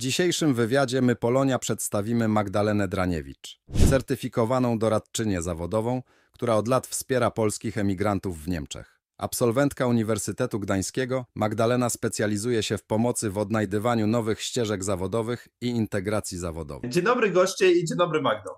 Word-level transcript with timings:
dzisiejszym 0.00 0.54
wywiadzie 0.54 1.02
My 1.02 1.16
Polonia 1.16 1.58
przedstawimy 1.58 2.28
Magdalenę 2.28 2.88
Draniewicz, 2.88 3.60
certyfikowaną 3.90 4.78
doradczynię 4.78 5.42
zawodową, 5.42 6.02
która 6.32 6.54
od 6.54 6.68
lat 6.68 6.86
wspiera 6.86 7.30
polskich 7.30 7.78
emigrantów 7.78 8.44
w 8.44 8.48
Niemczech. 8.48 9.00
Absolwentka 9.18 9.86
Uniwersytetu 9.86 10.60
Gdańskiego, 10.60 11.26
Magdalena 11.34 11.90
specjalizuje 11.90 12.62
się 12.62 12.78
w 12.78 12.84
pomocy 12.84 13.30
w 13.30 13.38
odnajdywaniu 13.38 14.06
nowych 14.06 14.40
ścieżek 14.40 14.84
zawodowych 14.84 15.48
i 15.60 15.66
integracji 15.66 16.38
zawodowej. 16.38 16.90
Dzień 16.90 17.04
dobry 17.04 17.30
goście 17.30 17.72
i 17.72 17.84
dzień 17.84 17.98
dobry 17.98 18.22
Magdo. 18.22 18.50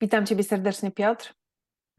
Witam 0.00 0.26
Ciebie 0.26 0.44
serdecznie, 0.44 0.90
Piotr. 0.90 1.34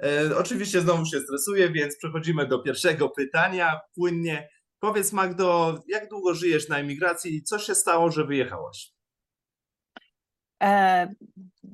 E, 0.03 0.37
oczywiście 0.37 0.81
znowu 0.81 1.05
się 1.05 1.19
stresuję, 1.19 1.71
więc 1.71 1.97
przechodzimy 1.97 2.47
do 2.47 2.59
pierwszego 2.59 3.09
pytania 3.09 3.79
płynnie. 3.95 4.49
Powiedz 4.79 5.13
Magdo, 5.13 5.79
jak 5.87 6.09
długo 6.09 6.33
żyjesz 6.33 6.69
na 6.69 6.77
emigracji 6.77 7.35
i 7.35 7.43
co 7.43 7.59
się 7.59 7.75
stało, 7.75 8.11
że 8.11 8.25
wyjechałaś? 8.25 8.97
E, 10.63 11.07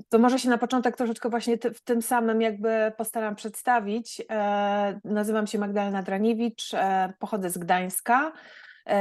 to 0.10 0.20
może 0.20 0.40
się 0.40 0.50
na 0.50 0.58
początek 0.58 0.98
troszeczkę 0.98 1.30
właśnie 1.30 1.58
w 1.58 1.82
tym 1.84 2.02
samym 2.02 2.41
jakby 2.41 2.91
postaram 2.98 3.36
przedstawić. 3.36 4.22
E, 4.32 5.00
nazywam 5.04 5.48
się 5.48 5.60
Magdalena 5.60 6.04
Draniewicz, 6.04 6.74
e, 6.74 7.13
pochodzę 7.20 7.50
z 7.50 7.58
Gdańska. 7.58 8.32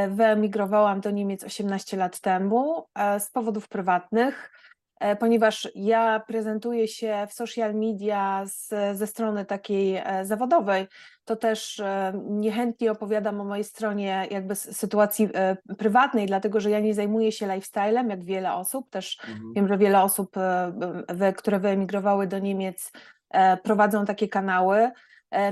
Wyemigrowałam 0.08 1.00
do 1.00 1.10
Niemiec 1.10 1.44
18 1.44 1.96
lat 1.96 2.20
temu 2.20 2.88
z 3.18 3.30
powodów 3.30 3.68
prywatnych. 3.68 4.50
E, 5.02 5.16
ponieważ 5.16 5.68
ja 5.74 6.20
prezentuję 6.26 6.88
się 6.88 7.26
w 7.28 7.32
social 7.32 7.74
media 7.74 8.42
z, 8.46 8.68
ze 8.98 9.06
strony 9.06 9.44
takiej 9.44 9.96
e, 9.96 10.24
zawodowej, 10.24 10.86
to 11.24 11.36
też 11.36 11.80
e, 11.80 12.12
niechętnie 12.28 12.92
opowiadam 12.92 13.40
o 13.40 13.44
mojej 13.44 13.64
stronie 13.64 14.26
jakby 14.30 14.54
sytuacji 14.54 15.28
prywatnej, 15.78 16.26
dlatego 16.26 16.60
że 16.60 16.70
ja 16.70 16.80
nie 16.80 16.94
zajmuję 16.94 17.32
się 17.32 17.46
lifestylem, 17.46 18.10
jak 18.10 18.24
wiele 18.24 18.54
osób. 18.54 18.90
Też 18.90 19.18
mhm. 19.28 19.52
wiem, 19.54 19.68
że 19.68 19.78
wiele 19.78 20.02
osób, 20.02 20.34
które 21.36 21.58
wyemigrowały 21.58 22.26
do 22.26 22.38
Niemiec, 22.38 22.92
prowadzą 23.62 24.04
takie 24.04 24.28
kanały. 24.28 24.90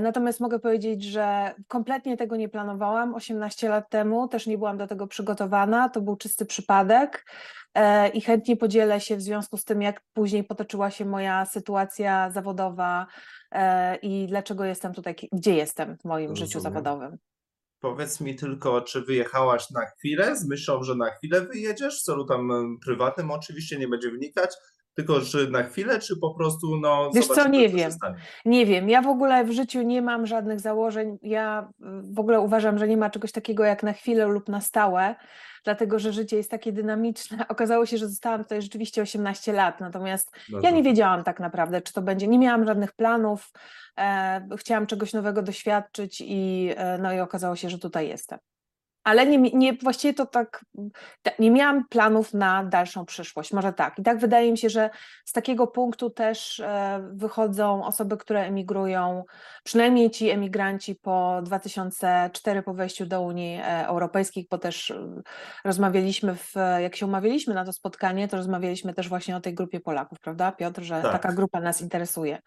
Natomiast 0.01 0.41
mogę 0.41 0.59
powiedzieć, 0.59 1.05
że 1.05 1.55
kompletnie 1.69 2.17
tego 2.17 2.37
nie 2.37 2.49
planowałam 2.49 3.15
18 3.15 3.69
lat 3.69 3.91
temu, 3.91 4.29
też 4.29 4.47
nie 4.47 4.59
byłam 4.59 4.79
do 4.79 4.87
tego 4.87 5.07
przygotowana, 5.07 5.89
to 5.89 6.01
był 6.01 6.17
czysty 6.17 6.47
przypadek. 6.47 7.25
E, 7.75 8.09
i 8.09 8.21
chętnie 8.21 8.57
podzielę 8.57 9.01
się 9.01 9.17
w 9.17 9.23
związku 9.23 9.57
z 9.57 9.65
tym, 9.65 9.83
jak 9.83 10.01
później 10.13 10.45
potoczyła 10.45 10.91
się 10.91 11.05
moja 11.05 11.47
sytuacja 11.47 12.31
zawodowa 12.31 13.07
e, 13.53 13.97
i 13.97 14.27
dlaczego 14.27 14.65
jestem 14.65 14.95
tutaj, 14.95 15.17
gdzie 15.33 15.55
jestem 15.55 15.97
w 15.99 16.05
moim 16.05 16.31
Rozumiem. 16.31 16.47
życiu 16.49 16.61
zawodowym. 16.61 17.19
Powiedz 17.81 18.21
mi 18.21 18.37
tylko, 18.37 18.81
czy 18.81 19.03
wyjechałaś 19.03 19.71
na 19.71 19.87
chwilę 19.87 20.37
z 20.37 20.49
myślą, 20.49 20.83
że 20.83 20.95
na 20.95 21.11
chwilę 21.11 21.41
wyjedziesz, 21.41 22.01
w 22.01 22.03
celu 22.03 22.25
tam 22.25 22.51
prywatnym 22.85 23.31
oczywiście 23.31 23.79
nie 23.79 23.89
będzie 23.89 24.11
wnikać, 24.11 24.51
tylko 24.95 25.21
że 25.21 25.51
na 25.51 25.63
chwilę, 25.63 25.99
czy 25.99 26.17
po 26.17 26.35
prostu 26.35 26.77
no 26.77 27.11
Wiesz 27.15 27.27
co, 27.27 27.49
nie 27.49 27.69
wiem. 27.69 27.91
Nie 28.45 28.67
wiem. 28.67 28.89
Ja 28.89 29.03
w 29.03 29.09
ogóle 29.09 29.45
w 29.45 29.53
życiu 29.53 29.83
nie 29.83 30.03
mam 30.03 30.27
żadnych 30.27 30.61
założeń. 30.61 31.19
Ja 31.23 31.69
w 32.03 32.19
ogóle 32.19 32.41
uważam, 32.41 32.79
że 32.79 32.89
nie 32.89 32.97
ma 32.97 33.11
czegoś 33.11 33.33
takiego 33.33 33.65
jak 33.65 33.83
na 33.83 33.93
chwilę 33.93 34.27
lub 34.27 34.49
na 34.49 34.61
stałe 34.61 35.15
dlatego 35.65 35.99
że 35.99 36.13
życie 36.13 36.37
jest 36.37 36.51
takie 36.51 36.73
dynamiczne. 36.73 37.45
Okazało 37.49 37.87
się, 37.87 37.99
że 37.99 38.09
zostałam 38.09 38.43
tutaj 38.43 38.63
rzeczywiście 38.63 39.03
18 39.03 39.53
lat, 39.53 39.81
natomiast 39.81 40.33
no 40.53 40.61
ja 40.63 40.71
nie 40.71 40.83
wiedziałam 40.83 41.25
tak 41.25 41.41
naprawdę, 41.41 41.83
czy 41.83 41.93
to 41.93 42.03
będzie, 42.03 42.29
nie 42.29 42.39
miałam 42.39 42.65
żadnych 42.65 42.93
planów, 42.93 43.53
e, 43.99 44.49
chciałam 44.57 44.87
czegoś 44.87 45.13
nowego 45.13 45.43
doświadczyć 45.43 46.23
i, 46.27 46.71
e, 46.77 46.99
no 46.99 47.13
i 47.13 47.21
okazało 47.21 47.57
się, 47.57 47.71
że 47.71 47.79
tutaj 47.79 48.09
jestem 48.09 48.39
ale 49.05 49.27
nie, 49.27 49.39
nie, 49.39 49.73
właściwie 49.73 50.15
to 50.15 50.27
tak, 50.27 50.65
nie 51.39 51.51
miałam 51.51 51.89
planów 51.89 52.35
na 52.35 52.65
dalszą 52.65 53.07
przyszłość, 53.07 53.53
może 53.53 53.73
tak. 53.73 53.99
I 53.99 54.03
tak 54.03 54.19
wydaje 54.19 54.53
mi 54.53 54.59
się, 54.59 54.71
że 54.71 54.91
z 55.25 55.33
takiego 55.33 55.67
punktu 55.67 56.11
też 56.11 56.61
e, 56.61 57.09
wychodzą 57.13 57.85
osoby, 57.85 58.17
które 58.17 58.45
emigrują, 58.45 59.25
przynajmniej 59.65 60.11
ci 60.11 60.31
emigranci 60.31 60.95
po 60.95 61.41
2004, 61.43 62.63
po 62.63 62.75
wejściu 62.75 63.07
do 63.07 63.23
Unii 63.23 63.57
e, 63.57 63.87
Europejskiej, 63.87 64.47
bo 64.51 64.59
też 64.59 64.91
e, 64.91 65.23
rozmawialiśmy, 65.65 66.35
w, 66.35 66.55
jak 66.79 66.97
się 66.97 67.07
umawialiśmy 67.07 67.55
na 67.55 67.65
to 67.65 67.73
spotkanie, 67.73 68.29
to 68.29 68.37
rozmawialiśmy 68.37 68.95
też 68.95 69.09
właśnie 69.09 69.37
o 69.37 69.41
tej 69.41 69.55
grupie 69.55 69.81
Polaków, 69.81 70.21
prawda 70.21 70.53
Piotr, 70.53 70.83
że 70.83 71.03
tak. 71.03 71.13
taka 71.13 71.33
grupa 71.33 71.61
nas 71.61 71.81
interesuje. 71.81 72.39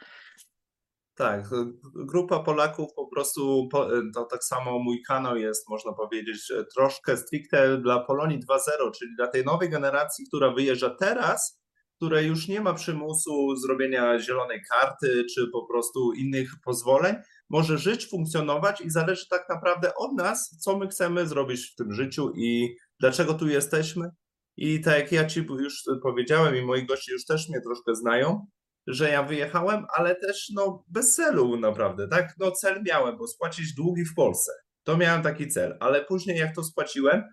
Tak, 1.16 1.50
grupa 1.96 2.40
Polaków 2.40 2.94
po 2.96 3.08
prostu, 3.08 3.70
to 4.14 4.26
tak 4.26 4.44
samo 4.44 4.80
mój 4.80 5.02
kanał 5.08 5.38
jest, 5.38 5.70
można 5.70 5.94
powiedzieć, 5.94 6.54
troszkę 6.76 7.18
stricte 7.18 7.78
dla 7.78 8.00
Polonii 8.00 8.40
2.0, 8.40 8.92
czyli 9.00 9.16
dla 9.18 9.28
tej 9.28 9.46
nowej 9.46 9.70
generacji, 9.70 10.26
która 10.28 10.54
wyjeżdża 10.54 10.90
teraz, 10.90 11.64
której 11.96 12.28
już 12.28 12.48
nie 12.48 12.62
ma 12.62 12.74
przymusu 12.74 13.56
zrobienia 13.56 14.20
zielonej 14.20 14.62
karty 14.70 15.26
czy 15.36 15.48
po 15.52 15.66
prostu 15.66 16.14
innych 16.14 16.50
pozwoleń, 16.66 17.16
może 17.50 17.78
żyć, 17.78 18.10
funkcjonować 18.10 18.82
i 18.82 18.90
zależy 18.90 19.28
tak 19.30 19.50
naprawdę 19.50 19.96
od 19.96 20.14
nas, 20.14 20.58
co 20.60 20.78
my 20.78 20.88
chcemy 20.88 21.28
zrobić 21.28 21.72
w 21.72 21.76
tym 21.76 21.94
życiu 21.94 22.32
i 22.36 22.76
dlaczego 23.00 23.34
tu 23.34 23.48
jesteśmy. 23.48 24.10
I 24.58 24.82
tak 24.82 24.98
jak 24.98 25.12
ja 25.12 25.26
Ci 25.26 25.40
już 25.40 25.84
powiedziałem 26.04 26.56
i 26.56 26.62
moi 26.62 26.86
goście 26.86 27.14
już 27.14 27.26
też 27.26 27.50
mnie 27.50 27.62
troszkę 27.62 27.96
znają, 27.96 28.46
że 28.88 29.10
ja 29.10 29.24
wyjechałem, 29.24 29.86
ale 29.98 30.16
też 30.16 30.50
no 30.56 30.84
bez 30.88 31.16
celu 31.16 31.58
naprawdę, 31.58 32.08
tak? 32.08 32.34
No 32.40 32.52
cel 32.52 32.84
miałem, 32.84 33.18
bo 33.18 33.28
spłacić 33.28 33.74
długi 33.74 34.06
w 34.06 34.16
Polsce. 34.16 34.52
To 34.84 34.98
miałem 34.98 35.22
taki 35.22 35.48
cel, 35.48 35.78
ale 35.80 36.06
później 36.06 36.38
jak 36.38 36.56
to 36.56 36.64
spłaciłem, 36.64 37.24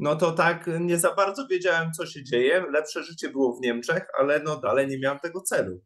no 0.00 0.16
to 0.16 0.32
tak 0.32 0.70
nie 0.80 0.98
za 0.98 1.14
bardzo 1.14 1.46
wiedziałem, 1.46 1.92
co 1.92 2.06
się 2.06 2.24
dzieje. 2.24 2.64
Lepsze 2.72 3.02
życie 3.02 3.28
było 3.28 3.56
w 3.56 3.60
Niemczech, 3.60 4.06
ale 4.18 4.42
no 4.42 4.56
dalej 4.56 4.86
nie 4.86 4.98
miałem 4.98 5.18
tego 5.18 5.40
celu. 5.40 5.80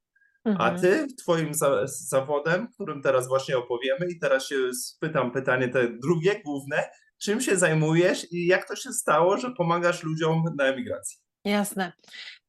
Mhm. 0.45 0.77
A 0.77 0.81
ty 0.81 1.07
twoim 1.23 1.55
za 1.55 1.87
zawodem, 1.87 2.69
którym 2.75 3.03
teraz 3.03 3.29
właśnie 3.29 3.59
opowiemy 3.59 4.07
i 4.11 4.19
teraz 4.19 4.47
się 4.47 4.57
spytam 4.75 5.33
pytanie 5.33 5.69
te 5.69 5.89
drugie, 5.89 6.43
główne, 6.45 6.85
czym 7.23 7.41
się 7.41 7.57
zajmujesz 7.57 8.33
i 8.33 8.47
jak 8.47 8.69
to 8.69 8.77
się 8.77 8.93
stało, 8.93 9.39
że 9.39 9.51
pomagasz 9.51 10.03
ludziom 10.03 10.45
na 10.59 10.65
emigracji? 10.65 11.19
Jasne. 11.45 11.93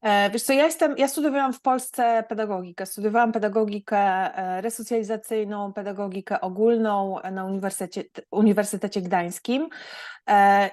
E, 0.02 0.30
wiesz 0.30 0.42
co, 0.42 0.52
ja 0.52 0.64
jestem, 0.64 0.94
ja 0.98 1.08
studiowałam 1.08 1.52
w 1.52 1.60
Polsce 1.60 2.24
pedagogikę. 2.28 2.86
Studiowałam 2.86 3.32
pedagogikę 3.32 3.98
e, 3.98 4.60
resocjalizacyjną, 4.60 5.72
pedagogikę 5.72 6.40
ogólną 6.40 7.16
na 7.32 7.44
Uniwersytecie, 7.44 8.04
Uniwersytecie 8.30 9.02
Gdańskim 9.02 9.68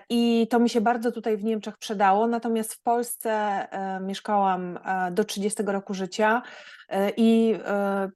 i 0.10 0.48
to 0.50 0.60
mi 0.60 0.70
się 0.70 0.82
bardzo 0.82 1.12
tutaj 1.12 1.38
w 1.38 1.44
Niemczech 1.44 1.78
przydało. 1.78 2.28
Natomiast 2.28 2.74
w 2.74 2.82
Polsce 2.82 3.32
e, 3.32 4.00
mieszkałam 4.00 4.80
do 5.12 5.24
30 5.24 5.64
roku 5.66 5.94
życia 5.94 6.42
i 7.18 7.60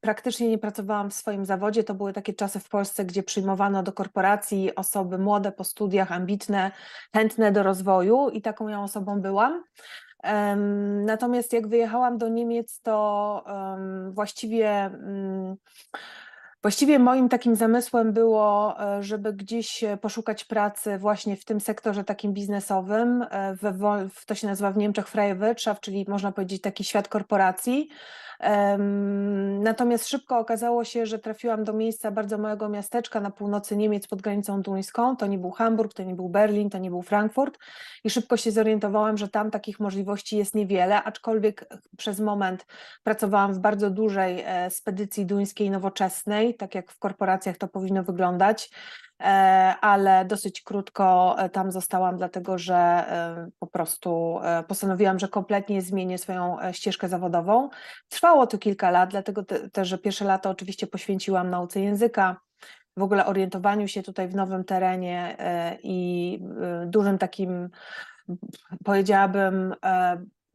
praktycznie 0.01 0.49
nie 0.49 0.57
pracowałam 0.57 1.09
w 1.09 1.13
swoim 1.13 1.45
zawodzie. 1.45 1.83
To 1.83 1.93
były 1.93 2.13
takie 2.13 2.33
czasy 2.33 2.59
w 2.59 2.69
Polsce, 2.69 3.05
gdzie 3.05 3.23
przyjmowano 3.23 3.83
do 3.83 3.91
korporacji 3.91 4.75
osoby 4.75 5.17
młode 5.17 5.51
po 5.51 5.63
studiach, 5.63 6.11
ambitne, 6.11 6.71
chętne 7.13 7.51
do 7.51 7.63
rozwoju 7.63 8.29
i 8.29 8.41
taką 8.41 8.67
ja 8.67 8.81
osobą 8.81 9.21
byłam. 9.21 9.63
Natomiast 11.05 11.53
jak 11.53 11.67
wyjechałam 11.67 12.17
do 12.17 12.27
Niemiec, 12.27 12.81
to 12.81 13.43
właściwie. 14.11 14.69
Mm, 14.69 15.55
właściwie 16.61 16.99
moim 16.99 17.29
takim 17.29 17.55
zamysłem 17.55 18.13
było, 18.13 18.75
e, 18.79 19.03
żeby 19.03 19.33
gdzieś 19.33 19.83
poszukać 20.01 20.45
pracy 20.45 20.97
właśnie 20.97 21.35
w 21.35 21.45
tym 21.45 21.59
sektorze 21.59 22.03
takim 22.03 22.33
biznesowym. 22.33 23.25
E, 23.31 23.55
w, 24.09 24.25
to 24.25 24.35
się 24.35 24.47
nazywa 24.47 24.71
w 24.71 24.77
Niemczech 24.77 25.07
Freie 25.07 25.35
Wirtschaft, 25.35 25.81
czyli 25.81 26.05
można 26.07 26.31
powiedzieć 26.31 26.61
taki 26.61 26.83
świat 26.83 27.07
korporacji. 27.07 27.89
Natomiast 29.59 30.07
szybko 30.07 30.39
okazało 30.39 30.83
się, 30.83 31.05
że 31.05 31.19
trafiłam 31.19 31.63
do 31.63 31.73
miejsca 31.73 32.11
bardzo 32.11 32.37
małego 32.37 32.69
miasteczka 32.69 33.19
na 33.19 33.31
północy 33.31 33.77
Niemiec 33.77 34.07
pod 34.07 34.21
granicą 34.21 34.61
duńską. 34.61 35.15
To 35.15 35.27
nie 35.27 35.37
był 35.37 35.51
Hamburg, 35.51 35.93
to 35.93 36.03
nie 36.03 36.15
był 36.15 36.29
Berlin, 36.29 36.69
to 36.69 36.77
nie 36.77 36.89
był 36.89 37.01
Frankfurt. 37.01 37.59
I 38.03 38.09
szybko 38.09 38.37
się 38.37 38.51
zorientowałam, 38.51 39.17
że 39.17 39.27
tam 39.27 39.51
takich 39.51 39.79
możliwości 39.79 40.37
jest 40.37 40.55
niewiele, 40.55 41.03
aczkolwiek 41.03 41.65
przez 41.97 42.19
moment 42.19 42.65
pracowałam 43.03 43.53
w 43.53 43.59
bardzo 43.59 43.89
dużej 43.89 44.43
e, 44.45 44.69
spedycji 44.69 45.25
duńskiej 45.25 45.69
nowoczesnej, 45.69 46.55
tak 46.55 46.75
jak 46.75 46.91
w 46.91 46.99
korporacjach 46.99 47.57
to 47.57 47.67
powinno 47.67 48.03
wyglądać. 48.03 48.69
E, 49.19 49.75
ale 49.81 50.25
dosyć 50.25 50.61
krótko 50.61 51.35
e, 51.39 51.49
tam 51.49 51.71
zostałam, 51.71 52.17
dlatego 52.17 52.57
że 52.57 52.75
e, 52.75 53.49
po 53.59 53.67
prostu 53.67 54.39
postanowiłam, 54.67 55.19
że 55.19 55.27
kompletnie 55.27 55.81
zmienię 55.81 56.17
swoją 56.17 56.57
ścieżkę 56.71 57.09
zawodową. 57.09 57.69
Trwało 58.09 58.47
to 58.47 58.57
kilka 58.57 58.91
lat, 58.91 59.09
dlatego 59.09 59.43
też, 59.71 59.87
że 59.87 59.97
pierwsze 59.97 60.25
lata 60.25 60.49
oczywiście 60.49 60.87
poświęciłam 60.87 61.49
nauce 61.49 61.79
języka, 61.79 62.41
w 62.97 63.03
ogóle 63.03 63.25
orientowaniu 63.25 63.87
się 63.87 64.03
tutaj 64.03 64.27
w 64.27 64.35
nowym 64.35 64.63
terenie 64.63 65.37
i 65.83 66.39
dużym 66.85 67.17
takim, 67.17 67.69
powiedziałabym, 68.85 69.75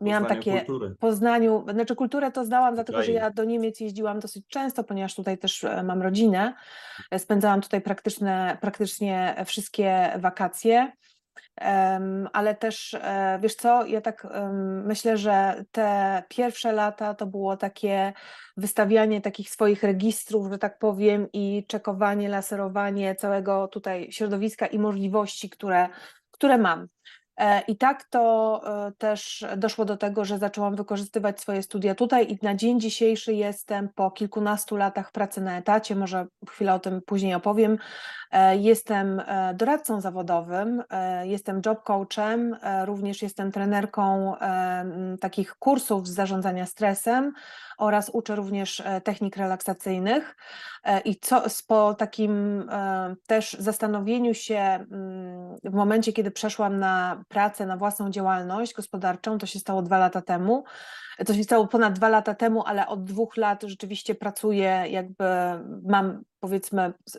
miałam 0.03 0.27
takie 0.27 0.53
kultury. 0.53 0.95
Poznaniu, 0.99 1.65
znaczy 1.73 1.97
kulturę 1.97 2.33
to 2.33 2.45
zdałam, 2.45 2.75
dlatego 2.75 3.03
że 3.03 3.13
ja 3.13 3.31
do 3.31 3.45
Niemiec 3.45 3.81
jeździłam 3.81 4.21
dosyć 4.21 4.47
często, 4.49 4.85
ponieważ 4.85 5.15
tutaj 5.15 5.39
też 5.39 5.65
e, 5.65 5.83
mam 5.83 6.03
rodzinę. 6.03 6.55
E, 7.11 7.19
spędzałam 7.19 7.61
tutaj 7.61 7.81
praktyczne, 7.81 8.59
praktycznie 8.61 9.37
wszystkie 9.47 10.13
wakacje. 10.19 10.93
Em, 11.57 12.29
ale 12.33 12.55
też, 12.55 12.95
e, 12.95 13.39
wiesz 13.43 13.55
co, 13.55 13.87
ja 13.87 14.01
tak 14.01 14.25
em, 14.25 14.87
myślę, 14.87 15.17
że 15.17 15.65
te 15.73 16.23
pierwsze 16.29 16.73
lata 16.73 17.15
to 17.15 17.27
było 17.27 17.57
takie 17.57 18.13
wystawianie 18.57 19.21
takich 19.21 19.51
swoich 19.51 19.83
registrów, 19.83 20.53
że 20.53 20.59
tak 20.59 20.79
powiem, 20.79 21.29
i 21.33 21.65
czekowanie, 21.69 22.29
laserowanie 22.29 23.15
całego 23.15 23.69
tutaj 23.69 24.13
środowiska 24.13 24.67
i 24.67 24.79
możliwości, 24.79 25.51
które, 25.51 25.89
które 26.31 26.59
mam. 26.59 26.89
E, 27.37 27.61
I 27.61 27.77
tak 27.77 28.05
to 28.05 28.61
e, 28.87 28.93
też 28.93 29.47
doszło 29.57 29.85
do 29.85 29.97
tego, 29.97 30.25
że 30.25 30.39
zaczęłam 30.39 30.77
wykorzystywać 30.77 31.41
swoje 31.41 31.63
studia 31.63 31.95
tutaj 31.95 32.33
i 32.33 32.39
na 32.43 32.55
dzień 32.55 32.81
dzisiejszy 32.81 33.35
jestem 33.35 33.89
po 33.95 34.11
kilkunastu 34.11 34.77
latach 34.77 35.13
pracy 35.13 35.41
na 35.41 35.59
etacie, 35.59 35.97
może 35.97 36.27
chwilę 36.49 36.75
o 36.75 36.79
tym 36.79 37.03
później 37.07 37.35
opowiem. 37.35 37.79
E, 38.33 38.57
Jestem 38.57 39.23
doradcą 39.55 40.01
zawodowym, 40.01 40.83
jestem 41.23 41.61
job 41.67 41.83
coachem, 41.83 42.57
również 42.85 43.23
jestem 43.23 43.53
trenerką 43.53 44.37
takich 45.21 45.55
kursów 45.55 46.09
z 46.09 46.15
zarządzania 46.15 46.67
stresem 46.67 47.33
oraz 47.79 48.11
uczę 48.13 48.37
również 48.37 48.83
technik 49.05 49.37
relaksacyjnych. 49.37 50.37
I 51.05 51.17
co 51.17 51.43
po 51.69 51.95
takim 51.95 52.65
też 53.27 53.57
zastanowieniu 53.59 54.35
się 54.35 54.57
mm, 54.57 55.57
w 55.65 55.75
momencie, 55.75 56.13
kiedy 56.13 56.31
przeszłam 56.31 56.79
na 56.79 57.23
pracę, 57.33 57.67
na 57.67 57.77
własną 57.77 58.11
działalność 58.11 58.75
gospodarczą, 58.75 59.39
to 59.39 59.47
się 59.47 59.59
stało 59.59 59.83
dwa 59.83 59.99
lata 59.99 60.23
temu. 60.23 60.65
To 61.27 61.35
się 61.35 61.45
stało 61.45 61.67
ponad 61.67 61.93
dwa 61.93 62.09
lata 62.09 62.35
temu, 62.35 62.63
ale 62.67 62.87
od 62.87 63.05
dwóch 63.05 63.37
lat 63.37 63.63
rzeczywiście 63.63 64.15
pracuję, 64.15 64.85
jakby 64.89 65.25
mam 65.85 66.23
powiedzmy 66.41 66.93
s- 67.09 67.19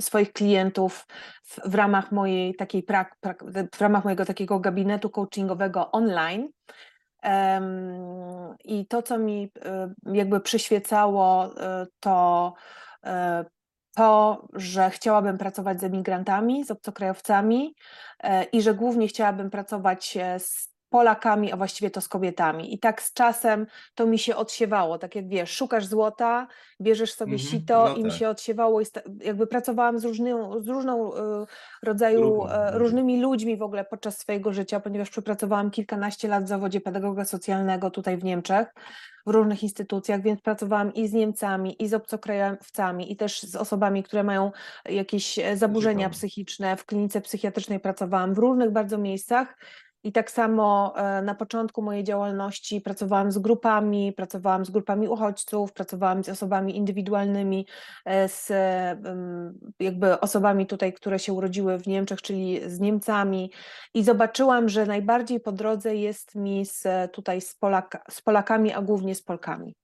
swoich 0.00 0.32
klientów 0.32 1.06
w, 1.42 1.70
w 1.70 1.74
ramach 1.74 2.12
mojej 2.12 2.54
takiej 2.54 2.82
prak, 2.82 3.16
w 3.74 3.80
ramach 3.80 4.04
mojego 4.04 4.24
takiego 4.24 4.60
gabinetu 4.60 5.10
coachingowego 5.10 5.90
online. 5.90 6.48
I 8.64 8.86
to, 8.86 9.02
co 9.02 9.18
mi 9.18 9.52
e, 9.64 9.94
jakby 10.12 10.40
przyświecało, 10.40 11.50
e, 11.60 11.86
to 12.00 12.54
e, 13.04 13.44
to, 14.00 14.46
że 14.52 14.90
chciałabym 14.90 15.38
pracować 15.38 15.80
z 15.80 15.84
emigrantami, 15.84 16.64
z 16.64 16.70
obcokrajowcami 16.70 17.74
e, 18.22 18.44
i 18.44 18.62
że 18.62 18.74
głównie 18.74 19.08
chciałabym 19.08 19.50
pracować 19.50 20.16
e, 20.16 20.38
z 20.38 20.69
Polakami, 20.90 21.52
a 21.52 21.56
właściwie 21.56 21.90
to 21.90 22.00
z 22.00 22.08
kobietami. 22.08 22.74
I 22.74 22.78
tak 22.78 23.02
z 23.02 23.12
czasem 23.12 23.66
to 23.94 24.06
mi 24.06 24.18
się 24.18 24.36
odsiewało, 24.36 24.98
tak 24.98 25.14
jak 25.14 25.28
wiesz, 25.28 25.50
szukasz 25.50 25.86
złota, 25.86 26.46
bierzesz 26.80 27.14
sobie 27.14 27.32
Mhm, 27.32 27.50
sito 27.50 27.84
no 27.88 27.96
i 27.96 28.04
mi 28.04 28.10
tak. 28.10 28.18
się 28.18 28.28
odsiewało 28.28 28.80
i 28.80 28.84
jakby 29.20 29.46
pracowałam 29.46 29.98
z, 29.98 30.04
różną, 30.04 30.62
z 30.62 30.68
różną 30.68 31.14
e, 31.14 31.46
rodzaju, 31.82 32.46
e, 32.46 32.64
ludzi. 32.64 32.78
różnymi 32.78 33.20
ludźmi 33.20 33.56
w 33.56 33.62
ogóle 33.62 33.84
podczas 33.84 34.18
swojego 34.18 34.52
życia, 34.52 34.80
ponieważ 34.80 35.10
przepracowałam 35.10 35.70
kilkanaście 35.70 36.28
lat 36.28 36.44
w 36.44 36.48
zawodzie 36.48 36.80
pedagoga 36.80 37.24
socjalnego 37.24 37.90
tutaj 37.90 38.16
w 38.16 38.24
Niemczech, 38.24 38.74
w 39.26 39.30
różnych 39.30 39.62
instytucjach, 39.62 40.22
więc 40.22 40.40
pracowałam 40.40 40.94
i 40.94 41.08
z 41.08 41.12
Niemcami, 41.12 41.82
i 41.82 41.88
z 41.88 41.94
obcokrajowcami, 41.94 43.12
i 43.12 43.16
też 43.16 43.42
z 43.42 43.56
osobami, 43.56 44.02
które 44.02 44.22
mają 44.24 44.52
jakieś 44.84 45.38
e, 45.38 45.56
zaburzenia 45.56 46.10
psychiczne. 46.10 46.76
W 46.76 46.84
klinice 46.84 47.20
psychiatrycznej 47.20 47.80
pracowałam 47.80 48.34
w 48.34 48.38
różnych 48.38 48.70
bardzo 48.70 48.98
miejscach. 48.98 49.56
I 50.04 50.12
tak 50.12 50.30
samo 50.30 50.94
e, 50.96 51.22
na 51.22 51.34
początku 51.34 51.82
mojej 51.82 52.04
działalności 52.04 52.80
pracowałam 52.80 53.32
z 53.32 53.38
grupami, 53.38 54.12
pracowałam 54.12 54.64
z 54.64 54.70
grupami 54.70 55.08
uchodźców, 55.08 55.72
pracowałam 55.72 56.24
z 56.24 56.28
osobami 56.28 56.76
indywidualnymi, 56.76 57.66
e, 58.04 58.28
z 58.28 58.52
jakby 59.80 60.20
osobami 60.20 60.66
tutaj, 60.66 60.92
które 60.92 61.18
się 61.18 61.32
urodziły 61.32 61.78
w 61.78 61.86
Niemczech, 61.86 62.22
czyli 62.22 62.60
z 62.70 62.80
Niemcami. 62.80 63.50
I 63.94 64.04
zobaczyłam, 64.04 64.68
że 64.68 64.86
najbardziej 64.86 65.40
po 65.40 65.52
drodze 65.52 65.96
jest 65.96 66.34
mi 66.34 66.66
z, 66.66 66.84
tutaj 67.12 67.40
z, 67.40 67.54
Polaka, 67.54 68.02
z 68.10 68.20
Polakami, 68.20 68.72
a 68.72 68.82
głównie 68.82 69.14
z 69.14 69.22
Polkami. 69.22 69.74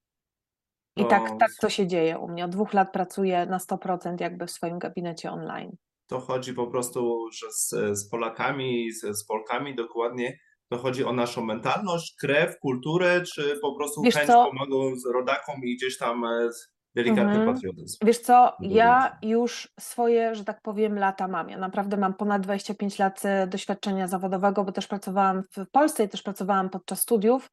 I 0.97 1.07
tak, 1.07 1.31
To- 1.31 1.37
tak 1.37 1.51
to 1.61 1.69
się 1.69 1.87
dzieje 1.87 2.19
u 2.19 2.29
mnie. 2.29 2.45
Od 2.45 2.51
dwóch 2.51 2.75
lat 2.75 2.93
pracuję 2.93 3.47
na 3.47 3.59
100% 3.59 4.21
jakby 4.21 4.47
w 4.47 4.51
swoim 4.51 4.79
gabinecie 4.79 5.31
online. 5.31 5.77
To 6.07 6.21
chodzi 6.21 6.55
po 6.55 6.67
prostu, 6.67 7.29
że 7.33 7.47
z, 7.53 7.99
z 7.99 8.11
Polakami, 8.11 8.93
z, 8.93 9.19
z 9.19 9.27
Polkami 9.27 9.75
dokładnie, 9.75 10.39
to 10.69 10.79
chodzi 10.79 11.05
o 11.05 11.13
naszą 11.13 11.45
mentalność, 11.45 12.17
krew, 12.21 12.59
kulturę, 12.59 13.23
czy 13.35 13.59
po 13.63 13.75
prostu 13.77 14.03
Wiesz 14.03 14.15
chęć 14.15 14.27
co? 14.27 14.47
pomagą 14.47 14.97
z 14.97 15.07
rodakom 15.15 15.61
i 15.65 15.77
gdzieś 15.77 15.99
tam 15.99 16.25
e, 16.25 16.49
delikatny 16.95 17.39
Mhm. 17.39 17.55
patriotyzm. 17.55 17.99
Wiesz 18.05 18.19
co, 18.19 18.57
ja 18.61 19.19
już 19.23 19.69
swoje, 19.81 20.35
że 20.35 20.45
tak 20.45 20.63
powiem, 20.63 20.99
lata 20.99 21.29
mam. 21.29 21.51
Ja 21.51 21.59
naprawdę 21.59 21.97
mam 21.97 22.15
ponad 22.15 22.43
25 22.43 22.99
lat 22.99 23.25
e, 23.25 23.47
doświadczenia 23.47 24.09
zawodowego, 24.09 24.65
bo 24.65 24.73
też 24.73 24.87
pracowałam 24.87 25.43
w 25.57 25.71
Polsce 25.71 26.05
i 26.05 26.09
też 26.09 26.23
pracowałam 26.23 26.71
podczas 26.71 27.01
studiów. 27.01 27.51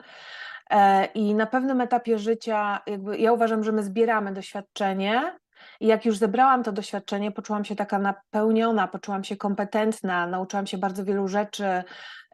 E, 0.70 1.06
I 1.06 1.36
na 1.36 1.46
pewnym 1.46 1.82
etapie 1.82 2.18
życia, 2.20 2.80
jakby 2.88 3.18
ja 3.18 3.32
uważam, 3.34 3.64
że 3.64 3.72
my 3.72 3.84
zbieramy 3.84 4.34
doświadczenie. 4.34 5.38
I 5.84 5.88
jak 5.88 6.06
już 6.06 6.18
zebrałam 6.18 6.64
to 6.64 6.72
doświadczenie, 6.72 7.32
poczułam 7.32 7.66
się 7.66 7.76
taka 7.76 8.00
napełniona, 8.00 8.88
poczułam 8.88 9.24
się 9.24 9.38
kompetentna, 9.38 10.28
nauczyłam 10.28 10.68
się 10.68 10.78
bardzo 10.78 11.06
wielu 11.06 11.28
rzeczy, 11.28 11.84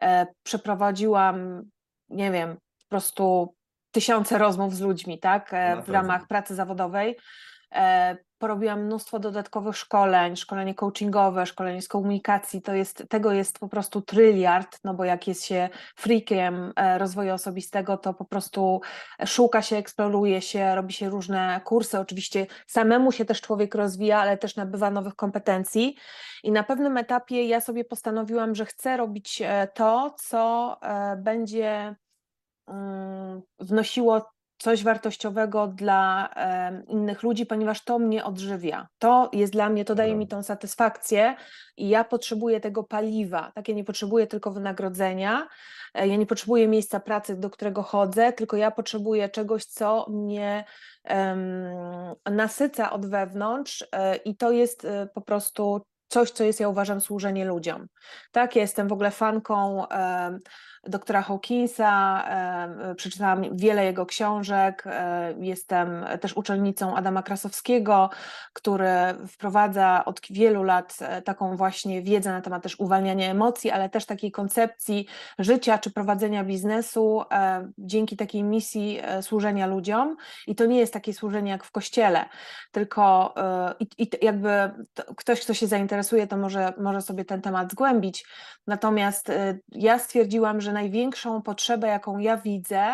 e, 0.02 0.26
przeprowadziłam, 0.42 1.62
nie 2.08 2.30
wiem, 2.30 2.54
po 2.54 2.88
prostu 2.88 3.54
tysiące 3.90 4.38
rozmów 4.38 4.74
z 4.74 4.80
ludźmi, 4.80 5.18
tak, 5.18 5.54
e, 5.54 5.76
Na 5.76 5.82
w 5.82 5.88
ramach 5.88 6.26
pracy 6.26 6.54
zawodowej. 6.54 7.16
E, 7.74 8.16
Porobiłam 8.40 8.84
mnóstwo 8.84 9.18
dodatkowych 9.18 9.76
szkoleń, 9.76 10.36
szkolenie 10.36 10.74
coachingowe, 10.74 11.46
szkolenie 11.46 11.82
z 11.82 11.88
komunikacji. 11.88 12.62
To 12.62 12.74
jest, 12.74 13.04
tego 13.08 13.32
jest 13.32 13.58
po 13.58 13.68
prostu 13.68 14.02
tryliard, 14.02 14.78
no 14.84 14.94
bo 14.94 15.04
jak 15.04 15.28
jest 15.28 15.44
się 15.44 15.68
freakiem 15.96 16.72
e, 16.76 16.98
rozwoju 16.98 17.34
osobistego, 17.34 17.96
to 17.96 18.14
po 18.14 18.24
prostu 18.24 18.80
szuka 19.26 19.62
się, 19.62 19.76
eksploruje 19.76 20.42
się, 20.42 20.74
robi 20.74 20.92
się 20.92 21.08
różne 21.08 21.60
kursy. 21.64 21.98
Oczywiście 21.98 22.46
samemu 22.66 23.12
się 23.12 23.24
też 23.24 23.40
człowiek 23.40 23.74
rozwija, 23.74 24.20
ale 24.20 24.38
też 24.38 24.56
nabywa 24.56 24.90
nowych 24.90 25.14
kompetencji. 25.14 25.96
I 26.42 26.52
na 26.52 26.62
pewnym 26.62 26.96
etapie 26.96 27.44
ja 27.44 27.60
sobie 27.60 27.84
postanowiłam, 27.84 28.54
że 28.54 28.66
chcę 28.66 28.96
robić 28.96 29.42
e, 29.44 29.68
to, 29.74 30.14
co 30.18 30.76
będzie 31.16 31.96
mm, 32.68 33.42
wnosiło 33.58 34.30
coś 34.60 34.84
wartościowego 34.84 35.66
dla 35.66 36.30
innych 36.88 37.22
ludzi, 37.22 37.46
ponieważ 37.46 37.84
to 37.84 37.98
mnie 37.98 38.24
odżywia. 38.24 38.88
To 38.98 39.30
jest 39.32 39.52
dla 39.52 39.68
mnie, 39.68 39.84
to 39.84 39.94
daje 39.94 40.16
mi 40.16 40.28
tą 40.28 40.42
satysfakcję 40.42 41.36
i 41.76 41.88
ja 41.88 42.04
potrzebuję 42.04 42.60
tego 42.60 42.84
paliwa. 42.84 43.52
Tak, 43.54 43.68
ja 43.68 43.74
nie 43.74 43.84
potrzebuję 43.84 44.26
tylko 44.26 44.50
wynagrodzenia, 44.50 45.48
e, 45.94 46.08
ja 46.08 46.16
nie 46.16 46.26
potrzebuję 46.26 46.68
miejsca 46.68 47.00
pracy, 47.00 47.36
do 47.36 47.50
którego 47.50 47.82
chodzę, 47.82 48.32
tylko 48.32 48.56
ja 48.56 48.70
potrzebuję 48.70 49.28
czegoś, 49.28 49.64
co 49.64 50.06
mnie 50.10 50.64
nasyca 52.30 52.92
od 52.92 53.06
wewnątrz 53.06 53.84
e, 53.92 54.16
i 54.16 54.36
to 54.36 54.50
jest 54.50 54.84
e, 54.84 55.08
po 55.14 55.20
prostu 55.20 55.82
coś, 56.10 56.30
co 56.30 56.44
jest, 56.44 56.60
ja 56.60 56.68
uważam, 56.68 57.00
służenie 57.00 57.44
ludziom. 57.44 57.86
Tak, 58.32 58.56
ja 58.56 58.62
jestem 58.62 58.88
w 58.88 58.92
ogóle 58.92 59.10
fanką 59.10 59.88
em, 59.88 60.38
doktora 60.86 61.22
Hawkinsa, 61.22 62.24
e, 62.28 62.94
przeczytałam 62.94 63.56
wiele 63.56 63.84
jego 63.84 64.06
książek, 64.06 64.84
e, 64.86 65.34
jestem 65.40 66.04
też 66.20 66.36
uczennicą 66.36 66.96
Adama 66.96 67.22
Krasowskiego, 67.22 68.10
który 68.52 68.90
wprowadza 69.28 70.04
od 70.04 70.20
wielu 70.30 70.62
lat 70.62 70.96
e, 71.00 71.22
taką 71.22 71.56
właśnie 71.56 72.02
wiedzę 72.02 72.32
na 72.32 72.40
temat 72.40 72.62
też 72.62 72.80
uwalniania 72.80 73.30
emocji, 73.30 73.70
ale 73.70 73.88
też 73.88 74.06
takiej 74.06 74.30
koncepcji 74.30 75.06
życia 75.38 75.78
czy 75.78 75.90
prowadzenia 75.90 76.44
biznesu 76.44 77.22
e, 77.32 77.70
dzięki 77.78 78.16
takiej 78.16 78.42
misji 78.42 78.98
e, 79.02 79.22
służenia 79.22 79.66
ludziom. 79.66 80.16
I 80.46 80.54
to 80.54 80.66
nie 80.66 80.78
jest 80.78 80.92
takie 80.92 81.14
służenie 81.14 81.50
jak 81.50 81.64
w 81.64 81.70
kościele, 81.70 82.24
tylko 82.72 83.34
e, 83.36 83.74
i, 83.80 83.88
i 83.98 84.10
jakby 84.22 84.70
to, 84.94 85.14
ktoś, 85.14 85.40
kto 85.40 85.54
się 85.54 85.66
zainteresuje, 85.66 85.99
to 86.28 86.36
może, 86.36 86.72
może 86.78 87.02
sobie 87.02 87.24
ten 87.24 87.42
temat 87.42 87.72
zgłębić. 87.72 88.26
Natomiast 88.66 89.30
e, 89.30 89.58
ja 89.72 89.98
stwierdziłam, 89.98 90.60
że 90.60 90.72
największą 90.72 91.42
potrzebę, 91.42 91.88
jaką 91.88 92.18
ja 92.18 92.36
widzę, 92.36 92.84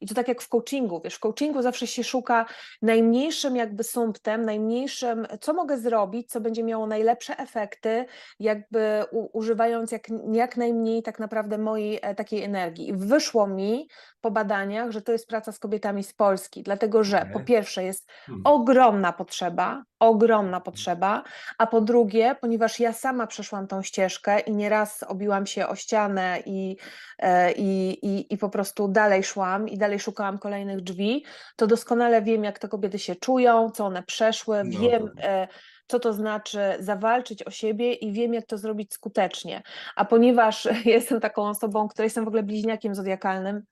i 0.00 0.06
to 0.06 0.14
tak 0.14 0.28
jak 0.28 0.42
w 0.42 0.48
coachingu, 0.48 1.00
wiesz, 1.04 1.14
w 1.14 1.20
coachingu 1.20 1.62
zawsze 1.62 1.86
się 1.86 2.04
szuka 2.04 2.46
najmniejszym 2.82 3.56
jakby 3.56 3.84
sumptem, 3.84 4.44
najmniejszym, 4.44 5.26
co 5.40 5.54
mogę 5.54 5.78
zrobić, 5.78 6.30
co 6.30 6.40
będzie 6.40 6.62
miało 6.62 6.86
najlepsze 6.86 7.38
efekty, 7.38 8.04
jakby 8.40 9.04
u, 9.10 9.38
używając 9.38 9.92
jak, 9.92 10.06
jak 10.32 10.56
najmniej 10.56 11.02
tak 11.02 11.18
naprawdę 11.18 11.58
mojej 11.58 11.98
e, 12.02 12.14
takiej 12.14 12.42
energii. 12.42 12.88
I 12.88 12.92
wyszło 12.92 13.46
mi 13.46 13.88
po 14.20 14.30
badaniach, 14.30 14.90
że 14.90 15.02
to 15.02 15.12
jest 15.12 15.26
praca 15.26 15.52
z 15.52 15.58
kobietami 15.58 16.04
z 16.04 16.12
Polski, 16.12 16.62
dlatego 16.62 17.04
że 17.04 17.26
po 17.32 17.40
pierwsze 17.40 17.84
jest 17.84 18.08
Hmm. 18.26 18.42
ogromna 18.44 19.12
potrzeba, 19.12 19.82
ogromna 20.02 20.60
potrzeba, 20.60 21.22
a 21.58 21.66
po 21.66 21.80
drugie, 21.80 22.36
ponieważ 22.40 22.80
ja 22.80 22.92
sama 22.92 23.26
przeszłam 23.26 23.66
tą 23.66 23.82
ścieżkę 23.82 24.40
i 24.40 24.52
nieraz 24.52 25.02
obiłam 25.02 25.46
się 25.46 25.68
o 25.68 25.74
ścianę 25.76 26.38
i, 26.46 26.76
e, 27.18 27.52
i, 27.52 27.90
i, 28.06 28.34
i 28.34 28.38
po 28.38 28.48
prostu 28.48 28.88
dalej 28.88 29.24
szłam 29.24 29.68
i 29.68 29.78
dalej 29.78 30.00
szukałam 30.00 30.38
kolejnych 30.38 30.80
drzwi, 30.80 31.24
to 31.56 31.66
doskonale 31.66 32.22
wiem, 32.22 32.44
jak 32.44 32.58
te 32.58 32.68
kobiety 32.68 32.98
się 32.98 33.16
czują, 33.16 33.70
co 33.70 33.86
one 33.86 34.02
przeszły, 34.02 34.64
No 34.64 34.80
wiem, 34.80 35.08
to- 35.16 35.22
e, 35.22 35.48
co 35.86 36.00
to 36.00 36.12
znaczy 36.12 36.58
zawalczyć 36.80 37.42
o 37.42 37.50
siebie 37.50 37.92
i 37.92 38.12
wiem, 38.12 38.34
jak 38.34 38.46
to 38.46 38.58
zrobić 38.58 38.94
skutecznie. 38.94 39.62
A 39.96 40.04
ponieważ 40.04 40.68
jestem 40.84 41.20
taką 41.20 41.48
osobą, 41.48 41.88
która 41.88 42.04
jestem 42.04 42.24
w 42.24 42.28
ogóle 42.28 42.42
bliźniakiem 42.42 42.94
zodiakalnym, 42.94 43.62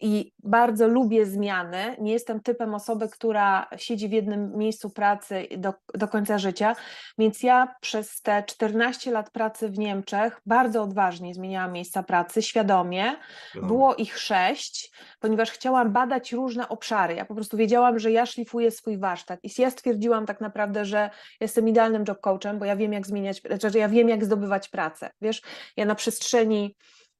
i 0.00 0.32
bardzo 0.38 0.88
lubię 0.88 1.26
zmiany. 1.26 1.96
Nie 2.00 2.12
jestem 2.12 2.40
typem 2.40 2.74
osoby, 2.74 3.08
która 3.08 3.66
siedzi 3.76 4.08
w 4.08 4.12
jednym 4.12 4.56
miejscu 4.56 4.90
pracy 4.90 5.46
do, 5.56 5.74
do 5.94 6.08
końca 6.08 6.38
życia, 6.38 6.76
więc 7.18 7.42
ja 7.42 7.74
przez 7.80 8.22
te 8.22 8.42
14 8.42 9.10
lat 9.10 9.30
pracy 9.30 9.68
w 9.68 9.78
Niemczech 9.78 10.40
bardzo 10.46 10.82
odważnie 10.82 11.34
zmieniałam 11.34 11.72
miejsca 11.72 12.02
pracy, 12.02 12.42
świadomie. 12.42 13.16
Było 13.54 13.94
ich 13.94 14.18
sześć, 14.18 14.92
ponieważ 15.20 15.50
chciałam 15.50 15.92
badać 15.92 16.32
różne 16.32 16.68
obszary. 16.68 17.14
Ja 17.14 17.24
po 17.24 17.34
prostu 17.34 17.56
wiedziałam, 17.56 17.98
że 17.98 18.12
ja 18.12 18.26
szlifuję 18.26 18.70
swój 18.70 18.98
warsztat 18.98 19.40
i 19.42 19.48
ja 19.58 19.70
stwierdziłam 19.70 20.26
tak 20.26 20.40
naprawdę, 20.40 20.84
że 20.84 21.10
jestem 21.40 21.68
idealnym 21.68 22.04
job 22.08 22.20
coachem, 22.20 22.58
bo 22.58 22.64
ja 22.64 22.76
wiem, 22.76 22.92
jak 22.92 23.06
zmieniać, 23.06 23.42
znaczy 23.58 23.78
ja 23.78 23.88
wiem, 23.88 24.08
jak 24.08 24.24
zdobywać 24.24 24.68
pracę. 24.68 25.10
Wiesz, 25.20 25.42
ja 25.76 25.84
na 25.84 25.94
przestrzeni 25.94 26.76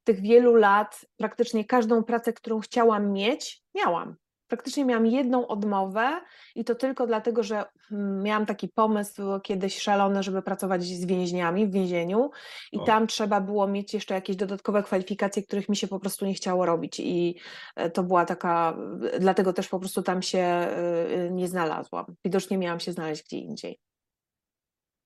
tych 0.09 0.21
wielu 0.21 0.55
lat 0.55 1.07
praktycznie 1.17 1.65
każdą 1.65 2.05
pracę, 2.05 2.33
którą 2.33 2.61
chciałam 2.61 3.12
mieć, 3.12 3.62
miałam. 3.75 4.17
Praktycznie 4.47 4.85
miałam 4.85 5.07
jedną 5.07 5.47
odmowę 5.47 6.21
i 6.55 6.65
to 6.65 6.75
tylko 6.75 7.07
dlatego, 7.07 7.43
że 7.43 7.65
hmm, 7.88 8.23
miałam 8.23 8.47
taki 8.47 8.69
pomysł 8.69 9.23
kiedyś 9.43 9.79
szalony, 9.79 10.23
żeby 10.23 10.43
pracować 10.43 10.85
z 10.85 11.05
więźniami 11.05 11.67
w 11.67 11.73
więzieniu 11.73 12.31
i 12.73 12.79
o. 12.79 12.85
tam 12.85 13.07
trzeba 13.07 13.41
było 13.41 13.69
mieć 13.69 13.95
jeszcze 13.95 14.15
jakieś 14.15 14.37
dodatkowe 14.37 14.83
kwalifikacje, 14.83 15.43
których 15.43 15.69
mi 15.69 15.77
się 15.77 15.88
po 15.88 16.00
prostu 16.00 16.27
nie 16.27 16.35
chciało 16.35 16.67
robić 16.67 17.00
i 17.00 17.41
e, 17.77 17.91
to 17.91 18.03
była 18.03 18.25
taka, 18.25 18.77
dlatego 19.21 19.53
też 19.53 19.69
po 19.69 19.79
prostu 19.79 20.03
tam 20.03 20.23
się 20.23 20.38
e, 20.38 21.31
nie 21.31 21.49
znalazłam. 21.49 22.05
Widocznie 22.25 22.59
miałam 22.59 22.81
się 22.81 22.93
znaleźć 22.93 23.25
gdzie 23.25 23.38
indziej. 23.38 23.79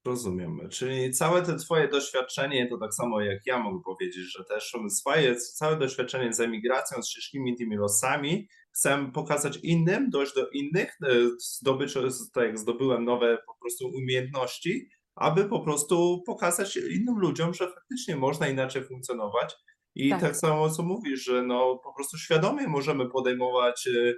Rozumiem. 0.05 0.69
Czyli 0.71 1.11
całe 1.11 1.43
to 1.43 1.57
twoje 1.57 1.89
doświadczenie, 1.89 2.69
to 2.69 2.79
tak 2.79 2.95
samo 2.95 3.21
jak 3.21 3.47
ja 3.47 3.59
mogę 3.59 3.83
powiedzieć, 3.85 4.37
że 4.37 4.45
też 4.45 4.73
swoje 4.89 5.37
całe 5.37 5.77
doświadczenie 5.77 6.33
z 6.33 6.41
emigracją, 6.41 7.03
z 7.03 7.09
ciężkimi 7.09 7.57
tymi 7.57 7.77
losami, 7.77 8.49
chcę 8.73 9.11
pokazać 9.15 9.59
innym, 9.63 10.11
dojść 10.11 10.35
do 10.35 10.49
innych, 10.49 10.97
e, 11.03 11.15
zdobyć, 11.39 11.95
tak 12.35 12.45
jak 12.45 12.59
zdobyłem 12.59 13.05
nowe 13.05 13.39
po 13.47 13.55
prostu 13.61 13.89
umiejętności, 13.89 14.89
aby 15.15 15.45
po 15.45 15.61
prostu 15.61 16.23
pokazać 16.27 16.77
innym 16.77 17.19
ludziom, 17.19 17.55
że 17.55 17.73
faktycznie 17.75 18.17
można 18.17 18.49
inaczej 18.49 18.85
funkcjonować. 18.85 19.55
I 19.95 20.11
tak, 20.11 20.21
tak 20.21 20.37
samo 20.37 20.71
co 20.71 20.83
mówisz, 20.83 21.25
że 21.25 21.43
no 21.43 21.81
po 21.85 21.95
prostu 21.95 22.19
świadomie 22.19 22.69
możemy 22.69 23.09
podejmować 23.11 23.87
e, 23.87 24.13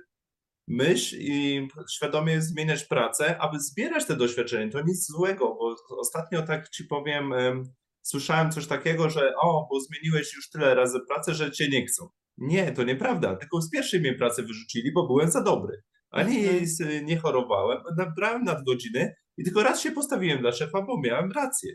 myśl 0.68 1.16
i 1.18 1.68
świadomie 1.94 2.42
zmieniać 2.42 2.84
pracę, 2.84 3.38
aby 3.38 3.60
zbierać 3.60 4.06
te 4.06 4.16
doświadczenia. 4.16 4.72
To 4.72 4.80
nic 4.80 5.06
złego, 5.06 5.54
bo 5.54 5.76
ostatnio 5.98 6.42
tak 6.42 6.68
ci 6.68 6.84
powiem, 6.84 7.34
słyszałem 8.02 8.50
coś 8.50 8.66
takiego, 8.66 9.10
że 9.10 9.32
o, 9.36 9.66
bo 9.70 9.80
zmieniłeś 9.80 10.34
już 10.34 10.50
tyle 10.50 10.74
razy 10.74 10.98
pracę, 11.08 11.34
że 11.34 11.50
cię 11.50 11.68
nie 11.68 11.86
chcą. 11.86 12.08
Nie, 12.38 12.72
to 12.72 12.82
nieprawda, 12.82 13.36
tylko 13.36 13.60
z 13.60 13.70
pierwszej 13.70 14.00
mnie 14.00 14.14
pracy 14.14 14.42
wyrzucili, 14.42 14.92
bo 14.92 15.06
byłem 15.06 15.30
za 15.30 15.42
dobry. 15.42 15.82
Ani 16.10 16.48
mhm. 16.48 17.06
nie 17.06 17.18
chorowałem, 17.18 17.78
nabrałem 17.96 18.44
nadgodziny 18.44 19.14
i 19.36 19.44
tylko 19.44 19.62
raz 19.62 19.80
się 19.80 19.92
postawiłem 19.92 20.40
dla 20.40 20.52
szefa, 20.52 20.82
bo 20.82 21.00
miałem 21.00 21.32
rację. 21.32 21.74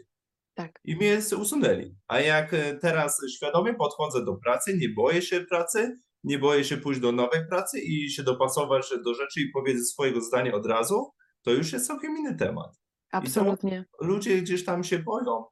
Tak. 0.53 0.79
I 0.84 0.96
mnie 0.96 1.19
usunęli. 1.38 1.96
A 2.08 2.19
jak 2.19 2.53
e, 2.53 2.77
teraz 2.77 3.22
świadomie 3.36 3.74
podchodzę 3.74 4.25
do 4.25 4.38
pracy, 4.38 4.77
nie 4.77 4.89
boję 4.89 5.22
się 5.22 5.41
pracy, 5.41 6.00
nie 6.24 6.40
boję 6.40 6.64
się 6.64 6.78
pójść 6.78 7.00
do 7.00 7.12
nowej 7.12 7.48
pracy 7.50 7.80
i 7.80 8.10
się 8.12 8.24
dopasować 8.24 8.90
do 9.06 9.14
rzeczy 9.14 9.42
i 9.42 9.52
powiedzieć 9.52 9.90
swojego 9.90 10.22
zdania 10.22 10.54
od 10.54 10.66
razu, 10.66 11.12
to 11.44 11.52
już 11.52 11.74
jest 11.74 11.88
całkiem 11.88 12.18
inny 12.18 12.36
temat. 12.36 12.80
Absolutnie. 13.12 13.86
ludzie 14.02 14.42
gdzieś 14.42 14.66
tam 14.66 14.84
się 14.84 15.00
boją. 15.00 15.46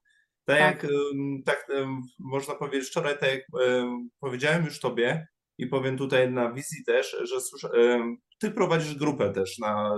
Tak, 0.46 0.60
tak. 0.60 0.84
jak 0.84 0.92
tak 1.46 1.68
można 2.20 2.56
powiedzieć 2.56 2.90
wczoraj, 2.90 3.20
tak 3.20 3.30
jak 3.32 3.42
powiedziałem 4.20 4.66
już 4.66 4.80
tobie 4.80 5.28
i 5.58 5.68
powiem 5.68 5.98
tutaj 5.98 6.32
na 6.32 6.54
wizji 6.54 6.84
też, 6.86 7.18
że 7.24 7.36
ty 8.40 8.52
prowadzisz 8.52 8.96
grupę 8.96 9.34
też 9.34 9.60
na 9.60 9.98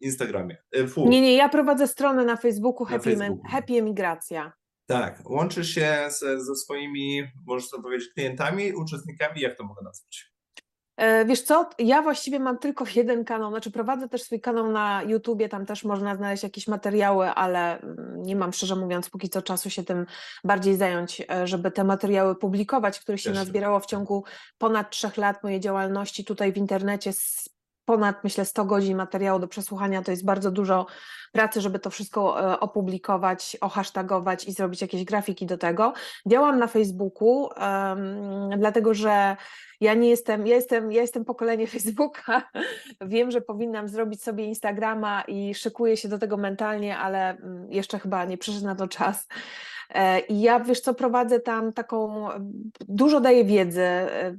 Instagramie. 0.00 0.56
E, 0.72 0.86
Fu. 0.86 1.08
Nie, 1.08 1.20
nie, 1.20 1.34
ja 1.34 1.48
prowadzę 1.48 1.88
stronę 1.88 2.24
na 2.24 2.36
Facebooku 2.36 2.84
Happy, 2.84 3.10
na 3.10 3.16
Facebooku. 3.16 3.50
Happy 3.50 3.72
Emigracja. 3.72 4.52
Tak, 4.90 5.30
łączysz 5.30 5.74
się 5.74 6.08
ze, 6.08 6.40
ze 6.40 6.56
swoimi, 6.56 7.22
można 7.46 7.82
powiedzieć, 7.82 8.08
klientami, 8.14 8.72
uczestnikami, 8.72 9.40
jak 9.40 9.56
to 9.56 9.64
mogę 9.64 9.82
nazwać? 9.84 10.32
E, 10.96 11.24
wiesz 11.24 11.42
co, 11.42 11.70
ja 11.78 12.02
właściwie 12.02 12.40
mam 12.40 12.58
tylko 12.58 12.84
jeden 12.94 13.24
kanał, 13.24 13.50
znaczy 13.50 13.70
prowadzę 13.70 14.08
też 14.08 14.22
swój 14.22 14.40
kanał 14.40 14.70
na 14.72 15.02
YouTubie, 15.02 15.48
tam 15.48 15.66
też 15.66 15.84
można 15.84 16.16
znaleźć 16.16 16.42
jakieś 16.42 16.68
materiały, 16.68 17.28
ale 17.28 17.80
mm, 17.80 18.22
nie 18.22 18.36
mam 18.36 18.52
szczerze 18.52 18.76
mówiąc 18.76 19.10
póki 19.10 19.28
co 19.28 19.42
czasu 19.42 19.70
się 19.70 19.84
tym 19.84 20.06
bardziej 20.44 20.76
zająć, 20.76 21.22
e, 21.30 21.46
żeby 21.46 21.70
te 21.70 21.84
materiały 21.84 22.34
publikować, 22.34 23.00
które 23.00 23.18
się 23.18 23.30
nazbierało 23.30 23.80
w 23.80 23.86
ciągu 23.86 24.24
ponad 24.58 24.90
trzech 24.90 25.16
lat 25.16 25.42
mojej 25.42 25.60
działalności 25.60 26.24
tutaj 26.24 26.52
w 26.52 26.56
internecie 26.56 27.12
z 27.12 27.48
ponad 27.90 28.24
myślę 28.24 28.44
100 28.44 28.64
godzin 28.64 28.96
materiału 28.96 29.38
do 29.38 29.48
przesłuchania, 29.48 30.02
to 30.02 30.10
jest 30.10 30.24
bardzo 30.24 30.50
dużo 30.50 30.86
pracy, 31.32 31.60
żeby 31.60 31.78
to 31.78 31.90
wszystko 31.90 32.52
e, 32.52 32.60
opublikować, 32.60 33.56
ohasztagować 33.60 34.44
i 34.44 34.52
zrobić 34.52 34.82
jakieś 34.82 35.04
grafiki 35.04 35.46
do 35.46 35.58
tego. 35.58 35.92
Działam 36.26 36.58
na 36.58 36.66
Facebooku, 36.66 37.42
um, 37.42 38.50
dlatego 38.58 38.94
że 38.94 39.36
ja 39.80 39.94
nie 39.94 40.08
jestem, 40.08 40.46
ja 40.46 40.54
jestem, 40.54 40.92
ja 40.92 41.02
jestem 41.02 41.24
pokolenie 41.24 41.66
Facebooka. 41.74 42.42
Wiem, 43.00 43.30
że 43.30 43.40
powinnam 43.40 43.88
zrobić 43.88 44.22
sobie 44.22 44.44
Instagrama 44.44 45.22
i 45.22 45.54
szykuję 45.54 45.96
się 45.96 46.08
do 46.08 46.18
tego 46.18 46.36
mentalnie, 46.36 46.98
ale 46.98 47.30
mm, 47.30 47.72
jeszcze 47.72 47.98
chyba 47.98 48.24
nie 48.24 48.38
przyszedł 48.38 48.66
na 48.66 48.74
to 48.74 48.88
czas. 48.88 49.26
E, 49.94 50.20
I 50.20 50.40
ja 50.40 50.60
wiesz 50.60 50.80
co, 50.80 50.94
prowadzę 50.94 51.40
tam 51.40 51.72
taką, 51.72 52.28
dużo 52.80 53.20
daję 53.20 53.44
wiedzy, 53.44 53.82
e, 53.82 54.36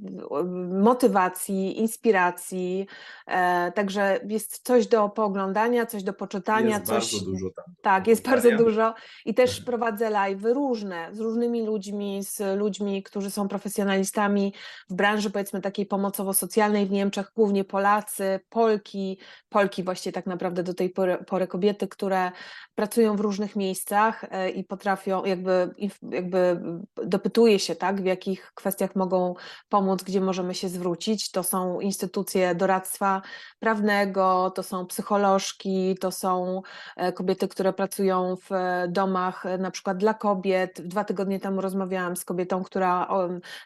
motywacji, 0.82 1.80
inspiracji, 1.80 2.88
e, 3.28 3.72
także 3.72 4.20
jest 4.28 4.60
coś 4.64 4.88
do 4.88 5.10
pooglądania, 5.10 5.86
coś 5.86 6.04
do 6.04 6.14
poczytania. 6.14 6.70
Jest 6.70 6.86
coś... 6.86 7.12
bardzo 7.14 7.32
dużo 7.32 7.50
tam. 7.56 7.66
Tak, 7.82 8.08
jest 8.08 8.26
bardzo 8.30 8.52
dużo 8.58 8.94
i 9.26 9.34
też 9.34 9.50
mhm. 9.50 9.66
prowadzę 9.66 10.10
live 10.10 10.44
różne, 10.44 11.10
z 11.12 11.20
różnymi 11.20 11.66
ludźmi, 11.66 12.24
z 12.24 12.60
ludźmi, 12.60 13.04
którzy 13.04 13.32
są 13.32 13.48
profesjonalistami 13.48 14.54
w 14.90 14.94
branży 14.94 15.30
powiedzmy 15.30 15.62
takiej 15.62 15.86
pomocowo-socjalnej 15.86 16.86
w 16.86 16.92
Niemczech, 16.92 17.32
głównie 17.36 17.64
Polacy, 17.64 18.40
Polki, 18.50 19.18
Polki 19.50 19.84
właściwie 19.84 20.14
tak 20.14 20.26
naprawdę 20.26 20.64
do 20.64 20.74
tej 20.74 20.90
pory, 20.90 21.18
pory 21.18 21.48
kobiety, 21.48 21.88
które 21.88 22.32
pracują 22.76 23.16
w 23.16 23.20
różnych 23.20 23.56
miejscach 23.56 24.26
i 24.56 24.64
potrafią, 24.64 25.26
jak 25.26 25.41
jakby, 25.42 25.74
jakby 26.12 26.62
dopytuje 27.06 27.60
się, 27.60 27.76
tak, 27.76 28.02
w 28.02 28.06
jakich 28.06 28.52
kwestiach 28.56 28.96
mogą 28.96 29.36
pomóc, 29.70 30.04
gdzie 30.04 30.22
możemy 30.22 30.56
się 30.56 30.70
zwrócić. 30.70 31.32
To 31.32 31.44
są 31.44 31.80
instytucje 31.80 32.56
doradztwa 32.56 33.22
prawnego, 33.60 34.52
to 34.56 34.64
są 34.64 34.86
psycholożki, 34.86 35.98
to 36.00 36.12
są 36.12 36.62
e, 36.98 37.14
kobiety, 37.14 37.48
które 37.48 37.74
pracują 37.74 38.36
w 38.36 38.50
domach 38.90 39.46
e, 39.46 39.58
na 39.58 39.72
przykład 39.72 39.98
dla 39.98 40.14
kobiet. 40.14 40.82
Dwa 40.82 41.04
tygodnie 41.04 41.40
temu 41.40 41.62
rozmawiałam 41.62 42.16
z 42.16 42.26
kobietą, 42.26 42.64
która 42.64 43.08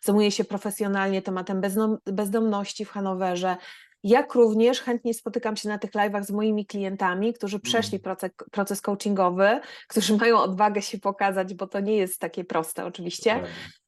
zajmuje 0.03 0.31
się 0.31 0.43
profesjonalnie 0.43 1.21
tematem 1.21 1.61
bezdomności 2.05 2.85
w 2.85 2.89
Hanowerze 2.89 3.57
jak 4.05 4.33
również 4.33 4.81
chętnie 4.81 5.13
spotykam 5.13 5.55
się 5.55 5.69
na 5.69 5.77
tych 5.77 5.91
live'ach 5.91 6.23
z 6.23 6.31
moimi 6.31 6.65
klientami, 6.65 7.33
którzy 7.33 7.59
przeszli 7.59 7.95
mm. 7.95 8.03
proces, 8.03 8.31
proces 8.51 8.81
coachingowy, 8.81 9.59
którzy 9.87 10.17
mają 10.17 10.37
odwagę 10.39 10.81
się 10.81 10.99
pokazać, 10.99 11.53
bo 11.53 11.67
to 11.67 11.79
nie 11.79 11.97
jest 11.97 12.19
takie 12.19 12.43
proste 12.43 12.85
oczywiście. 12.85 13.43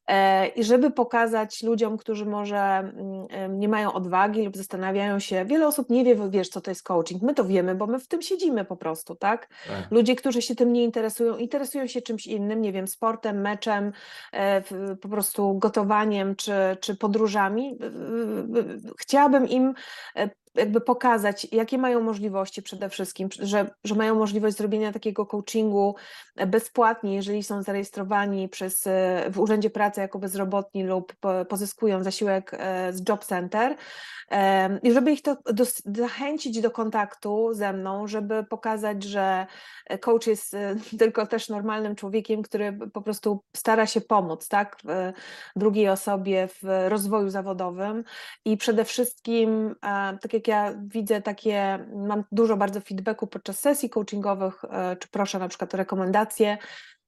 E, 0.08 0.46
I 0.46 0.64
żeby 0.64 0.90
pokazać 0.90 1.62
ludziom, 1.62 1.96
którzy 1.96 2.26
może 2.26 2.58
mm, 2.58 3.58
nie 3.58 3.68
mają 3.68 3.92
odwagi 3.92 4.44
lub 4.44 4.56
zastanawiają 4.56 5.18
się, 5.18 5.44
wiele 5.44 5.66
osób 5.66 5.90
nie 5.90 6.04
wie, 6.04 6.30
wiesz, 6.30 6.48
co 6.48 6.60
to 6.60 6.70
jest 6.70 6.82
coaching. 6.82 7.22
My 7.22 7.34
to 7.34 7.44
wiemy, 7.44 7.74
bo 7.74 7.86
my 7.86 7.98
w 7.98 8.08
tym 8.08 8.22
siedzimy 8.22 8.64
po 8.64 8.76
prostu, 8.76 9.14
tak? 9.14 9.48
tak. 9.68 9.90
Ludzie, 9.90 10.16
którzy 10.16 10.42
się 10.42 10.54
tym 10.54 10.72
nie 10.72 10.84
interesują, 10.84 11.36
interesują 11.36 11.86
się 11.86 12.02
czymś 12.02 12.26
innym, 12.26 12.60
nie 12.60 12.72
wiem, 12.72 12.88
sportem, 12.88 13.40
meczem, 13.40 13.92
e, 14.32 14.62
po 15.00 15.08
prostu 15.08 15.58
gotowaniem 15.58 16.36
czy, 16.36 16.52
czy 16.80 16.96
podróżami. 16.96 17.78
Chciałabym 18.98 19.48
im 19.48 19.74
e, 20.16 20.30
jakby 20.58 20.80
pokazać, 20.80 21.46
jakie 21.52 21.78
mają 21.78 22.00
możliwości 22.00 22.62
przede 22.62 22.88
wszystkim, 22.88 23.28
że, 23.40 23.70
że 23.84 23.94
mają 23.94 24.14
możliwość 24.14 24.56
zrobienia 24.56 24.92
takiego 24.92 25.26
coachingu 25.26 25.94
bezpłatnie, 26.46 27.14
jeżeli 27.14 27.42
są 27.42 27.62
zarejestrowani 27.62 28.48
przez, 28.48 28.84
w 29.30 29.38
Urzędzie 29.38 29.70
Pracy 29.70 30.00
jako 30.00 30.18
bezrobotni 30.18 30.84
lub 30.84 31.12
pozyskują 31.48 32.04
zasiłek 32.04 32.54
e, 32.54 32.92
z 32.92 33.08
Job 33.08 33.24
Center 33.24 33.76
i 34.82 34.92
żeby 34.92 35.12
ich 35.12 35.22
to 35.22 35.36
zachęcić 35.84 36.60
do 36.60 36.70
kontaktu 36.70 37.54
ze 37.54 37.72
mną, 37.72 38.06
żeby 38.06 38.44
pokazać, 38.44 39.04
że 39.04 39.46
coach 40.00 40.26
jest 40.26 40.54
e, 40.54 40.76
tylko 40.98 41.26
też 41.26 41.48
normalnym 41.48 41.96
człowiekiem, 41.96 42.42
który 42.42 42.78
po 42.92 43.02
prostu 43.02 43.44
stara 43.56 43.86
się 43.86 44.00
pomóc 44.00 44.48
tak, 44.48 44.76
drugiej 45.56 45.88
osobie 45.88 46.48
w 46.48 46.88
rozwoju 46.88 47.30
zawodowym 47.30 48.04
i 48.44 48.56
przede 48.56 48.84
wszystkim, 48.84 49.74
tak 50.20 50.32
jak 50.32 50.47
jak 50.48 50.74
ja 50.74 50.80
widzę 50.86 51.22
takie, 51.22 51.86
mam 51.96 52.24
dużo 52.32 52.56
bardzo 52.56 52.80
feedbacku 52.80 53.26
podczas 53.26 53.60
sesji 53.60 53.90
coachingowych, 53.90 54.64
e, 54.64 54.96
czy 54.96 55.08
proszę 55.08 55.38
na 55.38 55.48
przykład 55.48 55.74
o 55.74 55.76
rekomendacje, 55.76 56.58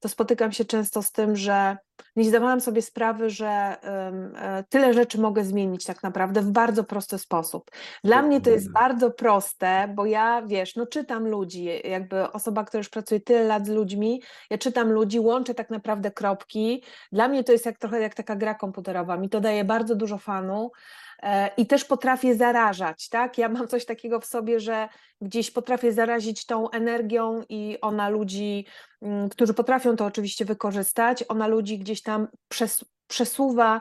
to 0.00 0.08
spotykam 0.08 0.52
się 0.52 0.64
często 0.64 1.02
z 1.02 1.12
tym, 1.12 1.36
że 1.36 1.76
nie 2.16 2.24
zdawałam 2.24 2.60
sobie 2.60 2.82
sprawy, 2.82 3.30
że 3.30 3.46
e, 3.48 4.64
tyle 4.68 4.94
rzeczy 4.94 5.20
mogę 5.20 5.44
zmienić 5.44 5.84
tak 5.84 6.02
naprawdę 6.02 6.42
w 6.42 6.50
bardzo 6.50 6.84
prosty 6.84 7.18
sposób. 7.18 7.70
Dla 8.04 8.22
mnie 8.22 8.40
to 8.40 8.50
jest 8.50 8.66
Dokładnie. 8.66 8.88
bardzo 8.88 9.10
proste, 9.10 9.92
bo 9.94 10.06
ja, 10.06 10.42
wiesz, 10.46 10.76
no 10.76 10.86
czytam 10.86 11.28
ludzi, 11.28 11.68
jakby 11.84 12.32
osoba, 12.32 12.64
która 12.64 12.78
już 12.78 12.88
pracuje 12.88 13.20
tyle 13.20 13.44
lat 13.44 13.66
z 13.66 13.70
ludźmi, 13.70 14.22
ja 14.50 14.58
czytam 14.58 14.92
ludzi, 14.92 15.20
łączę 15.20 15.54
tak 15.54 15.70
naprawdę 15.70 16.10
kropki. 16.10 16.82
Dla 17.12 17.28
mnie 17.28 17.44
to 17.44 17.52
jest 17.52 17.66
jak 17.66 17.78
trochę 17.78 18.00
jak 18.00 18.14
taka 18.14 18.36
gra 18.36 18.54
komputerowa, 18.54 19.16
mi 19.16 19.28
to 19.28 19.40
daje 19.40 19.64
bardzo 19.64 19.94
dużo 19.94 20.18
fanu. 20.18 20.70
E, 21.22 21.50
I 21.56 21.66
też 21.66 21.84
potrafię 21.84 22.34
zarażać, 22.34 23.08
tak? 23.08 23.38
Ja 23.38 23.48
mam 23.48 23.68
coś 23.68 23.84
takiego 23.84 24.20
w 24.20 24.26
sobie, 24.26 24.60
że 24.60 24.88
gdzieś 25.20 25.50
potrafię 25.50 25.92
zarazić 25.92 26.46
tą 26.46 26.70
energią 26.70 27.42
i 27.48 27.78
ona 27.80 28.08
ludzi, 28.08 28.66
mm, 29.02 29.28
którzy 29.28 29.54
potrafią 29.54 29.96
to 29.96 30.04
oczywiście 30.04 30.44
wykorzystać, 30.44 31.24
ona 31.28 31.46
ludzi 31.46 31.78
gdzieś 31.78 32.02
tam 32.02 32.28
przes 32.48 32.84
przesuwa 33.06 33.80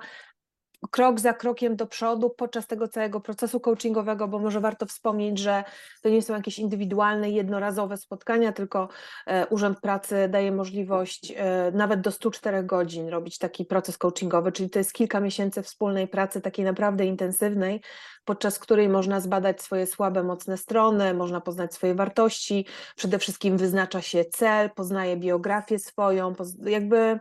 krok 0.87 1.19
za 1.19 1.33
krokiem 1.33 1.75
do 1.75 1.87
przodu 1.87 2.29
podczas 2.29 2.67
tego 2.67 2.87
całego 2.87 3.19
procesu 3.19 3.59
coachingowego, 3.59 4.27
bo 4.27 4.39
może 4.39 4.59
warto 4.59 4.85
wspomnieć, 4.85 5.39
że 5.39 5.63
to 6.01 6.09
nie 6.09 6.21
są 6.21 6.33
jakieś 6.33 6.59
indywidualne, 6.59 7.29
jednorazowe 7.29 7.97
spotkania, 7.97 8.51
tylko 8.51 8.89
e, 9.27 9.47
Urząd 9.47 9.79
Pracy 9.79 10.27
daje 10.29 10.51
możliwość 10.51 11.33
e, 11.35 11.71
nawet 11.73 12.01
do 12.01 12.11
104 12.11 12.63
godzin 12.63 13.07
robić 13.09 13.37
taki 13.37 13.65
proces 13.65 13.97
coachingowy, 13.97 14.51
czyli 14.51 14.69
to 14.69 14.79
jest 14.79 14.93
kilka 14.93 15.19
miesięcy 15.19 15.63
wspólnej 15.63 16.07
pracy, 16.07 16.41
takiej 16.41 16.65
naprawdę 16.65 17.05
intensywnej, 17.05 17.81
podczas 18.25 18.59
której 18.59 18.89
można 18.89 19.19
zbadać 19.19 19.61
swoje 19.61 19.87
słabe, 19.87 20.23
mocne 20.23 20.57
strony, 20.57 21.13
można 21.13 21.41
poznać 21.41 21.73
swoje 21.73 21.95
wartości, 21.95 22.65
przede 22.95 23.19
wszystkim 23.19 23.57
wyznacza 23.57 24.01
się 24.01 24.25
cel, 24.25 24.69
poznaje 24.69 25.17
biografię 25.17 25.79
swoją, 25.79 26.33
jakby 26.65 27.19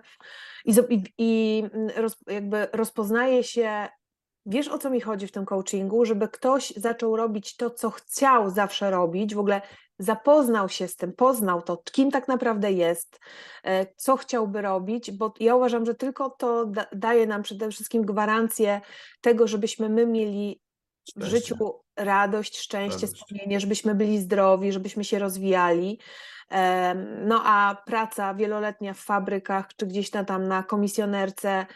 i, 0.65 1.03
i, 1.19 1.63
mm, 1.75 1.89
roz, 1.97 2.17
jakby 2.27 2.69
rozpoznaje 2.73 3.45
się, 3.45 3.89
wiesz 4.47 4.69
o 4.69 4.79
co 4.79 4.91
mi 4.91 5.01
chodzi 5.01 5.27
w 5.27 5.33
tym 5.33 5.47
coachingu, 5.47 6.05
żeby 6.05 6.29
ktoś 6.29 6.71
zaczął 6.77 7.17
robić 7.17 7.57
to, 7.57 7.71
co 7.71 7.91
chciał 7.91 8.51
zawsze 8.51 8.91
robić, 8.91 9.35
w 9.35 9.39
ogóle 9.39 9.63
zapoznał 9.99 10.69
się 10.69 10.89
z 10.89 10.97
tym, 10.97 11.13
poznał 11.13 11.63
to, 11.63 11.83
kim 11.93 12.11
tak 12.11 12.29
naprawdę 12.29 12.73
jest, 12.73 13.21
e, 13.65 13.87
co 13.97 14.17
chciałby 14.17 14.63
robić, 14.63 15.11
bo 15.11 15.35
ja 15.41 15.57
uważam, 15.57 15.87
że 15.87 15.95
tylko 15.95 16.31
to 16.31 16.67
da, 16.67 16.87
daje 16.93 17.27
nam 17.27 17.43
przede 17.43 17.71
wszystkim 17.71 18.03
gwarancję 18.03 18.81
tego, 19.21 19.47
żebyśmy 19.47 19.89
my 19.89 20.07
mieli 20.07 20.61
w 21.17 21.25
życiu 21.25 21.57
radość, 21.97 22.59
szczęście, 22.59 23.07
Radość. 23.07 23.23
spełnienie, 23.23 23.61
żebyśmy 23.61 23.95
byli 23.95 24.19
zdrowi, 24.19 24.73
żebyśmy 24.73 25.05
się 25.05 25.19
rozwijali. 25.19 25.99
No 27.27 27.43
a 27.45 27.83
praca 27.87 28.35
wieloletnia 28.35 28.95
w 28.95 28.99
fabrykach, 28.99 29.77
czy 29.77 29.87
gdzieś 29.87 30.13
na, 30.13 30.25
tam 30.25 30.49
na 30.49 30.63
komisjonerce, 30.63 31.67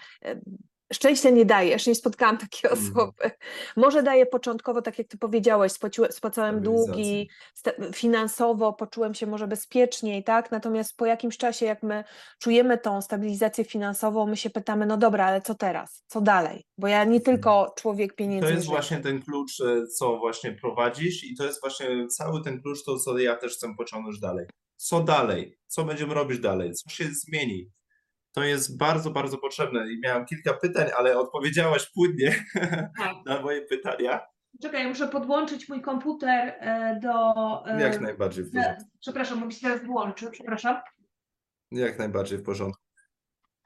szczęścia 0.92 1.30
nie 1.30 1.44
daje. 1.44 1.70
Jeszcze 1.70 1.90
nie 1.90 1.94
spotkałam 1.94 2.38
takiej 2.38 2.70
Mhm. 2.70 2.90
osoby. 2.96 3.30
Może 3.76 4.02
daje 4.02 4.26
początkowo, 4.26 4.82
tak 4.82 4.98
jak 4.98 5.08
ty 5.08 5.18
powiedziałeś, 5.18 5.72
spłaciłem, 5.72 6.12
spłacałem 6.12 6.60
długi, 6.62 7.28
finansowo 7.94 8.72
poczułem 8.72 9.14
się 9.14 9.26
może 9.26 9.46
bezpieczniej, 9.46 10.24
tak? 10.24 10.50
Natomiast 10.50 10.96
po 10.96 11.06
jakimś 11.06 11.36
czasie, 11.38 11.66
jak 11.66 11.82
my 11.82 12.04
czujemy 12.38 12.78
tą 12.78 13.02
stabilizację 13.02 13.64
finansową, 13.64 14.26
my 14.26 14.36
się 14.36 14.50
pytamy, 14.50 14.86
no 14.86 14.96
dobra, 14.96 15.26
ale 15.26 15.40
co 15.42 15.54
teraz? 15.54 16.04
Co 16.06 16.20
dalej? 16.20 16.64
Bo 16.78 16.88
ja 16.88 17.04
nie 17.04 17.20
tylko 17.20 17.74
człowiek 17.78 18.12
To 18.12 18.16
pieniędzy. 18.16 18.50
jest 18.52 18.62
żyję. 18.64 18.76
właśnie 18.76 18.98
ten 19.00 19.22
klucz, 19.22 19.60
e, 19.60 19.86
co 19.86 20.16
właśnie 20.18 20.52
prowadzisz, 20.52 21.24
i 21.24 21.34
to 21.36 21.44
jest 21.44 21.60
właśnie 21.60 22.06
cały 22.08 22.42
ten 22.42 22.62
klucz, 22.62 22.84
to 22.84 22.98
co 22.98 23.18
ja 23.18 23.36
też 23.36 23.52
chcę 23.56 23.74
pociągnąć 23.78 24.20
dalej. 24.20 24.46
Co 24.76 25.00
dalej? 25.00 25.56
Co 25.66 25.84
będziemy 25.84 26.14
robić 26.14 26.38
dalej? 26.40 26.72
Co 26.74 26.90
się 26.90 27.04
zmieni? 27.04 27.70
To 28.32 28.44
jest 28.44 28.78
bardzo, 28.78 29.10
bardzo 29.10 29.38
potrzebne. 29.38 29.92
I 29.92 30.00
miałem 30.04 30.24
kilka 30.26 30.54
pytań, 30.54 30.86
ale 30.98 31.18
odpowiedziałaś 31.18 31.90
płynnie 31.94 32.44
Tak. 32.98 33.16
na 33.26 33.40
moje 33.40 33.62
pytania. 33.62 34.20
Czekaj, 34.62 34.86
muszę 34.88 35.08
podłączyć 35.08 35.68
mój 35.68 35.82
komputer 35.82 36.54
e, 36.60 36.98
do. 37.02 37.32
e, 37.66 37.80
Jak 37.80 38.00
najbardziej 38.00 38.44
w 38.44 38.50
porządku. 38.52 38.84
Przepraszam, 39.00 39.40
bo 39.40 39.46
mi 39.46 39.52
się 39.52 39.60
teraz 39.60 39.84
włączy, 39.86 40.30
przepraszam. 40.30 40.76
Jak 41.70 41.98
najbardziej 41.98 42.38
w 42.38 42.42
porządku. 42.42 42.82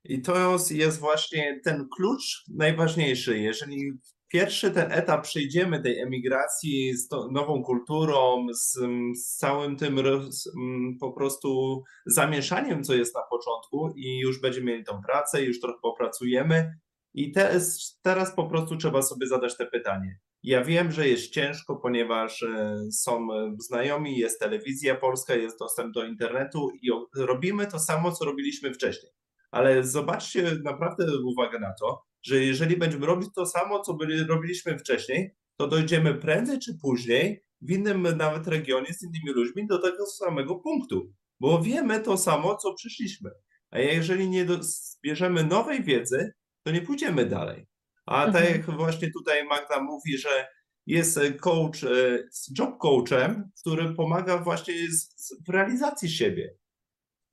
I 0.04 0.22
to 0.22 0.56
jest 0.70 0.98
właśnie 1.00 1.60
ten 1.64 1.88
klucz 1.96 2.44
najważniejszy. 2.54 3.38
Jeżeli 3.38 3.92
pierwszy 4.28 4.70
ten 4.70 4.92
etap 4.92 5.22
przejdziemy 5.22 5.82
tej 5.82 6.00
emigracji 6.00 6.96
z 6.96 7.08
nową 7.30 7.62
kulturą, 7.62 8.46
z, 8.52 8.78
z 9.14 9.36
całym 9.36 9.76
tym 9.76 9.98
roz, 9.98 10.52
m, 10.56 10.96
po 11.00 11.12
prostu 11.12 11.82
zamieszaniem, 12.06 12.84
co 12.84 12.94
jest 12.94 13.14
na 13.14 13.22
początku, 13.22 13.92
i 13.96 14.18
już 14.18 14.40
będziemy 14.40 14.66
mieli 14.66 14.84
tą 14.84 15.02
pracę, 15.02 15.42
już 15.42 15.60
trochę 15.60 15.78
popracujemy. 15.82 16.78
I 17.14 17.32
teraz, 17.32 17.98
teraz 18.02 18.34
po 18.34 18.46
prostu 18.46 18.76
trzeba 18.76 19.02
sobie 19.02 19.26
zadać 19.26 19.56
te 19.56 19.66
pytanie. 19.66 20.18
Ja 20.42 20.64
wiem, 20.64 20.92
że 20.92 21.08
jest 21.08 21.30
ciężko, 21.30 21.76
ponieważ 21.76 22.42
e, 22.42 22.78
są 22.92 23.28
znajomi, 23.58 24.18
jest 24.18 24.40
telewizja 24.40 24.94
polska, 24.94 25.34
jest 25.34 25.58
dostęp 25.58 25.94
do 25.94 26.04
internetu 26.04 26.70
i 26.82 26.90
robimy 27.16 27.66
to 27.66 27.78
samo, 27.78 28.12
co 28.12 28.24
robiliśmy 28.24 28.74
wcześniej. 28.74 29.12
Ale 29.50 29.84
zobaczcie 29.84 30.52
naprawdę 30.64 31.06
uwagę 31.24 31.58
na 31.58 31.72
to, 31.80 32.02
że 32.26 32.36
jeżeli 32.44 32.76
będziemy 32.76 33.06
robić 33.06 33.28
to 33.34 33.46
samo, 33.46 33.80
co 33.80 33.94
byli, 33.94 34.24
robiliśmy 34.24 34.78
wcześniej, 34.78 35.30
to 35.56 35.68
dojdziemy 35.68 36.14
prędzej 36.14 36.58
czy 36.58 36.78
później 36.82 37.42
w 37.60 37.70
innym 37.70 38.02
nawet 38.16 38.46
regionie 38.48 38.94
z 38.94 39.02
innymi 39.02 39.30
ludźmi 39.34 39.66
do 39.66 39.78
tego 39.78 40.06
samego 40.06 40.54
punktu, 40.54 41.12
bo 41.40 41.62
wiemy 41.62 42.00
to 42.00 42.16
samo, 42.18 42.56
co 42.56 42.74
przyszliśmy. 42.74 43.30
A 43.70 43.78
jeżeli 43.78 44.28
nie 44.28 44.46
zbierzemy 44.60 45.44
nowej 45.44 45.84
wiedzy, 45.84 46.32
to 46.62 46.70
nie 46.72 46.82
pójdziemy 46.82 47.26
dalej. 47.26 47.66
A 48.06 48.24
tak 48.26 48.42
Mhm. 48.42 48.52
jak 48.54 48.70
właśnie 48.70 49.10
tutaj 49.12 49.44
Magda 49.44 49.82
mówi, 49.82 50.18
że 50.18 50.46
jest 50.86 51.18
coach 51.40 51.84
e, 51.84 52.18
z 52.30 52.58
job 52.58 52.78
coachem, 52.78 53.50
który 53.60 53.94
pomaga 53.94 54.38
właśnie 54.38 54.74
w 55.46 55.48
realizacji 55.50 56.10
siebie. 56.10 56.54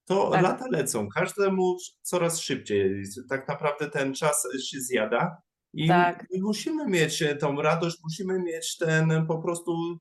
To 0.06 0.30
Tak. 0.32 0.42
lata 0.44 0.66
lecą, 0.72 1.08
każdemu 1.10 1.78
coraz 2.02 2.40
szybciej. 2.40 3.04
Tak 3.30 3.48
naprawdę 3.48 3.90
ten 3.90 4.14
czas 4.14 4.48
się 4.70 4.80
zjada 4.80 5.38
i 5.74 5.88
Tak. 5.88 6.26
my 6.34 6.40
musimy 6.42 6.88
mieć 6.88 7.22
e, 7.22 7.36
tą 7.36 7.62
radość, 7.62 7.98
musimy 8.04 8.40
mieć 8.40 8.78
ten 8.78 9.26
po 9.28 9.42
prostu 9.42 9.98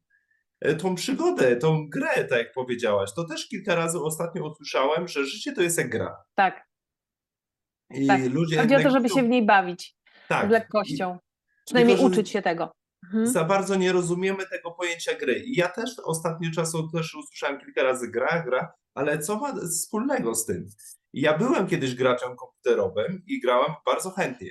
e, 0.61 0.75
tą 0.75 0.95
przygodę, 0.95 1.57
tą 1.57 1.89
grę, 1.89 2.25
tak 2.25 2.39
jak 2.39 2.53
powiedziałaś. 2.53 3.11
To 3.17 3.25
też 3.29 3.49
kilka 3.49 3.75
razy 3.75 3.99
ostatnio 4.01 4.51
usłyszałem, 4.51 5.09
że 5.09 5.25
życie 5.25 5.53
to 5.53 5.63
jest 5.63 5.79
jak 5.79 5.89
gra. 5.91 6.17
Tak, 6.35 6.67
I 7.91 8.07
tak. 8.07 8.21
ludzie 8.33 8.59
Chodzi 8.61 8.75
o 8.75 8.83
to, 8.83 8.91
żeby 8.91 9.09
się 9.09 9.23
w 9.23 9.29
niej 9.29 9.47
bawić 9.47 9.97
tak, 10.29 10.49
z 10.49 10.51
lekkością. 10.51 11.19
Przynajmniej 11.67 11.97
że- 11.97 12.03
uczyć 12.07 12.29
się 12.31 12.43
tego. 12.43 12.73
Mhm. 13.05 13.27
za 13.27 13.45
bardzo 13.45 13.75
nie 13.75 13.93
rozumiemy 13.93 14.47
tego 14.47 14.71
pojęcia 14.71 15.15
gry. 15.15 15.39
I 15.39 15.57
ja 15.57 15.69
też 15.69 15.91
ostatnio 16.05 16.51
czasu 16.55 16.89
też 16.89 17.15
usłyszałem 17.15 17.61
kilka 17.61 17.83
razy 17.83 18.09
gra, 18.09 18.43
gra, 18.47 18.73
ale 18.95 19.19
co 19.19 19.37
ma 19.37 19.55
wspólnego 19.55 20.35
z 20.35 20.47
tym? 20.47 20.67
Ja 21.13 21.39
byłem 21.39 21.67
kiedyś 21.67 21.95
graczem 21.95 22.37
komputerowym 22.37 23.23
i 23.27 23.41
grałem 23.41 23.73
bardzo 23.87 24.11
chętnie. 24.11 24.51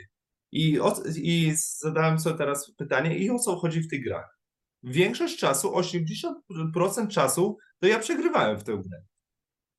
I, 0.51 0.79
o, 0.79 0.95
I 1.15 1.53
zadałem 1.79 2.19
sobie 2.19 2.37
teraz 2.37 2.71
pytanie, 2.77 3.17
i 3.17 3.29
o 3.29 3.39
co 3.39 3.55
chodzi 3.55 3.81
w 3.81 3.89
tych 3.89 4.03
grach? 4.03 4.37
Większość 4.83 5.37
czasu, 5.37 5.71
80% 5.71 7.07
czasu, 7.07 7.57
to 7.79 7.87
ja 7.87 7.99
przegrywałem 7.99 8.59
w 8.59 8.63
tę 8.63 8.71
grę. 8.71 9.03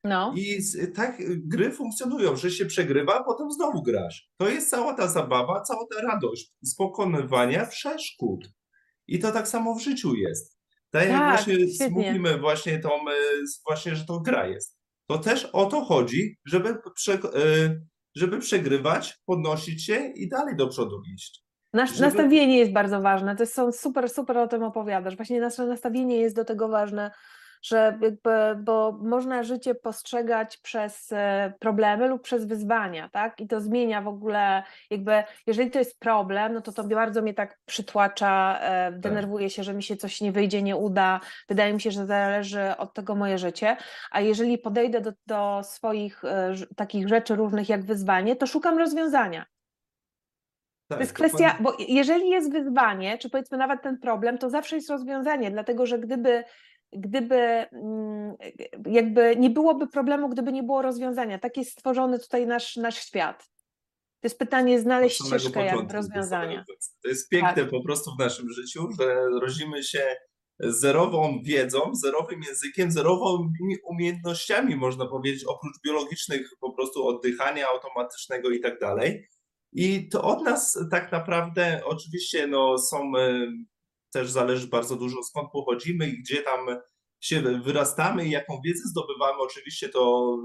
No, 0.04 0.34
I 0.36 0.62
tak 0.94 1.22
gry 1.28 1.70
funkcjonują, 1.70 2.36
że 2.36 2.50
się 2.50 2.66
przegrywa, 2.66 3.20
a 3.20 3.24
potem 3.24 3.52
znowu 3.52 3.82
grasz. 3.82 4.28
To 4.36 4.48
jest 4.48 4.70
cała 4.70 4.94
ta 4.94 5.08
zabawa, 5.08 5.60
cała 5.60 5.84
ta 5.94 6.02
radość 6.02 6.52
z 6.62 6.74
pokonywania 6.74 7.66
przeszkód. 7.66 8.48
I 9.14 9.18
to 9.18 9.32
tak 9.32 9.48
samo 9.48 9.74
w 9.74 9.82
życiu 9.82 10.14
jest. 10.14 10.58
Tak 10.90 11.08
jak 11.08 11.18
Tak, 11.18 11.30
właśnie 11.44 11.68
świetnie. 11.74 11.88
mówimy 11.96 12.38
właśnie 12.38 12.78
tą, 12.78 12.88
e, 12.90 13.14
właśnie, 13.68 13.96
że 13.96 14.04
to 14.04 14.20
gra 14.20 14.46
jest. 14.46 14.78
To 15.08 15.18
też 15.18 15.44
o 15.44 15.66
to 15.66 15.84
chodzi, 15.84 16.36
żeby, 16.46 16.74
prze, 16.94 17.12
e, 17.14 17.18
żeby 18.16 18.38
przegrywać, 18.38 19.18
podnosić 19.26 19.84
się 19.86 20.12
i 20.14 20.28
dalej 20.28 20.56
do 20.56 20.68
przodu 20.68 21.02
iść. 21.14 21.42
Nasz, 21.72 21.90
żeby- 21.90 22.02
nastawienie 22.02 22.58
jest 22.58 22.72
bardzo 22.72 23.00
ważne. 23.00 23.36
To 23.36 23.46
są 23.46 23.72
super, 23.72 24.10
super 24.10 24.38
o 24.38 24.48
tym 24.48 24.62
opowiadasz. 24.62 25.16
Właśnie 25.16 25.40
nasze 25.40 25.66
nastawienie 25.66 26.16
jest 26.16 26.36
do 26.36 26.44
tego 26.44 26.68
ważne, 26.68 27.10
że 27.62 27.98
jakby, 28.00 28.30
bo 28.58 28.92
można 28.92 29.42
życie 29.42 29.74
postrzegać 29.74 30.56
przez 30.56 31.12
e, 31.12 31.52
problemy 31.58 32.08
lub 32.08 32.22
przez 32.22 32.44
wyzwania, 32.44 33.08
tak? 33.08 33.40
I 33.40 33.48
to 33.48 33.60
zmienia 33.60 34.02
w 34.02 34.08
ogóle, 34.08 34.62
jakby, 34.90 35.22
jeżeli 35.46 35.70
to 35.70 35.78
jest 35.78 36.00
problem, 36.00 36.52
no 36.52 36.60
to 36.60 36.72
to 36.72 36.84
bardzo 36.84 37.22
mnie 37.22 37.34
tak 37.34 37.58
przytłacza, 37.64 38.58
e, 38.60 38.92
denerwuje 38.92 39.50
się, 39.50 39.62
że 39.62 39.74
mi 39.74 39.82
się 39.82 39.96
coś 39.96 40.20
nie 40.20 40.32
wyjdzie, 40.32 40.62
nie 40.62 40.76
uda. 40.76 41.20
Wydaje 41.48 41.72
mi 41.72 41.80
się, 41.80 41.90
że 41.90 42.06
zależy 42.06 42.76
od 42.76 42.94
tego 42.94 43.14
moje 43.14 43.38
życie. 43.38 43.76
A 44.10 44.20
jeżeli 44.20 44.58
podejdę 44.58 45.00
do, 45.00 45.12
do 45.26 45.60
swoich 45.64 46.24
e, 46.24 46.52
takich 46.76 47.08
rzeczy 47.08 47.34
różnych 47.34 47.68
jak 47.68 47.84
wyzwanie, 47.84 48.36
to 48.36 48.46
szukam 48.46 48.78
rozwiązania. 48.78 49.46
Tak, 50.92 50.98
To 50.98 51.02
jest 51.02 51.12
kwestia, 51.12 51.56
bo 51.60 51.76
jeżeli 51.88 52.28
jest 52.28 52.52
wyzwanie, 52.52 53.18
czy 53.18 53.30
powiedzmy 53.30 53.58
nawet 53.58 53.82
ten 53.82 53.98
problem, 53.98 54.38
to 54.38 54.50
zawsze 54.50 54.76
jest 54.76 54.90
rozwiązanie, 54.90 55.50
dlatego 55.50 55.86
że 55.86 55.98
gdyby, 55.98 56.44
gdyby 56.92 57.36
mm, 57.36 58.36
jakby 58.86 59.36
nie 59.36 59.50
byłoby 59.50 59.86
problemu, 59.86 60.28
gdyby 60.28 60.52
nie 60.52 60.62
było 60.62 60.82
rozwiązania. 60.82 61.38
Tak 61.38 61.56
jest 61.56 61.70
stworzony 61.70 62.18
tutaj 62.18 62.46
nasz, 62.46 62.76
nasz 62.76 63.06
świat. 63.06 63.48
To 64.20 64.26
jest 64.26 64.38
pytanie 64.38 64.80
znaleźć 64.80 65.26
ścieżkę 65.26 65.64
początku, 65.64 65.96
rozwiązania. 65.96 66.64
To 67.02 67.08
jest 67.08 67.28
piękne 67.28 67.62
Tak. 67.62 67.70
po 67.70 67.82
prostu 67.82 68.10
w 68.16 68.18
naszym 68.18 68.52
życiu, 68.52 68.88
że 69.00 69.14
rodzimy 69.40 69.82
się 69.82 70.16
zerową 70.60 71.42
wiedzą, 71.44 71.94
zerowym 71.94 72.42
językiem, 72.42 72.90
zerowymi 72.90 73.76
umiejętnościami, 73.84 74.76
można 74.76 75.06
powiedzieć, 75.06 75.44
oprócz 75.44 75.82
biologicznych 75.84 76.50
po 76.60 76.72
prostu 76.72 77.06
oddychania 77.06 77.68
automatycznego 77.68 78.50
i 78.50 78.60
tak 78.60 78.80
dalej. 78.80 79.28
I 79.72 80.08
to 80.08 80.22
od 80.22 80.44
nas 80.44 80.78
tak 80.90 81.12
naprawdę, 81.12 81.80
oczywiście, 81.84 82.46
no, 82.46 82.78
są 82.78 83.12
e, 83.18 83.46
też 84.12 84.30
zależy 84.30 84.66
bardzo 84.66 84.96
dużo 84.96 85.22
skąd 85.22 85.48
pochodzimy 85.52 86.08
i 86.08 86.18
gdzie 86.22 86.42
tam 86.42 86.60
się 87.20 87.40
wyrastamy 87.40 88.26
i 88.26 88.30
jaką 88.30 88.60
wiedzę 88.64 88.88
zdobywamy. 88.88 89.38
Oczywiście 89.38 89.88
to 89.88 90.36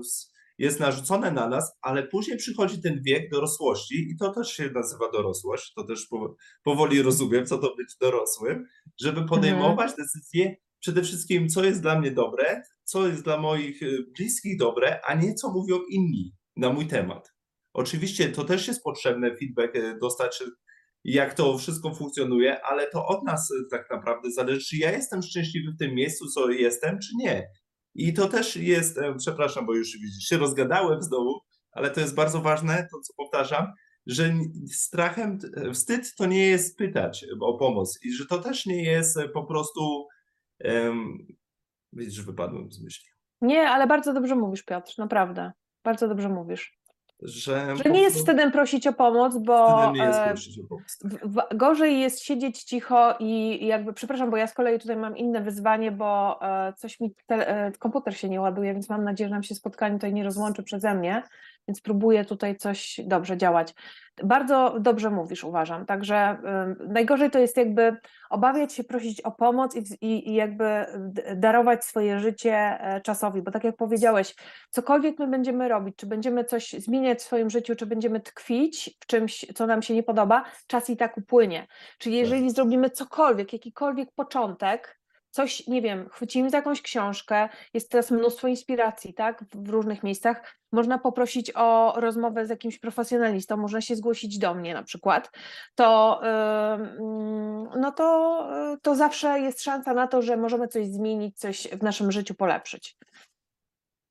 jest 0.57 0.79
narzucone 0.79 1.31
na 1.31 1.49
nas, 1.49 1.77
ale 1.81 2.03
później 2.03 2.37
przychodzi 2.37 2.81
ten 2.81 3.01
wiek 3.03 3.29
dorosłości 3.29 4.09
i 4.11 4.17
to 4.17 4.33
też 4.33 4.51
się 4.51 4.69
nazywa 4.69 5.11
dorosłość. 5.11 5.73
To 5.73 5.83
też 5.83 6.07
po, 6.07 6.35
powoli 6.63 7.01
rozumiem, 7.01 7.45
co 7.45 7.57
to 7.57 7.75
być 7.75 7.95
dorosłym, 8.01 8.65
żeby 9.01 9.25
podejmować 9.25 9.91
decyzje 9.95 10.55
przede 10.79 11.01
wszystkim, 11.01 11.49
co 11.49 11.63
jest 11.63 11.81
dla 11.81 11.99
mnie 11.99 12.11
dobre, 12.11 12.61
co 12.83 13.07
jest 13.07 13.23
dla 13.23 13.37
moich 13.37 13.83
y, 13.83 14.05
bliskich 14.17 14.57
dobre, 14.57 15.01
a 15.05 15.13
nie 15.13 15.33
co 15.33 15.51
mówią 15.51 15.79
inni 15.89 16.35
na 16.55 16.73
mój 16.73 16.87
temat. 16.87 17.33
Oczywiście 17.73 18.29
to 18.29 18.43
też 18.43 18.67
jest 18.67 18.83
potrzebne 18.83 19.35
feedback 19.35 19.75
y, 19.75 19.97
dostać, 20.01 20.43
jak 21.03 21.33
to 21.33 21.57
wszystko 21.57 21.95
funkcjonuje, 21.95 22.65
ale 22.65 22.89
to 22.89 23.05
od 23.05 23.23
nas 23.23 23.51
y, 23.51 23.53
tak 23.71 23.89
naprawdę 23.91 24.31
zależy, 24.31 24.65
czy 24.65 24.77
ja 24.77 24.91
jestem 24.91 25.21
szczęśliwy 25.21 25.71
w 25.71 25.79
tym 25.79 25.95
miejscu, 25.95 26.27
co 26.27 26.49
jestem, 26.49 26.99
czy 26.99 27.09
nie. 27.17 27.47
I 27.95 28.13
to 28.13 28.27
też 28.27 28.55
jest, 28.55 28.99
przepraszam, 29.17 29.65
bo 29.65 29.75
już 29.75 29.87
się 30.21 30.37
rozgadałem 30.37 31.01
znowu, 31.01 31.39
ale 31.71 31.89
to 31.89 31.99
jest 31.99 32.15
bardzo 32.15 32.41
ważne, 32.41 32.87
to 32.91 32.99
co 32.99 33.13
powtarzam, 33.17 33.73
że 34.07 34.33
strachem, 34.71 35.39
e, 35.57 35.71
wstyd 35.71 36.15
to 36.15 36.25
nie 36.25 36.45
jest 36.45 36.77
pytać 36.77 37.25
o 37.41 37.57
pomoc 37.57 37.99
i 38.03 38.13
że 38.13 38.25
to 38.25 38.39
też 38.39 38.65
nie 38.65 38.83
jest 38.83 39.17
e, 39.17 39.29
po 39.29 39.43
prostu, 39.43 40.07
um, 40.63 41.17
widzisz, 41.93 42.21
wypadłem 42.21 42.71
z 42.71 42.83
myśli, 42.83 43.09
Nie, 43.41 43.69
ale 43.69 43.87
bardzo 43.87 44.13
dobrze 44.13 44.35
mówisz, 44.35 44.63
Piotr, 44.63 44.93
naprawdę. 44.97 45.51
Bardzo 45.83 46.07
dobrze 46.07 46.29
mówisz. 46.29 46.76
Że, 47.21 47.75
Że 47.83 47.89
nie 47.89 48.01
jest 48.01 48.17
wstydem 48.17 48.51
prosić 48.51 48.87
o 48.87 48.93
pomoc, 48.93 49.37
bo 49.37 49.91
nie 49.91 50.03
jest 50.03 50.19
e, 50.19 50.27
prosić 50.27 50.59
o 50.59 50.63
pomoc. 50.67 50.99
gorzej 51.55 51.99
jest 51.99 52.23
siedzieć 52.23 52.63
cicho 52.63 53.15
i 53.19 53.65
jakby, 53.67 53.93
przepraszam, 53.93 54.29
bo 54.31 54.37
ja 54.37 54.47
z 54.47 54.53
kolei 54.53 54.79
tutaj 54.79 54.97
mam 54.97 55.17
inne 55.17 55.41
wyzwanie, 55.41 55.91
bo 55.91 56.39
e, 56.41 56.73
coś 56.73 56.99
mi, 56.99 57.13
e, 57.29 57.71
komputer 57.71 58.17
się 58.17 58.29
nie 58.29 58.41
ładuje, 58.41 58.73
więc 58.73 58.89
mam 58.89 59.03
nadzieję, 59.03 59.27
że 59.27 59.35
nam 59.35 59.43
się 59.43 59.55
spotkanie 59.55 59.95
tutaj 59.95 60.13
nie 60.13 60.23
rozłączy 60.23 60.63
przeze 60.63 60.93
mnie, 60.95 61.23
więc 61.67 61.81
próbuję 61.81 62.25
tutaj 62.25 62.55
coś 62.55 62.99
dobrze 63.05 63.37
działać. 63.37 63.73
Bardzo 64.23 64.75
dobrze 64.79 65.09
mówisz, 65.09 65.43
uważam, 65.43 65.85
także 65.85 66.37
ym, 66.79 66.93
najgorzej 66.93 67.31
to 67.31 67.39
jest 67.39 67.57
jakby 67.57 67.95
obawiać 68.29 68.73
się 68.73 68.83
prosić 68.83 69.21
o 69.21 69.31
pomoc 69.31 69.75
i, 69.75 70.05
i, 70.05 70.29
i 70.29 70.33
jakby 70.33 70.85
d- 70.97 71.35
darować 71.35 71.85
swoje 71.85 72.19
życie 72.19 72.53
e, 72.53 73.01
czasowi, 73.01 73.41
bo 73.41 73.51
tak 73.51 73.63
jak 73.63 73.75
powiedziałeś, 73.75 74.35
cokolwiek 74.69 75.19
my 75.19 75.27
będziemy 75.27 75.67
robić, 75.67 75.95
czy 75.95 76.05
będziemy 76.05 76.43
coś 76.45 76.71
zmieniać 76.71 77.19
w 77.19 77.21
swoim 77.21 77.49
życiu, 77.49 77.75
czy 77.75 77.85
będziemy 77.85 78.19
tkwić 78.19 78.97
w 78.99 79.05
czymś, 79.05 79.45
co 79.55 79.67
nam 79.67 79.81
się 79.81 79.93
nie 79.93 80.03
podoba, 80.03 80.43
czas 80.67 80.89
i 80.89 80.97
tak 80.97 81.17
upłynie. 81.17 81.67
Czyli 81.97 82.15
jeżeli 82.15 82.51
zrobimy 82.51 82.89
cokolwiek, 82.89 83.53
jakikolwiek 83.53 84.09
początek, 84.15 84.96
coś, 85.37 85.67
nie 85.67 85.81
wiem, 85.81 86.09
chwycimy 86.09 86.49
za 86.49 86.57
jakąś 86.57 86.81
książkę, 86.81 87.49
jest 87.73 87.91
teraz 87.91 88.11
mnóstwo 88.11 88.47
inspiracji, 88.47 89.13
tak, 89.13 89.43
w- 89.53 89.69
różnych 89.69 90.03
miejscach, 90.03 90.55
można 90.71 90.97
poprosić 90.97 91.51
o 91.55 91.93
rozmowę 91.97 92.45
z 92.45 92.49
jakimś 92.49 92.79
profesjonalistą, 92.79 93.57
można 93.57 93.81
się 93.81 93.95
zgłosić 93.95 94.37
do 94.39 94.53
mnie 94.53 94.73
na 94.73 94.83
przykład, 94.83 95.31
to, 95.75 96.21
ym, 96.73 97.69
no 97.79 97.91
to, 97.91 98.49
y, 98.73 98.77
to 98.81 98.95
zawsze 98.95 99.39
jest 99.39 99.61
szansa 99.63 99.93
na 99.93 100.07
to, 100.07 100.21
że 100.21 100.37
możemy 100.37 100.67
coś 100.67 100.87
zmienić, 100.87 101.39
coś 101.39 101.67
w 101.67 101.83
naszym 101.83 102.11
życiu 102.11 102.35
polepszyć. 102.35 102.97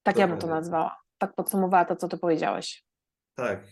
Tak 0.02 0.18
ja 0.18 0.28
bym 0.28 0.38
to 0.38 0.46
nazwała. 0.46 0.96
Tak 1.18 1.34
podsumowała 1.34 1.84
to, 1.84 1.96
co 1.96 2.08
ty 2.08 2.18
powiedziałeś. 2.18 2.84
Tak, 3.36 3.64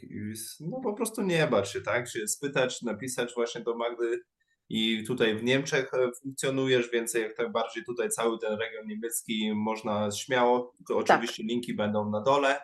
no 0.60 0.80
po 0.80 0.94
prostu 0.94 1.22
nie 1.22 1.46
bać 1.46 1.70
się, 1.70 1.80
tak? 1.80 2.08
Się 2.08 2.28
spytać, 2.28 2.82
napisać 2.82 3.34
właśnie 3.34 3.60
do 3.60 3.74
Magdy 3.76 4.22
i 4.68 5.04
tutaj 5.06 5.36
w 5.36 5.44
Niemczech 5.44 5.94
e, 5.94 6.10
funkcjonujesz, 6.22 6.90
więc 6.90 7.14
jak 7.14 7.38
najbardziej 7.38 7.84
tutaj 7.84 8.08
cały 8.08 8.38
ten 8.38 8.58
region 8.58 8.86
niemiecki 8.86 9.52
można 9.54 10.10
śmiało, 10.10 10.74
to 10.88 10.96
oczywiście 10.96 11.42
linki 11.42 11.74
będą 11.74 12.10
na 12.10 12.20
dole 12.20 12.60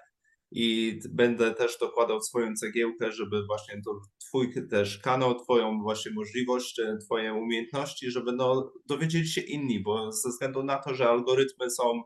i 0.53 0.99
będę 1.11 1.55
też 1.55 1.79
dokładał 1.79 2.21
swoją 2.21 2.55
cegiełkę, 2.55 3.13
żeby 3.13 3.47
właśnie 3.47 3.81
to 3.85 4.01
twój 4.19 4.69
też 4.71 4.99
kanał, 4.99 5.35
twoją 5.35 5.83
właśnie 5.83 6.13
możliwość, 6.13 6.79
e, 6.79 6.99
twoje 7.07 7.35
umiejętności, 7.35 8.11
żeby 8.11 8.33
no 8.33 8.73
dowiedzieć 8.87 9.35
się 9.35 9.41
inni, 9.41 9.83
bo 9.83 10.13
ze 10.13 10.29
względu 10.29 10.63
na 10.63 10.79
to, 10.79 10.95
że 10.95 11.09
algorytmy 11.09 11.71
są 11.71 12.03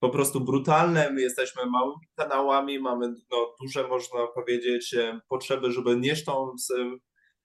po 0.00 0.10
prostu 0.10 0.40
brutalne. 0.40 1.10
My 1.10 1.20
jesteśmy 1.20 1.66
małymi 1.66 2.06
kanałami, 2.16 2.78
mamy 2.78 3.08
no, 3.30 3.54
duże, 3.60 3.88
można 3.88 4.26
powiedzieć, 4.26 4.94
e, 4.94 5.20
potrzeby, 5.28 5.72
żeby 5.72 5.96
nieść 5.96 6.24
tą 6.24 6.54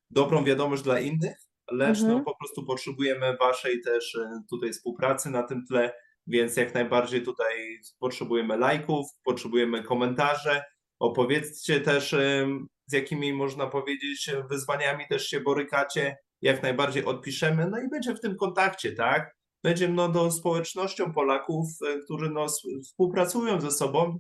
dobrą 0.09 0.43
wiadomość 0.43 0.83
dla 0.83 0.99
innych, 0.99 1.37
lecz 1.71 1.99
no, 2.01 2.07
Mhm. 2.07 2.23
po 2.23 2.37
prostu 2.37 2.65
potrzebujemy 2.65 3.37
Waszej 3.37 3.81
też 3.81 4.15
e, 4.15 4.41
tutaj 4.49 4.71
współpracy 4.73 5.29
na 5.29 5.43
tym 5.43 5.65
tle, 5.65 5.93
więc 6.27 6.57
jak 6.57 6.73
najbardziej 6.73 7.23
tutaj 7.23 7.79
potrzebujemy 7.99 8.57
lajków, 8.57 9.05
potrzebujemy 9.23 9.83
komentarzy. 9.83 10.61
Opowiedzcie 10.99 11.81
też, 11.81 12.13
e, 12.13 12.47
z 12.85 12.93
jakimi 12.93 13.33
można 13.33 13.67
powiedzieć 13.67 14.31
wyzwaniami 14.49 15.03
też 15.09 15.27
się 15.27 15.41
borykacie. 15.41 16.17
Jak 16.41 16.63
najbardziej 16.63 17.05
odpiszemy, 17.05 17.69
no 17.69 17.81
i 17.81 17.89
będzie 17.89 18.15
w 18.15 18.21
tym 18.21 18.35
kontakcie, 18.35 18.91
tak? 18.91 19.33
będzie 19.63 19.87
no, 19.89 20.09
do 20.09 20.31
społecznością 20.31 21.13
Polaków, 21.13 21.67
e, 21.87 21.99
którzy 21.99 22.29
no, 22.29 22.47
współpracują 22.83 23.61
ze 23.61 23.71
sobą, 23.71 24.19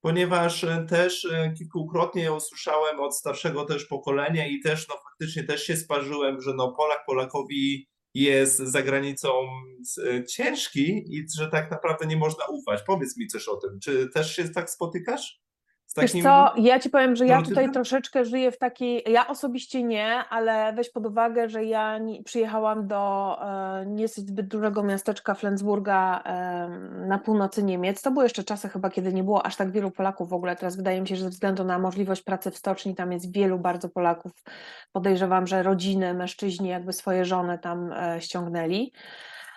ponieważ 0.00 0.64
e, 0.64 0.86
też 0.88 1.24
e, 1.24 1.52
kilkukrotnie 1.58 2.32
usłyszałem 2.32 3.00
od 3.00 3.16
starszego 3.16 3.64
też 3.64 3.84
pokolenia 3.84 4.46
i 4.46 4.60
też 4.60 4.88
no, 4.88 4.94
faktycznie 4.94 5.44
też 5.44 5.64
się 5.64 5.76
sparzyłem, 5.76 6.40
że 6.40 6.54
no, 6.54 6.72
Polak 6.72 7.04
Polakowi 7.06 7.88
jest 8.14 8.58
za 8.58 8.82
granicą 8.82 9.28
e, 10.06 10.24
ciężki 10.24 11.04
i 11.14 11.26
że 11.36 11.48
tak 11.48 11.70
naprawdę 11.70 12.06
nie 12.06 12.16
można 12.16 12.44
ufać. 12.46 12.82
Powiedz 12.86 13.16
mi 13.16 13.26
coś 13.26 13.48
o 13.48 13.56
tym. 13.56 13.80
Czy 13.80 14.08
też 14.08 14.36
się 14.36 14.48
tak 14.48 14.70
spotykasz? 14.70 15.40
Z 15.90 16.00
Wiesz 16.00 16.10
takim... 16.10 16.22
co, 16.22 16.52
ja 16.56 16.80
ci 16.80 16.90
powiem, 16.90 17.16
że 17.16 17.26
ja 17.26 17.36
tutaj 17.36 17.44
stereotypem? 17.44 17.74
troszeczkę 17.74 18.24
żyję 18.24 18.52
w 18.52 18.58
takiej, 18.58 19.04
ja 19.06 19.26
osobiście 19.26 19.82
nie, 19.82 20.24
ale 20.30 20.72
weź 20.72 20.90
pod 20.90 21.06
uwagę, 21.06 21.48
że 21.48 21.64
ja 21.64 21.98
nie, 21.98 22.22
przyjechałam 22.22 22.86
do 22.86 23.36
e, 24.02 24.08
zbyt 24.08 24.46
dużego 24.46 24.82
miasteczka 24.82 25.34
Flensburga 25.34 26.22
e, 26.24 26.68
na 27.06 27.18
północy 27.18 27.62
Niemiec. 27.62 28.02
To 28.02 28.10
były 28.10 28.24
jeszcze 28.24 28.44
czasy 28.44 28.68
chyba, 28.68 28.90
kiedy 28.90 29.12
nie 29.12 29.24
było 29.24 29.46
aż 29.46 29.56
tak 29.56 29.70
wielu 29.70 29.90
Polaków 29.90 30.28
w 30.28 30.32
ogóle. 30.32 30.56
Teraz 30.56 30.76
wydaje 30.76 31.00
mi 31.00 31.08
się, 31.08 31.16
że 31.16 31.24
ze 31.24 31.30
względu 31.30 31.64
na 31.64 31.78
możliwość 31.78 32.22
pracy 32.22 32.50
w 32.50 32.56
stoczni 32.56 32.94
tam 32.94 33.12
jest 33.12 33.32
wielu 33.32 33.58
bardzo 33.58 33.88
Polaków. 33.88 34.32
Podejrzewam, 34.92 35.46
że 35.46 35.62
rodziny, 35.62 36.14
mężczyźni 36.14 36.68
jakby 36.68 36.92
swoje 36.92 37.24
żony 37.24 37.58
tam 37.58 37.92
e, 37.92 38.20
ściągnęli. 38.20 38.92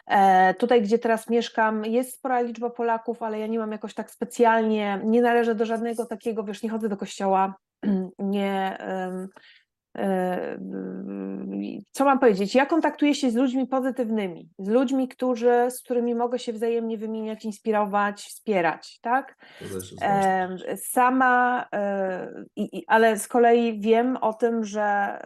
E, 0.07 0.53
Tutaj, 0.53 0.81
gdzie 0.81 0.99
teraz 0.99 1.29
mieszkam, 1.29 1.85
jest 1.85 2.15
spora 2.15 2.41
liczba 2.41 2.69
Polaków, 2.69 3.23
ale 3.23 3.39
ja 3.39 3.47
nie 3.47 3.59
mam 3.59 3.71
jakoś 3.71 3.93
tak 3.93 4.11
specjalnie, 4.11 5.01
nie 5.05 5.21
należę 5.21 5.55
do 5.55 5.65
żadnego 5.65 6.05
takiego, 6.05 6.43
wiesz, 6.43 6.63
nie 6.63 6.69
chodzę 6.69 6.89
do 6.89 6.97
kościoła, 6.97 7.55
nie. 8.19 8.77
e, 8.79 9.27
Co 11.91 12.05
mam 12.05 12.19
powiedzieć? 12.19 12.55
Ja 12.55 12.65
kontaktuję 12.65 13.15
się 13.15 13.31
z 13.31 13.35
ludźmi 13.35 13.67
pozytywnymi, 13.67 14.49
z 14.59 14.67
ludźmi, 14.67 15.07
którzy, 15.07 15.53
z 15.69 15.83
którymi 15.83 16.15
mogę 16.15 16.39
się 16.39 16.53
wzajemnie 16.53 16.97
wymieniać, 16.97 17.45
inspirować, 17.45 18.21
wspierać, 18.21 18.99
tak? 19.01 19.35
Sama, 20.77 21.65
e, 21.73 22.27
ale 22.87 23.19
z 23.19 23.27
kolei 23.27 23.79
wiem 23.81 24.17
o 24.17 24.33
tym, 24.33 24.63
że 24.63 25.19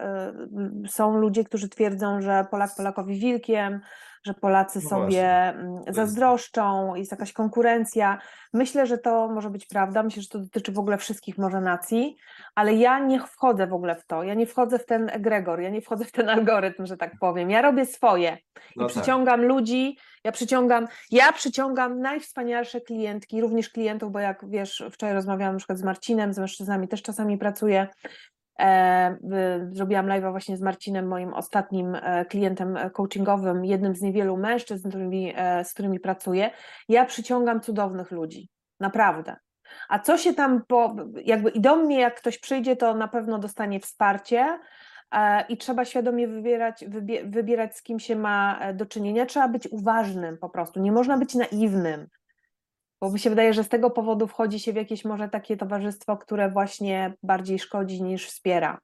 są 0.88 1.18
ludzie, 1.18 1.44
którzy 1.44 1.68
twierdzą, 1.68 2.20
że 2.20 2.46
Polak 2.50 2.70
Polakowi 2.76 3.18
wilkiem, 3.18 3.80
że 4.28 4.34
Polacy 4.34 4.80
No 4.82 4.88
sobie 4.88 5.02
właśnie, 5.02 5.54
mm, 5.54 5.82
zazdroszczą, 5.88 6.94
jest 6.94 7.10
jakaś 7.10 7.32
konkurencja. 7.32 8.18
Myślę, 8.52 8.86
że 8.86 8.98
to 8.98 9.28
może 9.28 9.50
być 9.50 9.66
prawda, 9.66 10.02
myślę, 10.02 10.22
że 10.22 10.28
to 10.28 10.38
dotyczy 10.38 10.72
w 10.72 10.78
ogóle 10.78 10.98
wszystkich 10.98 11.38
może 11.38 11.60
nacji, 11.60 12.16
ale 12.54 12.74
ja 12.74 12.98
nie 12.98 13.20
wchodzę 13.20 13.66
w 13.66 13.72
ogóle 13.72 13.94
w 13.94 14.06
to, 14.06 14.22
ja 14.22 14.34
nie 14.34 14.46
wchodzę 14.46 14.78
w 14.78 14.86
ten 14.86 15.10
egregor, 15.10 15.60
ja 15.60 15.70
nie 15.70 15.80
wchodzę 15.80 16.04
w 16.04 16.12
ten 16.12 16.28
algorytm, 16.38 16.86
że 16.86 16.96
tak 16.96 17.12
powiem. 17.20 17.50
Ja 17.50 17.62
robię 17.62 17.86
swoje 17.86 18.38
i 18.76 18.80
No 18.80 18.86
tak. 18.86 18.96
przyciągam 18.96 19.44
ludzi, 19.44 19.98
ja 20.24 20.32
przyciągam, 20.32 20.86
ja 21.10 21.32
przyciągam 21.32 22.00
najwspanialsze 22.00 22.80
klientki, 22.80 23.40
również 23.40 23.70
klientów, 23.70 24.12
bo 24.12 24.18
jak 24.18 24.50
wiesz, 24.50 24.84
wczoraj 24.92 25.14
rozmawiałam 25.14 25.54
na 25.54 25.58
przykład 25.58 25.78
z 25.78 25.82
Marcinem, 25.82 26.32
z 26.32 26.38
mężczyznami 26.38 26.88
też 26.88 27.02
czasami 27.02 27.38
pracuję. 27.38 27.88
E, 28.60 29.16
Zrobiłam 29.70 30.06
live'a 30.06 30.30
właśnie 30.30 30.56
z 30.56 30.60
Marcinem, 30.60 31.08
moim 31.08 31.34
ostatnim 31.34 31.94
e, 31.94 32.24
klientem 32.24 32.76
e, 32.76 32.90
coachingowym, 32.90 33.64
jednym 33.64 33.94
z 33.94 34.02
niewielu 34.02 34.36
mężczyzn, 34.36 34.88
z 34.88 34.88
którymi, 34.88 35.34
z 35.64 35.72
którymi 35.72 36.00
pracuję. 36.00 36.50
Ja 36.88 37.04
przyciągam 37.04 37.60
cudownych 37.60 38.10
ludzi, 38.10 38.48
naprawdę. 38.80 39.36
A 39.88 39.98
co 39.98 40.18
się 40.18 40.34
tam, 40.34 40.62
po, 40.68 40.96
jakby 41.24 41.50
i 41.50 41.60
do 41.60 41.76
mnie, 41.76 42.00
jak 42.00 42.16
ktoś 42.16 42.38
przyjdzie, 42.38 42.76
to 42.76 42.94
na 42.94 43.08
pewno 43.08 43.38
dostanie 43.38 43.80
wsparcie 43.80 44.58
i 45.48 45.56
trzeba 45.56 45.84
świadomie 45.84 46.28
wybierać, 46.28 46.84
wybie, 46.88 47.24
wybierać, 47.24 47.76
z 47.76 47.82
kim 47.82 48.00
się 48.00 48.16
ma 48.16 48.60
do 48.74 48.86
czynienia. 48.86 49.26
Trzeba 49.26 49.48
być 49.48 49.68
uważnym 49.70 50.38
po 50.38 50.48
prostu, 50.48 50.80
nie 50.80 50.92
można 50.92 51.18
być 51.18 51.34
naiwnym. 51.34 52.06
Bo 53.02 53.10
mi 53.10 53.18
się 53.18 53.30
wydaje, 53.30 53.54
że 53.54 53.64
z 53.64 53.68
tego 53.68 53.90
powodu 53.90 54.26
wchodzi 54.26 54.60
się 54.60 54.72
w 54.72 54.76
jakieś 54.76 55.04
może 55.04 55.28
takie 55.28 55.56
towarzystwo, 55.56 56.16
które 56.16 56.50
właśnie 56.50 57.14
bardziej 57.22 57.58
szkodzi 57.58 58.02
niż 58.02 58.26
wspiera. 58.26 58.78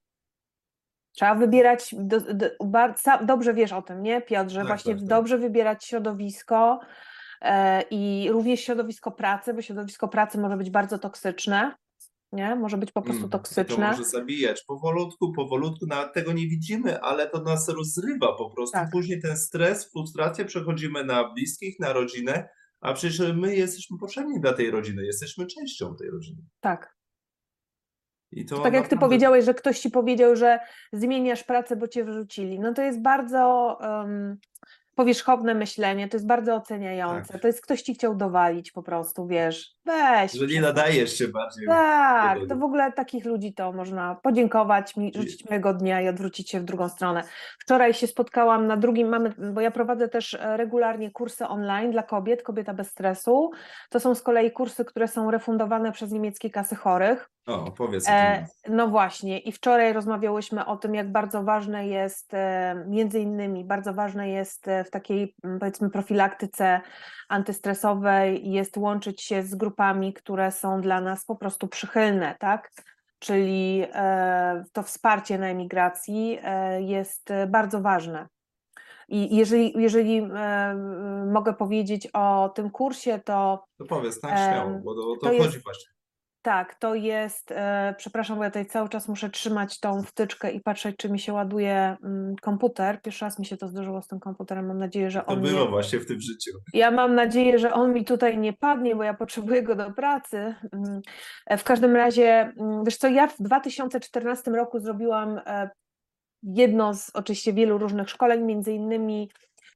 Trzeba 1.16 1.34
wybierać, 1.34 1.94
do, 1.98 2.20
do, 2.20 2.46
bar- 2.64 2.98
sam, 2.98 3.26
dobrze 3.26 3.54
wiesz 3.54 3.72
o 3.72 3.82
tym, 3.82 4.02
nie 4.02 4.22
Piotr, 4.22 4.50
że 4.50 4.58
Tak, 4.60 4.66
właśnie 4.66 4.92
tak, 4.92 5.00
tak. 5.00 5.08
dobrze 5.08 5.38
wybierać 5.38 5.84
środowisko 5.84 6.80
e, 7.42 7.82
i 7.90 8.28
również 8.30 8.60
środowisko 8.60 9.12
pracy, 9.12 9.54
bo 9.54 9.62
środowisko 9.62 10.08
pracy 10.08 10.38
może 10.38 10.56
być 10.56 10.70
bardzo 10.70 10.98
toksyczne, 10.98 11.74
nie? 12.32 12.56
Może 12.56 12.76
być 12.78 12.92
po 12.92 13.02
prostu 13.02 13.18
Mm, 13.20 13.28
i 13.28 13.32
To 13.32 13.38
toksyczne. 13.38 13.90
może 13.90 14.04
zabijać 14.04 14.64
powolutku, 14.64 15.32
powolutku, 15.32 15.86
nawet 15.86 16.12
tego 16.12 16.32
nie 16.32 16.46
widzimy, 16.48 17.00
ale 17.00 17.28
to 17.30 17.42
nas 17.42 17.68
rozrywa 17.68 18.36
po 18.36 18.50
prostu. 18.50 18.72
Tak. 18.72 18.90
Później 18.92 19.20
ten 19.22 19.36
stres, 19.36 19.90
frustrację 19.92 20.44
przechodzimy 20.44 21.04
na 21.04 21.32
bliskich, 21.32 21.80
na 21.80 21.92
rodzinę, 21.92 22.48
a 22.84 22.92
przecież 22.92 23.32
my 23.34 23.56
jesteśmy 23.56 23.98
potrzebni 23.98 24.40
dla 24.40 24.52
tej 24.52 24.70
rodziny, 24.70 25.04
jesteśmy 25.04 25.46
częścią 25.46 25.96
tej 25.96 26.10
rodziny. 26.10 26.42
Tak. 26.60 26.96
I 28.32 28.44
to 28.44 28.58
Tak 28.58 28.74
jak 28.74 28.88
ty 28.88 28.96
powiedziałeś, 28.96 29.44
że 29.44 29.54
ktoś 29.54 29.78
ci 29.78 29.90
powiedział, 29.90 30.36
że 30.36 30.58
zmieniasz 30.92 31.44
pracę, 31.44 31.76
bo 31.76 31.88
cię 31.88 32.04
wyrzucili. 32.04 32.60
No 32.60 32.74
to 32.74 32.82
jest 32.82 33.02
bardzo 33.02 33.76
um, 33.80 34.36
powierzchowne 34.94 35.54
myślenie, 35.54 36.08
to 36.08 36.16
jest 36.16 36.26
bardzo 36.26 36.54
oceniające. 36.54 37.32
Tak. 37.32 37.42
To 37.42 37.46
jest 37.46 37.62
ktoś 37.62 37.82
ci 37.82 37.94
chciał 37.94 38.16
dowalić 38.16 38.72
po 38.72 38.82
prostu, 38.82 39.26
wiesz. 39.26 39.73
Weź. 39.84 40.32
Że 40.32 40.46
nie 40.46 40.60
nadajesz 40.60 41.18
się 41.18 41.28
bardziej. 41.28 41.66
Tak, 41.66 42.38
to 42.48 42.56
w 42.56 42.62
ogóle 42.62 42.92
takich 42.92 43.24
ludzi 43.24 43.54
to 43.54 43.72
można 43.72 44.14
podziękować 44.22 44.96
mi, 44.96 45.12
rzucić 45.14 45.44
mojego 45.50 45.74
dnia 45.74 46.00
i 46.00 46.08
odwrócić 46.08 46.50
się 46.50 46.60
w 46.60 46.64
drugą 46.64 46.88
stronę. 46.88 47.22
Wczoraj 47.58 47.94
się 47.94 48.06
spotkałam 48.06 48.66
na 48.66 48.76
drugim, 48.76 49.08
mamy, 49.08 49.34
bo 49.52 49.60
ja 49.60 49.70
prowadzę 49.70 50.08
też 50.08 50.34
e, 50.34 50.56
regularnie 50.56 51.10
kursy 51.10 51.46
online 51.46 51.90
dla 51.90 52.02
kobiet, 52.02 52.42
kobieta 52.42 52.74
bez 52.74 52.90
stresu. 52.90 53.50
To 53.90 54.00
są 54.00 54.14
z 54.14 54.22
kolei 54.22 54.52
kursy, 54.52 54.84
które 54.84 55.08
są 55.08 55.30
refundowane 55.30 55.92
przez 55.92 56.12
niemieckie 56.12 56.50
kasy 56.50 56.76
chorych. 56.76 57.30
O, 57.46 57.70
powiedz. 57.70 58.08
E, 58.08 58.46
no 58.68 58.88
właśnie, 58.88 59.38
i 59.38 59.52
wczoraj 59.52 59.92
rozmawiałyśmy 59.92 60.66
o 60.66 60.76
tym, 60.76 60.94
jak 60.94 61.12
bardzo 61.12 61.42
ważne 61.42 61.88
jest, 61.88 62.34
e, 62.34 62.84
między 62.88 63.20
innymi, 63.20 63.64
bardzo 63.64 63.94
ważne 63.94 64.28
jest 64.28 64.68
e, 64.68 64.84
w 64.84 64.90
takiej, 64.90 65.34
powiedzmy, 65.60 65.90
profilaktyce 65.90 66.80
antystresowej, 67.28 68.50
jest 68.50 68.76
łączyć 68.76 69.22
się 69.22 69.42
z 69.42 69.54
grupami, 69.74 70.12
które 70.12 70.52
są 70.52 70.80
dla 70.80 71.00
nas 71.00 71.24
po 71.24 71.36
prostu 71.36 71.68
przychylne, 71.68 72.36
tak? 72.38 72.70
Czyli 73.18 73.84
e, 73.92 74.64
to 74.72 74.82
wsparcie 74.82 75.38
na 75.38 75.46
emigracji 75.46 76.38
e, 76.42 76.82
jest 76.82 77.30
e, 77.30 77.46
bardzo 77.46 77.80
ważne. 77.80 78.28
I 79.08 79.36
jeżeli, 79.36 79.72
jeżeli 79.82 80.28
mogę 81.32 81.54
powiedzieć 81.54 82.08
o 82.12 82.52
tym 82.54 82.70
kursie, 82.70 83.20
to 83.24 83.64
To 83.78 83.84
powiedz, 83.84 84.20
tak, 84.20 84.30
śmiało, 84.30 84.70
bo 84.84 84.94
to, 84.94 85.00
to 85.02 85.26
to 85.26 85.32
jest- 85.32 85.46
chodzi 85.46 85.58
właśnie. 85.58 85.93
Tak, 86.44 86.74
to 86.74 86.94
jest, 86.94 87.52
e, 87.52 87.94
przepraszam, 87.98 88.36
bo 88.36 88.44
ja 88.44 88.50
tutaj 88.50 88.66
cały 88.66 88.88
czas 88.88 89.08
muszę 89.08 89.30
trzymać 89.30 89.80
tą 89.80 90.02
wtyczkę 90.02 90.52
i 90.52 90.60
patrzeć, 90.60 90.96
czy 90.96 91.10
mi 91.10 91.18
się 91.18 91.32
ładuje 91.32 91.96
mm, 92.04 92.36
komputer. 92.42 93.02
Pierwszy 93.02 93.24
raz 93.24 93.38
mi 93.38 93.46
się 93.46 93.56
to 93.56 93.68
zdarzyło 93.68 94.02
z 94.02 94.08
tym 94.08 94.20
komputerem. 94.20 94.66
Mam 94.66 94.78
nadzieję, 94.78 95.10
że 95.10 95.20
To 95.20 95.26
on 95.26 95.40
było 95.40 95.64
nie, 95.64 95.70
właśnie 95.70 95.98
w 95.98 96.06
tym 96.06 96.20
życiu. 96.20 96.50
ja 96.72 96.90
mam 96.90 97.14
nadzieję, 97.14 97.58
że 97.58 97.72
on 97.72 97.92
mi 97.92 98.04
tutaj 98.04 98.38
nie 98.38 98.52
padnie, 98.52 98.96
bo 98.96 99.02
ja 99.02 99.14
potrzebuję 99.14 99.62
go 99.62 99.74
do 99.74 99.90
pracy. 99.92 100.54
Mm, 100.72 101.00
e, 101.46 101.58
W 101.58 101.64
każdym 101.64 101.96
razie, 101.96 102.52
mm, 102.60 102.84
wiesz 102.84 102.96
co, 102.96 103.08
ja 103.08 103.26
w 103.26 103.42
2014 103.42 104.50
roku 104.50 104.80
zrobiłam 104.80 105.40
e, 105.46 105.70
jedno 106.42 106.94
z 106.94 107.10
oczywiście 107.14 107.52
wielu 107.52 107.78
różnych 107.78 108.10
szkoleń, 108.10 108.42
między 108.42 108.72
innymi 108.72 109.30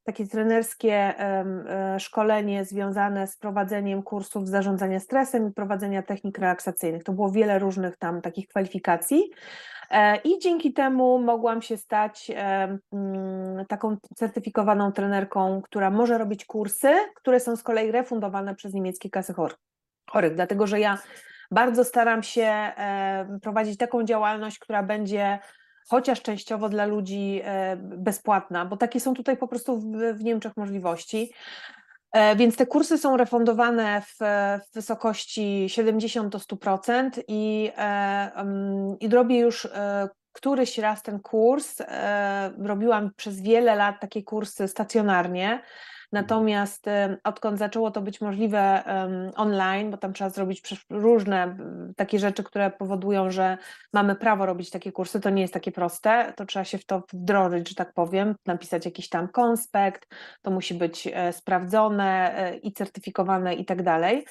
takie 0.09 0.27
trenerskie 0.27 0.95
e, 0.95 2.01
szkolenie 2.01 2.65
związane 2.65 3.27
z 3.27 3.37
prowadzeniem 3.37 4.03
kursów 4.03 4.49
zarządzania 4.49 5.01
stresem 5.01 5.49
i 5.49 5.53
prowadzenia 5.53 6.03
technik 6.03 6.39
relaksacyjnych. 6.39 7.05
To 7.05 7.13
było 7.13 7.31
wiele 7.31 7.59
różnych 7.59 7.97
tam 7.97 8.21
takich 8.21 8.49
kwalifikacji. 8.49 9.31
E, 9.91 10.17
I 10.17 10.39
dzięki 10.39 10.73
temu 10.73 11.19
mogłam 11.19 11.63
się 11.63 11.77
stać 11.77 12.31
mm, 12.93 13.67
taką 13.67 13.97
certyfikowaną 14.17 14.93
trenerką, 14.93 15.63
która 15.63 15.91
może 15.91 16.19
robić 16.19 16.45
kursy, 16.45 16.93
które 17.15 17.41
są 17.41 17.57
z 17.57 17.63
kolei 17.63 17.93
refundowane 17.93 18.55
przez 18.55 18.75
niemieckie 18.75 19.11
kasy 19.11 19.33
chor- 19.33 19.57
chorych, 20.11 20.35
dlatego 20.35 20.67
że 20.67 20.81
ja 20.81 20.99
bardzo 21.51 21.85
staram 21.85 22.23
się 22.23 22.73
prowadzić 23.43 23.79
taką 23.79 24.05
działalność, 24.05 24.59
która 24.59 24.83
będzie 24.83 25.39
chociaż 25.89 26.23
częściowo 26.23 26.69
dla 26.69 26.87
ludzi 26.87 27.41
e, 27.45 27.77
bezpłatna, 27.77 28.65
bo 28.65 28.77
takie 28.77 29.01
są 29.01 29.15
tutaj 29.15 29.37
po 29.37 29.49
prostu 29.49 29.81
w, 30.15 30.25
Niemczech 30.25 30.57
możliwości. 30.57 31.33
E, 32.13 32.37
Więc 32.37 32.57
te 32.57 32.67
kursy 32.67 32.99
są 32.99 33.17
refundowane 33.17 34.03
w, 34.03 34.17
w 34.71 34.75
wysokości 34.75 35.65
70 35.69 36.33
do 36.33 36.39
100% 36.39 37.11
i, 37.29 37.71
e, 37.77 38.31
i 39.01 39.09
robię 39.09 39.39
już 39.39 39.69
któryś 40.33 40.79
raz 40.79 41.03
ten 41.03 41.21
kurs. 41.21 41.77
Robiłam 42.59 43.11
przez 43.17 43.41
wiele 43.41 43.77
lat 43.77 44.01
takie 44.01 44.23
kursy 44.23 44.69
stacjonarnie. 44.69 45.63
Natomiast 46.13 46.89
e, 46.89 47.17
odkąd 47.25 47.59
zaczęło 47.59 47.91
to 47.91 48.01
być 48.01 48.21
możliwe 48.21 48.83
online, 49.37 49.91
bo 49.91 49.97
tam 49.97 50.13
trzeba 50.13 50.31
zrobić 50.31 50.63
różne 50.91 51.57
takie 51.97 52.19
rzeczy, 52.19 52.45
które 52.45 52.71
powodują, 52.71 53.31
że 53.31 53.59
mamy 53.93 54.15
prawo 54.15 54.47
robić 54.47 54.71
takie 54.71 54.93
kursy, 54.93 55.21
to 55.21 55.31
nie 55.31 55.43
jest 55.43 55.55
takie 55.55 55.73
proste, 55.73 56.33
to 56.37 56.47
trzeba 56.47 56.65
się 56.65 56.79
w 56.79 56.87
to 56.87 57.03
wdrożyć, 57.13 57.69
że 57.69 57.75
tak 57.75 57.93
powiem, 57.93 58.35
napisać 58.47 58.85
jakiś 58.85 59.09
tam 59.09 59.29
konspekt, 59.29 60.15
to 60.43 60.51
musi 60.51 60.75
być 60.75 61.09
e, 61.13 61.33
sprawdzone 61.33 62.39
e, 62.39 62.57
i 62.57 62.73
certyfikowane 62.73 63.55
i 63.55 63.65
tak 63.65 63.83
dalej. 63.83 64.25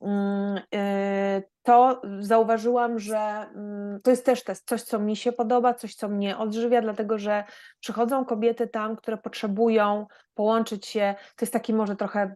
Mm, 0.00 0.60
e, 0.74 1.42
To 1.62 2.02
zauważyłam, 2.20 2.98
że 2.98 3.18
mm, 3.18 4.00
to 4.02 4.10
jest 4.10 4.26
też 4.26 4.44
test, 4.44 4.68
coś, 4.68 4.82
co 4.82 4.98
mi 4.98 5.16
się 5.16 5.32
podoba, 5.32 5.74
coś, 5.74 5.94
co 5.94 6.08
mnie 6.08 6.38
odżywia, 6.38 6.82
dlatego 6.82 7.18
że 7.18 7.44
przychodzą 7.80 8.24
kobiety 8.24 8.68
tam, 8.68 8.96
które 8.96 9.16
potrzebują 9.16 10.06
połączyć 10.34 10.86
się. 10.86 11.14
To 11.36 11.44
jest 11.44 11.52
taki 11.52 11.74
może 11.74 11.96
trochę 11.96 12.34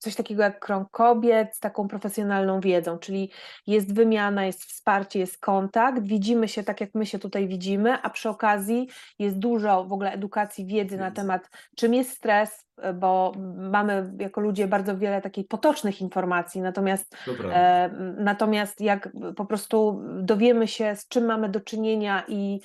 coś 0.00 0.14
takiego 0.14 0.42
jak 0.42 0.58
krąg 0.60 0.90
kobiet 0.90 1.56
z 1.56 1.60
taką 1.60 1.88
profesjonalną 1.88 2.60
wiedzą, 2.60 2.98
czyli 2.98 3.30
jest 3.66 3.94
wymiana, 3.94 4.44
jest 4.46 4.64
wsparcie, 4.64 5.18
jest 5.18 5.38
kontakt, 5.40 6.02
widzimy 6.02 6.48
się 6.48 6.62
tak, 6.62 6.80
jak 6.80 6.90
my 6.94 7.06
się 7.06 7.18
tutaj 7.18 7.48
widzimy, 7.48 8.02
a 8.02 8.10
przy 8.10 8.28
okazji 8.28 8.88
jest 9.18 9.38
dużo 9.38 9.84
w 9.84 9.92
ogóle 9.92 10.12
edukacji, 10.12 10.66
wiedzy 10.66 10.96
na 10.96 11.10
temat, 11.10 11.50
czym 11.76 11.94
jest 11.94 12.10
stres, 12.10 12.66
bo 12.94 13.32
mamy 13.56 14.12
jako 14.18 14.40
ludzie 14.40 14.66
bardzo 14.66 14.98
wiele 14.98 15.20
takich 15.22 15.48
potocznych 15.48 16.00
informacji, 16.00 16.60
natomiast. 16.60 17.16
E, 17.54 17.90
Natomiast 18.18 18.80
jak 18.80 19.08
po 19.36 19.44
prostu 19.44 20.02
dowiemy 20.22 20.68
się, 20.68 20.96
z 20.96 21.08
czym 21.08 21.24
mamy 21.24 21.48
do 21.48 21.60
czynienia 21.60 22.24
i 22.28 22.60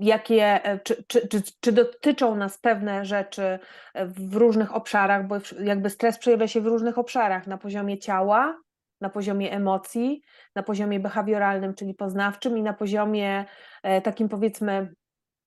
jakie, 0.00 0.64
e, 0.64 0.80
czy, 0.80 1.04
czy, 1.06 1.28
czy, 1.28 1.42
czy 1.60 1.72
dotyczą 1.72 2.34
nas 2.34 2.58
pewne 2.58 3.04
rzeczy 3.04 3.58
e, 3.94 4.06
w 4.06 4.34
różnych 4.34 4.74
obszarach, 4.74 5.26
bo 5.26 5.36
jakby 5.60 5.90
stres 5.90 6.18
przejawia 6.18 6.48
się 6.48 6.60
w 6.60 6.66
różnych 6.66 6.98
obszarach, 6.98 7.46
na 7.46 7.58
poziomie 7.58 7.98
ciała, 7.98 8.60
na 9.00 9.10
poziomie 9.10 9.52
emocji, 9.52 10.22
na 10.54 10.62
poziomie 10.62 11.00
behawioralnym, 11.00 11.74
czyli 11.74 11.94
poznawczym 11.94 12.58
i 12.58 12.62
na 12.62 12.72
poziomie 12.72 13.44
e, 13.82 14.00
takim 14.02 14.28
powiedzmy, 14.28 14.94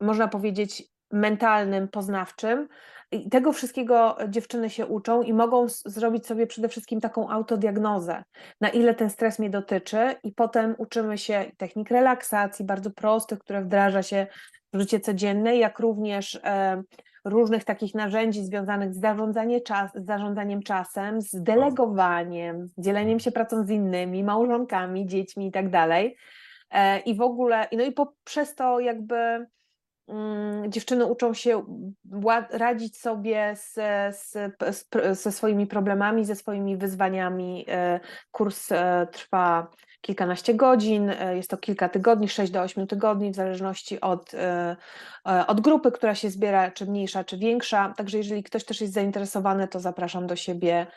można 0.01 0.27
powiedzieć, 0.27 0.83
mentalnym, 1.11 1.87
poznawczym. 1.87 2.67
I 3.11 3.29
tego 3.29 3.53
wszystkiego 3.53 4.17
dziewczyny 4.27 4.69
się 4.69 4.85
uczą 4.85 5.21
i 5.21 5.33
mogą 5.33 5.65
zrobić 5.85 6.27
sobie 6.27 6.47
przede 6.47 6.69
wszystkim 6.69 7.01
taką 7.01 7.29
autodiagnozę, 7.29 8.23
na 8.61 8.69
ile 8.69 8.95
ten 8.95 9.09
stres 9.09 9.39
mnie 9.39 9.49
dotyczy, 9.49 10.15
i 10.23 10.31
potem 10.31 10.75
uczymy 10.77 11.17
się 11.17 11.51
technik 11.57 11.89
relaksacji, 11.89 12.65
bardzo 12.65 12.91
prostych, 12.91 13.39
które 13.39 13.61
wdraża 13.61 14.03
się 14.03 14.27
w 14.73 14.79
życie 14.79 14.99
codzienne, 14.99 15.57
jak 15.57 15.79
również 15.79 16.39
e, 16.43 16.83
różnych 17.25 17.63
takich 17.63 17.95
narzędzi 17.95 18.45
związanych 18.45 18.93
z, 18.93 18.99
zarządzanie 18.99 19.61
czas, 19.61 19.91
z 19.95 20.05
zarządzaniem 20.05 20.63
czasem, 20.63 21.21
z 21.21 21.43
delegowaniem, 21.43 22.67
dzieleniem 22.77 23.19
się 23.19 23.31
pracą 23.31 23.63
z 23.63 23.69
innymi, 23.69 24.23
małżonkami, 24.23 25.07
dziećmi 25.07 25.47
i 25.47 25.51
tak 25.51 25.69
dalej. 25.69 26.17
E, 26.71 26.99
I 26.99 27.15
w 27.15 27.21
ogóle, 27.21 27.67
no 27.71 27.83
i 27.83 27.91
poprzez 27.91 28.55
to 28.55 28.79
jakby 28.79 29.47
dziewczyny 30.67 31.05
uczą 31.05 31.33
się 31.33 31.63
radzić 32.49 32.97
sobie 32.97 33.53
z, 33.55 33.73
z, 34.17 34.31
z, 34.75 34.87
ze 35.21 35.31
swoimi 35.31 35.67
problemami, 35.67 36.25
ze 36.25 36.35
swoimi 36.35 36.77
wyzwaniami. 36.77 37.65
E, 37.67 37.99
Kurs 38.31 38.71
e, 38.71 39.07
trwa 39.11 39.67
kilkanaście 40.01 40.53
godzin, 40.53 41.09
e, 41.09 41.35
jest 41.35 41.49
to 41.49 41.57
kilka 41.57 41.89
tygodni, 41.89 42.29
6 42.29 42.51
do 42.51 42.61
8 42.61 42.87
tygodni, 42.87 43.31
w 43.31 43.35
zależności 43.35 44.01
od, 44.01 44.31
od 45.47 45.61
grupy, 45.61 45.91
która 45.91 46.15
się 46.15 46.29
zbiera, 46.29 46.71
czy 46.71 46.85
mniejsza, 46.85 47.23
czy 47.23 47.37
większa. 47.37 47.93
Także 47.97 48.17
jeżeli 48.17 48.43
ktoś 48.43 48.65
też 48.65 48.81
jest 48.81 48.93
zainteresowany, 48.93 49.67
to 49.67 49.79
zapraszam 49.79 50.27
do 50.27 50.35
siebie 50.35 50.87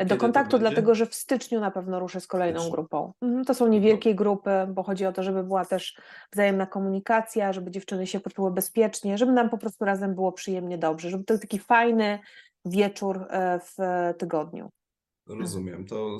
I 0.00 0.06
do 0.06 0.16
kontaktu, 0.16 0.58
dlatego 0.58 0.94
że 0.94 1.06
w 1.06 1.14
styczniu 1.14 1.60
na 1.60 1.70
pewno 1.70 2.00
ruszę 2.00 2.20
z 2.20 2.26
kolejną 2.26 2.70
grupą. 2.70 3.12
Mhm, 3.22 3.44
To 3.44 3.54
są 3.54 3.68
niewielkie 3.68 4.14
grupy, 4.14 4.50
bo 4.68 4.82
chodzi 4.82 5.06
o 5.06 5.12
to, 5.12 5.22
żeby 5.22 5.44
była 5.44 5.64
też 5.64 5.96
wzajemna 6.32 6.66
komunikacja, 6.66 7.52
żeby 7.52 7.70
dziewczyny 7.70 8.06
się 8.06 8.20
poczuły 8.20 8.50
bezpiecznie, 8.60 9.18
żeby 9.18 9.32
nam 9.32 9.50
po 9.50 9.58
prostu 9.58 9.84
razem 9.84 10.14
było 10.14 10.32
przyjemnie 10.32 10.78
dobrze, 10.78 11.10
żeby 11.10 11.24
to 11.24 11.34
był 11.34 11.40
taki 11.40 11.58
fajny 11.58 12.18
wieczór 12.64 13.26
e, 13.30 13.60
w 13.60 13.76
tygodniu. 14.18 14.70
Rozumiem. 15.28 15.86
To 15.86 16.18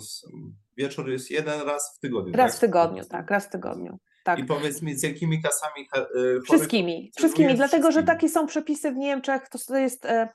wieczór 0.76 1.10
jest 1.10 1.30
jeden 1.30 1.60
raz 1.60 1.96
w 1.96 2.00
tygodniu, 2.00 2.32
Raz 2.36 2.50
tak? 2.50 2.56
w 2.58 2.60
tygodniu, 2.60 3.04
tak, 3.04 3.30
raz 3.30 3.46
w 3.46 3.50
tygodniu. 3.50 3.98
Tak. 4.24 4.38
I 4.38 4.44
powiedz 4.44 4.82
mi, 4.82 4.94
z 4.98 5.02
jakimi 5.02 5.42
kasami 5.42 5.88
e, 5.96 5.98
chorych 6.00 6.44
Wszystkimi, 6.44 7.10
wszystkimi, 7.16 7.54
dlatego 7.54 7.82
że 7.82 7.90
Wszystkimi. 7.90 8.06
takie 8.06 8.28
są 8.28 8.46
przepisy 8.46 8.92
w 8.92 8.96
Niemczech. 8.96 9.48
To 9.48 9.76
jest, 9.78 10.06
e, 10.06 10.28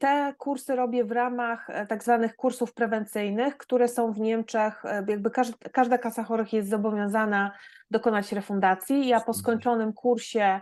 te 0.00 0.34
kursy 0.38 0.76
robię 0.76 1.04
w 1.04 1.12
ramach 1.12 1.68
tak 1.88 2.02
zwanych 2.04 2.36
kursów 2.36 2.74
prewencyjnych, 2.74 3.56
które 3.56 3.88
są 3.88 4.12
w 4.12 4.18
Niemczech. 4.18 4.82
Jakby 5.08 5.30
każda, 5.30 5.56
każda 5.72 5.98
kasa 5.98 6.24
chorych 6.24 6.52
jest 6.52 6.70
zobowiązana 6.70 7.52
dokonać 7.90 8.32
refundacji. 8.32 9.08
Ja 9.08 9.20
po 9.20 9.34
skończonym 9.34 9.92
kursie 9.92 10.60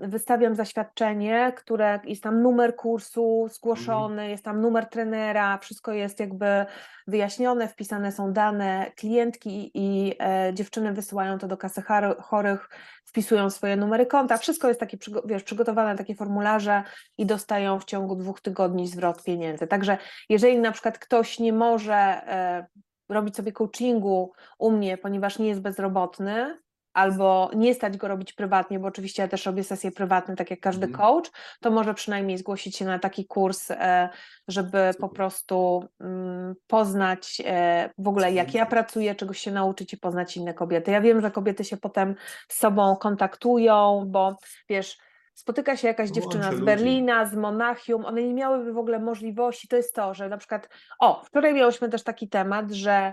wystawiam 0.00 0.54
zaświadczenie, 0.54 1.52
które 1.56 2.00
jest 2.04 2.22
tam 2.22 2.42
numer 2.42 2.76
kursu 2.76 3.48
zgłoszony, 3.52 4.30
jest 4.30 4.44
tam 4.44 4.60
numer 4.60 4.86
trenera, 4.86 5.58
wszystko 5.58 5.92
jest 5.92 6.20
jakby 6.20 6.66
wyjaśnione, 7.06 7.68
wpisane 7.68 8.12
są 8.12 8.32
dane 8.32 8.92
klientki 8.96 9.70
i 9.74 10.14
e, 10.20 10.54
dziewczyny 10.54 10.92
wysyłają 10.92 11.38
to 11.38 11.48
do 11.48 11.56
kasy 11.56 11.82
chorych, 12.20 12.68
wpisują 13.04 13.50
swoje 13.50 13.76
numery 13.76 14.06
konta, 14.06 14.36
wszystko 14.36 14.68
jest 14.68 14.80
takie, 14.80 14.98
wiesz, 15.24 15.42
przygotowane, 15.42 15.96
takie 15.96 16.14
formularze 16.14 16.82
i 17.18 17.26
dostają 17.26 17.80
w 17.80 17.84
ciągu 17.84 18.16
dwóch 18.16 18.40
tygodni 18.40 18.88
zwrot 18.88 19.24
pieniędzy. 19.24 19.66
Także 19.66 19.98
jeżeli 20.28 20.58
na 20.58 20.72
przykład 20.72 20.98
ktoś 20.98 21.38
nie 21.38 21.52
może 21.52 21.94
e, 21.94 22.66
robić 23.08 23.36
sobie 23.36 23.52
coachingu 23.52 24.32
u 24.58 24.70
mnie, 24.70 24.98
ponieważ 24.98 25.38
nie 25.38 25.48
jest 25.48 25.60
bezrobotny, 25.60 26.58
albo 26.98 27.50
nie 27.56 27.74
stać 27.74 27.96
go 27.96 28.08
robić 28.08 28.32
prywatnie, 28.32 28.78
bo 28.78 28.88
oczywiście 28.88 29.22
ja 29.22 29.28
też 29.28 29.46
robię 29.46 29.64
sesje 29.64 29.92
prywatne, 29.92 30.36
tak 30.36 30.50
jak 30.50 30.60
każdy 30.60 30.86
Mhm. 30.86 31.06
coach, 31.06 31.30
to 31.60 31.70
może 31.70 31.94
przynajmniej 31.94 32.38
zgłosić 32.38 32.76
się 32.76 32.84
na 32.84 32.98
taki 32.98 33.26
kurs, 33.26 33.70
e, 33.70 34.08
żeby 34.48 34.90
po 35.00 35.08
prostu 35.08 35.84
mm, 36.00 36.54
poznać 36.66 37.42
e, 37.44 37.90
w 37.98 38.08
ogóle 38.08 38.32
jak 38.32 38.54
ja 38.54 38.66
pracuję, 38.66 39.14
czegoś 39.14 39.38
się 39.38 39.50
nauczyć 39.50 39.92
i 39.92 39.98
poznać 39.98 40.36
inne 40.36 40.54
kobiety. 40.54 40.90
Ja 40.90 41.00
wiem, 41.00 41.20
że 41.20 41.30
kobiety 41.30 41.64
się 41.64 41.76
potem 41.76 42.14
z 42.48 42.58
sobą 42.58 42.96
kontaktują, 42.96 44.04
bo 44.06 44.36
wiesz, 44.68 44.98
spotyka 45.34 45.76
się 45.76 45.88
jakaś 45.88 46.10
dziewczyna 46.10 46.52
z. 46.52 46.60
Berlina, 46.60 47.26
z 47.26 47.34
Monachium, 47.34 48.04
one 48.04 48.22
nie 48.22 48.34
miałyby 48.34 48.72
w 48.72 48.78
ogóle 48.78 48.98
możliwości, 48.98 49.68
to 49.68 49.76
jest 49.76 49.94
to, 49.94 50.14
że 50.14 50.28
na 50.28 50.36
przykład, 50.38 50.68
o, 51.00 51.22
wczoraj 51.24 51.54
miałyśmy 51.54 51.88
też 51.88 52.02
taki 52.02 52.28
temat, 52.28 52.70
że 52.70 53.12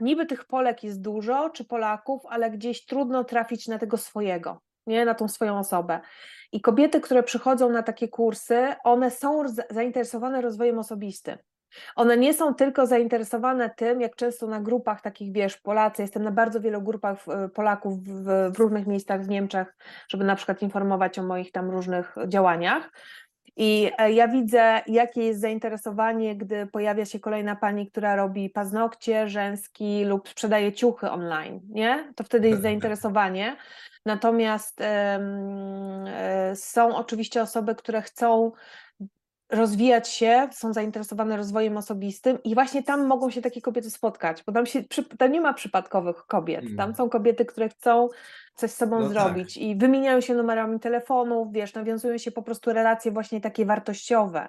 niby 0.00 0.26
tych 0.26 0.44
Polek 0.44 0.84
jest 0.84 1.00
dużo, 1.00 1.50
czy 1.50 1.64
Polaków, 1.64 2.22
ale 2.28 2.50
gdzieś 2.50 2.86
trudno 2.86 3.24
trafić 3.24 3.68
na 3.68 3.78
tego 3.78 3.96
swojego, 3.96 4.60
nie, 4.86 5.04
na 5.04 5.14
tą 5.14 5.28
swoją 5.28 5.58
osobę. 5.58 6.00
I 6.52 6.60
kobiety, 6.60 7.00
które 7.00 7.22
przychodzą 7.22 7.70
na 7.70 7.82
takie 7.82 8.08
kursy, 8.08 8.74
one 8.84 9.10
są 9.10 9.44
zainteresowane 9.70 10.40
rozwojem 10.40 10.78
osobistym. 10.78 11.38
One 11.96 12.16
nie 12.16 12.34
są 12.34 12.54
tylko 12.54 12.86
zainteresowane 12.86 13.70
tym, 13.70 14.00
jak 14.00 14.16
często 14.16 14.46
na 14.46 14.60
grupach 14.60 15.00
takich, 15.00 15.32
wiesz, 15.32 15.56
Polacy, 15.56 16.02
jestem 16.02 16.22
na 16.22 16.30
bardzo 16.30 16.60
wielu 16.60 16.82
grupach 16.82 17.28
e, 17.28 17.48
Polaków 17.48 18.04
w, 18.04 18.52
w 18.54 18.58
różnych 18.58 18.86
miejscach 18.86 19.22
w 19.22 19.28
Niemczech, 19.28 19.76
żeby 20.08 20.24
na 20.24 20.36
przykład 20.36 20.62
informować 20.62 21.18
o 21.18 21.22
moich 21.22 21.52
tam 21.52 21.70
różnych 21.70 22.14
działaniach. 22.28 22.90
I 23.60 23.90
e, 23.98 24.12
ja 24.12 24.28
widzę, 24.28 24.80
jakie 24.86 25.22
jest 25.22 25.40
zainteresowanie, 25.40 26.36
gdy 26.36 26.66
pojawia 26.66 27.04
się 27.04 27.20
kolejna 27.20 27.56
pani, 27.56 27.90
która 27.90 28.16
robi 28.16 28.50
paznokcie, 28.50 29.28
rzęski 29.28 30.04
lub 30.04 30.28
sprzedaje 30.28 30.72
ciuchy 30.72 31.10
online, 31.10 31.60
nie? 31.68 32.12
To 32.16 32.24
wtedy 32.24 32.48
jest 32.48 32.62
zainteresowanie. 32.68 33.56
Natomiast 34.06 34.80
e, 34.80 36.52
są 36.54 36.96
oczywiście 36.96 37.42
osoby, 37.42 37.74
które 37.74 38.02
chcą 38.02 38.52
rozwijać 39.50 40.08
się, 40.08 40.48
są 40.52 40.72
zainteresowane 40.72 41.36
rozwojem 41.36 41.76
osobistym 41.76 42.42
i 42.42 42.54
właśnie 42.54 42.82
tam 42.82 43.06
mogą 43.06 43.30
się 43.30 43.42
takie 43.42 43.60
kobiety 43.60 43.90
spotkać, 43.90 44.42
bo 44.46 44.52
tam, 44.52 44.66
się, 44.66 44.82
tam 45.18 45.32
nie 45.32 45.40
ma 45.40 45.54
przypadkowych 45.54 46.16
kobiet, 46.16 46.64
tam 46.64 46.84
Mm. 46.84 46.94
są 46.94 47.08
kobiety, 47.08 47.44
które 47.44 47.68
chcą 47.68 48.08
coś 48.54 48.70
z 48.70 48.76
sobą 48.76 49.00
No 49.00 49.04
tak. 49.04 49.12
zrobić 49.12 49.56
i 49.56 49.76
wymieniają 49.76 50.20
się 50.20 50.34
numerami 50.34 50.80
telefonów, 50.80 51.52
wiesz, 51.52 51.74
nawiązują 51.74 52.18
się 52.18 52.32
po 52.32 52.42
prostu 52.42 52.72
relacje 52.72 53.12
właśnie 53.12 53.40
takie 53.40 53.66
wartościowe, 53.66 54.48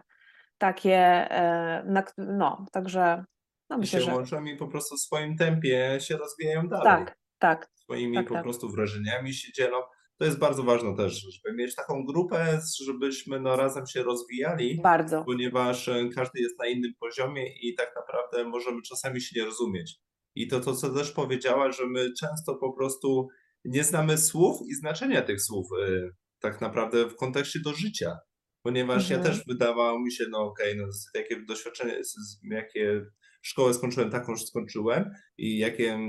takie, 0.58 0.98
e, 1.32 2.04
no, 2.18 2.66
także 2.72 3.24
no 3.70 3.76
I 3.78 3.80
myślę, 3.80 4.00
się 4.00 4.06
że 4.06 4.14
łączą 4.16 4.44
i 4.46 4.56
po 4.58 4.68
prostu 4.68 4.96
w 4.96 5.00
swoim 5.00 5.38
tempie 5.38 5.98
się 6.02 6.18
rozwijają 6.18 6.68
dalej. 6.68 6.84
tak, 6.86 7.18
tak, 7.40 7.70
Swoimi 7.76 8.16
tak, 8.16 8.28
po 8.28 8.34
tak. 8.34 8.44
prostu 8.44 8.70
wrażeniami 8.70 9.34
się 9.34 9.54
dzielą. 9.54 9.78
To 10.20 10.26
jest 10.26 10.40
bardzo 10.40 10.64
ważne 10.64 10.96
też, 10.96 11.22
żeby 11.44 11.56
mieć 11.58 11.76
taką 11.76 12.06
grupę, 12.06 12.60
żebyśmy 12.86 13.40
no, 13.40 13.56
razem 13.56 13.88
się 13.88 14.04
rozwijali, 14.04 14.80
bardzo, 14.84 15.24
ponieważ 15.26 15.88
e, 15.88 16.10
każdy 16.16 16.40
jest 16.42 16.60
na 16.60 16.68
innym 16.68 16.92
poziomie 17.00 17.54
i 17.62 17.76
tak 17.76 17.92
naprawdę 17.96 18.50
możemy 18.50 18.82
czasami 18.82 19.22
się 19.22 19.40
nie 19.40 19.46
rozumieć. 19.46 19.96
I 20.36 20.48
to, 20.48 20.60
to 20.60 20.76
co 20.76 20.90
też 20.90 21.12
powiedziała, 21.12 21.72
że 21.72 21.86
my 21.88 22.14
często 22.20 22.56
po 22.56 22.74
prostu 22.74 23.28
nie 23.66 23.84
znamy 23.84 24.18
słów 24.18 24.58
i 24.70 24.74
znaczenia 24.76 25.22
tych 25.22 25.42
słów 25.42 25.68
e, 25.82 26.10
tak 26.40 26.62
naprawdę 26.62 27.06
w 27.10 27.16
kontekście 27.16 27.60
do 27.60 27.74
życia. 27.74 28.18
Ponieważ 28.62 29.10
ja 29.10 29.18
Mhm. 29.18 29.36
też 29.36 29.46
wydawało 29.48 30.00
mi 30.00 30.12
się, 30.12 30.26
no 30.30 30.40
okej, 30.40 30.78
no 30.78 30.92
z- 30.92 31.10
jakie 31.16 31.42
doświadczenie, 31.46 32.02
jakie 32.52 33.06
szkołę 33.42 33.74
skończyłem, 33.74 34.10
taką 34.10 34.38
skończyłem 34.38 35.12
i 35.38 35.58
jakie 35.58 36.00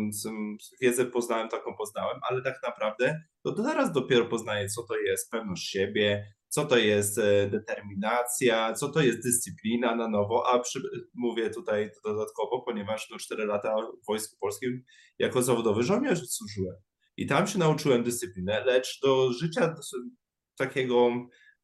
wiedzę 0.80 1.06
poznałem, 1.06 1.48
taką 1.48 1.76
poznałem, 1.76 2.20
ale 2.30 2.42
tak 2.42 2.54
naprawdę 2.62 3.20
to 3.44 3.52
teraz 3.52 3.92
dopiero 3.92 4.26
poznaję, 4.26 4.68
co 4.68 4.82
to 4.82 4.96
jest 4.98 5.30
pewność 5.30 5.70
siebie, 5.70 6.26
co 6.48 6.64
to 6.64 6.76
jest 6.76 7.18
e, 7.18 7.50
determinacja, 7.50 8.72
co 8.72 8.88
to 8.88 9.00
jest 9.00 9.22
dyscyplina 9.22 9.96
na 9.96 10.08
nowo, 10.08 10.48
a 10.48 10.58
przy, 10.58 10.80
mówię 11.14 11.50
tutaj 11.50 11.90
dodatkowo, 12.04 12.62
ponieważ 12.62 13.10
no 13.10 13.18
4 13.18 13.46
lata 13.46 13.74
w 14.02 14.06
Wojsku 14.06 14.36
Polskim 14.40 14.82
jako 15.18 15.42
zawodowy 15.42 15.82
żołnierz 15.82 16.28
służyłem. 16.28 16.76
I 17.16 17.26
tam 17.26 17.46
się 17.46 17.58
nauczyłem 17.58 18.02
dyscyplinę, 18.02 18.64
lecz 18.64 19.00
do 19.02 19.32
życia 19.32 19.74
takiego 20.56 21.10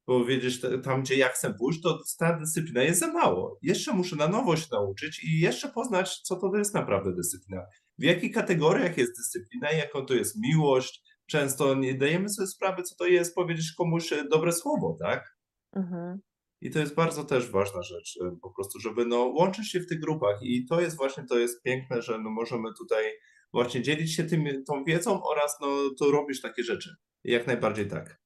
powiedzieć 0.06 0.60
tam, 0.84 1.02
gdzie 1.02 1.16
ja 1.16 1.28
chcę 1.28 1.54
pójść, 1.54 1.82
to 1.82 1.98
ta 2.18 2.38
dyscyplina 2.38 2.82
jest 2.82 3.00
za 3.00 3.12
mało. 3.12 3.58
Jeszcze 3.62 3.92
muszę 3.92 4.16
na 4.16 4.28
nowo 4.28 4.56
się 4.56 4.66
nauczyć 4.72 5.24
i 5.24 5.40
jeszcze 5.40 5.68
poznać, 5.68 6.20
co 6.20 6.36
to 6.36 6.56
jest 6.56 6.74
naprawdę 6.74 7.12
dyscyplina. 7.14 7.62
W 7.98 8.02
jakich 8.02 8.34
kategoriach 8.34 8.98
jest 8.98 9.12
dyscyplina, 9.18 9.72
jaką 9.72 10.06
to 10.06 10.14
jest 10.14 10.36
miłość. 10.42 11.02
Często 11.30 11.74
nie 11.74 11.94
dajemy 11.94 12.28
sobie 12.28 12.46
sprawy, 12.46 12.82
co 12.82 12.94
to 12.96 13.06
jest 13.06 13.34
powiedzieć 13.34 13.72
komuś 13.72 14.12
e, 14.12 14.24
dobre 14.28 14.52
słowo, 14.52 14.96
tak? 15.00 15.36
mhm. 15.76 16.18
I 16.60 16.70
to 16.70 16.78
jest 16.78 16.94
bardzo 16.94 17.24
też 17.24 17.50
ważna 17.50 17.82
rzecz, 17.82 18.18
e, 18.24 18.36
po 18.42 18.50
prostu, 18.50 18.80
żeby 18.80 19.06
no, 19.06 19.16
łączyć 19.16 19.70
się 19.70 19.80
w 19.80 19.86
tych 19.86 20.00
grupach. 20.00 20.42
I 20.42 20.66
to 20.66 20.80
jest 20.80 20.96
właśnie, 20.96 21.24
to 21.24 21.38
jest 21.38 21.62
piękne, 21.62 22.02
że 22.02 22.18
no, 22.18 22.30
możemy 22.30 22.68
tutaj 22.78 23.04
właśnie 23.52 23.82
dzielić 23.82 24.14
się 24.14 24.24
tym, 24.24 24.64
tą 24.64 24.84
wiedzą 24.84 25.22
oraz 25.24 25.58
no, 25.60 25.66
to 25.98 26.10
robić 26.10 26.40
takie 26.40 26.62
rzeczy. 26.62 26.90
Jak 27.24 27.46
najbardziej 27.46 27.88
tak. 27.88 28.25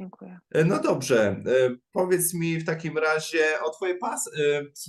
Dziękuję. 0.00 0.38
E, 0.54 0.64
No 0.64 0.78
dobrze, 0.80 1.20
e, 1.30 1.42
powiedz 1.92 2.34
mi 2.34 2.58
w 2.58 2.66
takim 2.66 2.98
razie 2.98 3.44
o 3.64 3.70
twojej 3.70 3.98
pasji. 3.98 4.32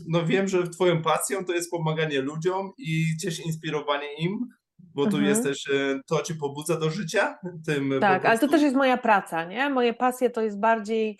No 0.07 0.25
wiem, 0.25 0.47
że 0.47 0.69
twoją 0.69 1.01
pasją 1.01 1.45
to 1.45 1.53
jest 1.53 1.71
pomaganie 1.71 2.21
ludziom 2.21 2.71
i 2.77 3.05
gdzieś 3.15 3.39
inspirowanie 3.39 4.13
im, 4.19 4.39
bo 4.79 5.03
tu 5.03 5.17
Mhm. 5.17 5.25
jesteś, 5.25 5.69
e, 5.69 5.99
to 6.07 6.21
cię 6.21 6.35
pobudza 6.35 6.77
do 6.79 6.89
życia? 6.89 7.37
Tym 7.67 7.93
Tak, 8.01 8.25
ale 8.25 8.39
to 8.39 8.47
też 8.47 8.61
jest 8.61 8.75
moja 8.75 8.97
praca, 8.97 9.45
nie? 9.45 9.69
Moje 9.69 9.93
pasje 9.93 10.29
to 10.29 10.41
jest 10.41 10.59
bardziej, 10.59 11.19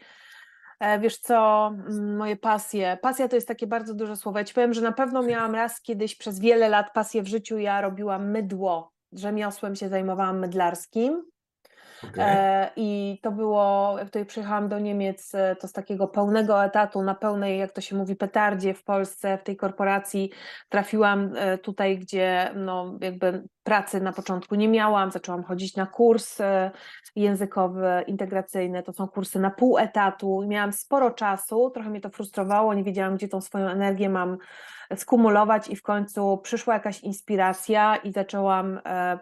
e, 0.79 0.99
wiesz 0.99 1.17
co, 1.17 1.67
mm, 1.89 2.17
moje 2.17 2.35
pasje. 2.35 2.97
Pasja 3.01 3.27
to 3.27 3.35
jest 3.35 3.47
takie 3.47 3.67
bardzo 3.67 3.93
duże 3.93 4.15
słowo. 4.15 4.37
Ja 4.37 4.43
ci 4.45 4.53
powiem, 4.53 4.73
że 4.73 4.81
na 4.81 4.91
pewno 4.91 5.23
miałam 5.23 5.55
raz 5.55 5.81
kiedyś 5.81 6.15
przez 6.15 6.39
wiele 6.39 6.69
lat 6.69 6.93
pasję 6.93 7.23
w 7.23 7.27
życiu. 7.27 7.57
Ja 7.57 7.81
robiłam 7.81 8.31
mydło, 8.31 8.93
rzemiosłem 9.11 9.75
się 9.75 9.89
zajmowałam 9.89 10.39
mydlarskim. 10.39 11.23
Okej. 12.09 12.23
E, 12.27 12.71
I 12.75 13.19
to 13.23 13.31
było, 13.31 13.95
jak 13.97 14.07
tutaj 14.07 14.25
przyjechałam 14.25 14.69
do 14.69 14.79
Niemiec, 14.79 15.35
e, 15.35 15.55
to 15.55 15.67
z 15.67 15.71
takiego 15.71 16.07
pełnego 16.07 16.63
etatu, 16.63 17.01
na 17.01 17.15
pełnej, 17.15 17.59
jak 17.59 17.71
to 17.71 17.81
się 17.81 17.95
mówi, 17.95 18.15
petardzie 18.15 18.73
w 18.73 18.83
Polsce, 18.83 19.37
w 19.37 19.43
tej 19.43 19.57
korporacji, 19.57 20.31
trafiłam 20.69 21.33
e, 21.35 21.57
tutaj, 21.57 21.99
gdzie 21.99 22.51
no, 22.55 22.97
jakby 23.01 23.43
pracy 23.63 24.01
na 24.01 24.13
początku 24.13 24.55
nie 24.55 24.67
miałam, 24.67 25.11
zaczęłam 25.11 25.43
chodzić 25.43 25.75
na 25.75 25.85
kurs 25.85 26.37
językowy, 27.15 28.03
integracyjny, 28.07 28.83
to 28.83 28.93
są 28.93 29.07
kursy 29.07 29.39
na 29.39 29.51
pół 29.51 29.77
etatu, 29.77 30.45
miałam 30.47 30.73
sporo 30.73 31.11
czasu, 31.11 31.71
trochę 31.73 31.89
mnie 31.89 32.01
to 32.01 32.09
frustrowało, 32.09 32.73
nie 32.73 32.83
wiedziałam, 32.83 33.15
gdzie 33.15 33.27
tą 33.27 33.41
swoją 33.41 33.67
energię 33.67 34.09
mam 34.09 34.37
skumulować 34.95 35.69
i 35.69 35.75
w 35.75 35.81
końcu 35.81 36.37
przyszła 36.43 36.73
jakaś 36.73 36.99
inspiracja 36.99 37.95
i 37.95 38.11
zaczęłam 38.11 38.79
e, 38.85 39.19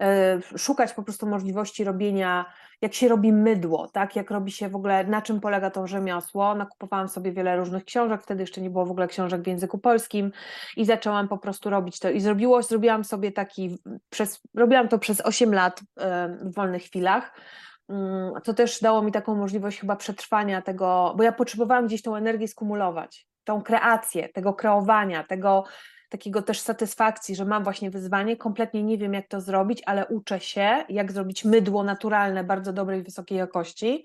e, 0.00 0.40
szukać 0.58 0.92
po 0.92 1.02
prostu 1.02 1.26
możliwości 1.26 1.84
robienia, 1.84 2.52
jak 2.80 2.94
się 2.94 3.08
robi 3.08 3.32
mydło, 3.32 3.88
tak, 3.88 4.16
jak 4.16 4.30
robi 4.30 4.52
się 4.52 4.68
w 4.68 4.76
ogóle, 4.76 5.04
na 5.04 5.22
czym 5.22 5.40
polega 5.40 5.70
to 5.70 5.86
rzemiosło. 5.86 6.54
Nakupowałam 6.54 7.08
sobie 7.08 7.32
wiele 7.32 7.56
różnych 7.56 7.84
książek, 7.84 8.22
wtedy 8.22 8.42
jeszcze 8.42 8.60
nie 8.60 8.70
było 8.70 8.86
w 8.86 8.90
ogóle 8.90 9.08
książek 9.08 9.42
w 9.42 9.46
języku 9.46 9.78
polskim 9.78 10.32
i 10.76 10.84
zaczęłam 10.84 11.28
po 11.28 11.38
prostu 11.38 11.70
robić 11.70 11.98
to. 11.98 12.10
I 12.10 12.20
zrobiło, 12.20 12.62
zrobiłam 12.62 13.04
sobie 13.04 13.32
taki, 13.32 13.78
przez, 14.10 14.40
robiłam 14.54 14.88
to 14.88 14.98
przez 14.98 15.20
8 15.20 15.54
lat 15.54 15.80
e, 16.00 16.28
w 16.42 16.54
wolnych 16.54 16.82
chwilach, 16.82 17.40
mm, 17.88 18.32
to 18.44 18.54
też 18.54 18.80
dało 18.80 19.02
mi 19.02 19.12
taką 19.12 19.34
możliwość 19.34 19.80
chyba 19.80 19.96
przetrwania 19.96 20.62
tego, 20.62 21.14
bo 21.16 21.22
ja 21.22 21.32
potrzebowałam 21.32 21.86
gdzieś 21.86 22.02
tą 22.02 22.16
energię 22.16 22.48
skumulować 22.48 23.27
tą 23.48 23.62
kreację, 23.62 24.28
tego 24.28 24.54
kreowania, 24.54 25.24
tego 25.24 25.64
takiego 26.08 26.42
też 26.42 26.60
satysfakcji, 26.60 27.36
że 27.36 27.44
mam 27.44 27.64
właśnie 27.64 27.90
wyzwanie, 27.90 28.36
kompletnie 28.36 28.82
nie 28.82 28.98
wiem 28.98 29.14
jak 29.14 29.28
to 29.28 29.40
zrobić, 29.40 29.82
ale 29.86 30.06
uczę 30.06 30.40
się, 30.40 30.84
jak 30.88 31.12
zrobić 31.12 31.44
mydło 31.44 31.84
naturalne, 31.84 32.44
bardzo 32.44 32.72
dobrej, 32.72 33.02
wysokiej 33.02 33.38
jakości. 33.38 34.02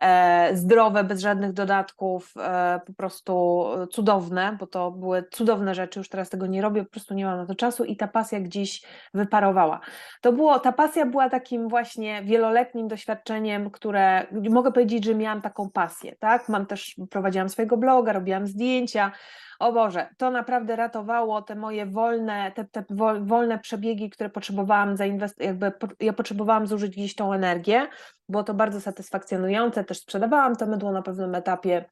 E, 0.00 0.56
zdrowe, 0.56 1.04
bez 1.04 1.20
żadnych 1.20 1.52
dodatków, 1.52 2.34
e, 2.36 2.80
po 2.86 2.92
prostu 2.92 3.64
cudowne, 3.90 4.56
bo 4.60 4.66
to 4.66 4.90
były 4.90 5.24
cudowne 5.30 5.74
rzeczy, 5.74 6.00
już 6.00 6.08
teraz 6.08 6.30
tego 6.30 6.46
nie 6.46 6.62
robię, 6.62 6.84
po 6.84 6.90
prostu 6.90 7.14
nie 7.14 7.24
mam 7.24 7.36
na 7.36 7.46
to 7.46 7.54
czasu 7.54 7.84
i 7.84 7.96
ta 7.96 8.08
pasja 8.08 8.40
gdzieś 8.40 8.82
wyparowała. 9.14 9.80
To 10.20 10.32
było, 10.32 10.58
ta 10.58 10.72
pasja 10.72 11.06
była 11.06 11.30
takim 11.30 11.68
właśnie 11.68 12.22
wieloletnim 12.22 12.88
doświadczeniem, 12.88 13.70
które 13.70 14.26
mogę 14.50 14.72
powiedzieć, 14.72 15.04
że 15.04 15.14
miałam 15.14 15.40
taką 15.40 15.70
pasję, 15.70 16.16
tak? 16.16 16.48
Mam 16.48 16.66
też, 16.66 16.96
prowadziłam 17.10 17.48
swojego 17.48 17.76
bloga, 17.76 18.12
robiłam 18.12 18.46
zdjęcia, 18.46 19.12
o 19.58 19.72
Boże, 19.72 20.08
to 20.16 20.30
naprawdę 20.30 20.76
ratowało 20.76 21.42
te 21.42 21.54
moje 21.54 21.86
wolne, 21.86 22.52
te, 22.52 22.64
te 22.64 22.84
wolne 23.20 23.58
przebiegi, 23.58 24.10
które 24.10 24.30
potrzebowałam 24.30 24.96
zainwestować, 24.96 25.46
jakby 25.46 25.72
ja 26.00 26.12
potrzebowałam 26.12 26.66
zużyć 26.66 26.92
gdzieś 26.92 27.14
tą 27.14 27.32
energię, 27.32 27.88
było 28.28 28.44
to 28.44 28.54
bardzo 28.54 28.80
satysfakcjonujące, 28.80 29.84
też 29.84 29.98
sprzedawałam 29.98 30.56
to 30.56 30.66
mydło 30.66 30.92
na 30.92 31.02
pewnym 31.02 31.34
etapie, 31.34 31.84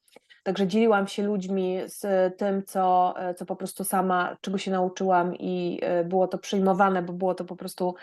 także 0.42 0.66
dzieliłam 0.66 1.08
się 1.08 1.22
ludźmi 1.22 1.78
z 1.86 2.02
tym, 2.38 2.64
co, 2.64 3.14
co 3.36 3.46
po 3.46 3.56
prostu 3.56 3.84
sama, 3.84 4.36
czego 4.40 4.58
się 4.58 4.70
nauczyłam 4.70 5.34
i 5.34 5.80
e, 5.82 6.04
było 6.04 6.28
to 6.28 6.38
przyjmowane, 6.38 7.02
bo 7.02 7.12
było 7.12 7.34
to 7.34 7.44
po 7.44 7.56
prostu 7.56 7.94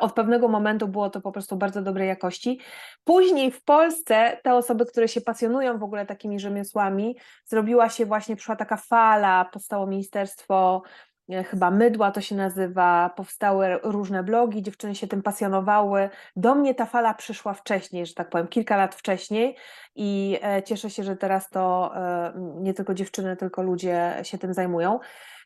od 0.00 0.12
pewnego 0.12 0.48
momentu 0.48 0.88
było 0.88 1.10
to 1.10 1.20
po 1.20 1.32
prostu 1.32 1.56
bardzo 1.56 1.82
dobrej 1.82 2.08
jakości. 2.08 2.60
Później 3.04 3.50
w 3.52 3.64
Polsce 3.64 4.38
te 4.42 4.54
osoby, 4.54 4.86
które 4.86 5.08
się 5.08 5.20
pasjonują 5.20 5.78
w 5.78 5.82
ogóle 5.82 6.06
takimi 6.06 6.40
rzemiosłami, 6.40 7.16
zrobiła 7.44 7.88
się 7.88 8.06
właśnie, 8.06 8.36
przyszła 8.36 8.56
taka 8.56 8.76
fala, 8.76 9.44
powstało 9.44 9.86
Ministerstwo 9.86 10.82
e, 10.84 11.09
chyba 11.50 11.70
Mydła 11.70 12.10
to 12.10 12.20
się 12.20 12.36
nazywa, 12.36 13.10
powstały 13.16 13.78
różne 13.82 14.22
blogi, 14.22 14.62
dziewczyny 14.62 14.94
się 14.94 15.06
tym 15.06 15.22
pasjonowały. 15.22 16.10
Do 16.36 16.54
mnie 16.54 16.74
ta 16.74 16.86
fala 16.86 17.14
przyszła 17.14 17.54
wcześniej, 17.54 18.06
że 18.06 18.14
tak 18.14 18.30
powiem, 18.30 18.48
kilka 18.48 18.76
lat 18.76 18.94
wcześniej 18.94 19.56
i 19.94 20.38
e, 20.42 20.62
cieszę 20.62 20.90
się, 20.90 21.02
że 21.02 21.16
teraz 21.16 21.50
to 21.50 21.92
e, 21.96 22.32
nie 22.36 22.74
tylko 22.74 22.94
dziewczyny, 22.94 23.36
tylko 23.36 23.62
ludzie 23.62 24.20
się 24.22 24.38
tym 24.38 24.54
zajmują. 24.54 25.00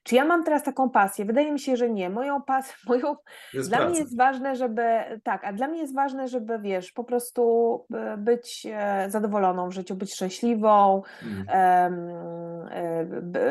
Czy 0.05 0.14
ja 0.14 0.24
mam 0.24 0.45
teraz 0.45 0.62
taką 0.62 0.91
pasję? 0.91 1.24
Wydaje 1.24 1.53
mi 1.53 1.61
się, 1.61 1.76
że 1.76 1.91
nie. 1.91 2.11
Moją 2.11 2.43
pasję, 2.43 2.74
moją... 2.89 3.16
Jest 3.55 3.68
dla 3.68 3.89
mnie 3.89 3.99
jest 3.99 4.16
ważne, 4.16 4.57
żeby, 4.57 4.82
tak, 5.22 5.45
a 5.45 5.53
dla 5.53 5.68
mnie 5.68 5.80
jest 5.80 5.95
ważne, 5.95 6.28
żeby, 6.28 6.59
wiesz, 6.59 6.93
po 6.93 7.05
prostu 7.05 7.87
e, 7.95 8.16
być 8.16 8.66
e, 8.70 9.07
zadowoloną 9.11 9.68
w 9.68 9.72
życiu, 9.72 9.95
być 9.95 10.14
szczęśliwą, 10.14 11.03
Mm. 11.22 11.47
e, 11.49 11.91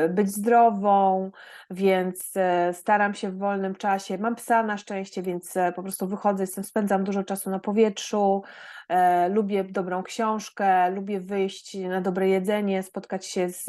być 0.09 0.29
zdrową, 0.29 1.31
więc 1.71 2.33
staram 2.71 3.13
się 3.13 3.29
w 3.29 3.37
wolnym 3.37 3.75
czasie. 3.75 4.17
Mam 4.17 4.35
psa 4.35 4.63
na 4.63 4.77
szczęście, 4.77 5.21
więc 5.21 5.53
po 5.75 5.83
prostu 5.83 6.07
wychodzę, 6.07 6.43
jestem, 6.43 6.63
spędzam 6.63 7.03
dużo 7.03 7.23
czasu 7.23 7.49
na 7.49 7.59
powietrzu, 7.59 8.43
lubię 9.29 9.63
dobrą 9.63 10.03
książkę, 10.03 10.89
lubię 10.89 11.19
wyjść 11.19 11.77
na 11.77 12.01
dobre 12.01 12.29
jedzenie, 12.29 12.83
spotkać 12.83 13.25
się 13.25 13.49
z 13.49 13.67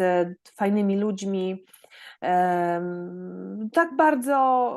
fajnymi 0.57 0.97
ludźmi 0.97 1.65
tak 3.72 3.97
bardzo 3.97 4.70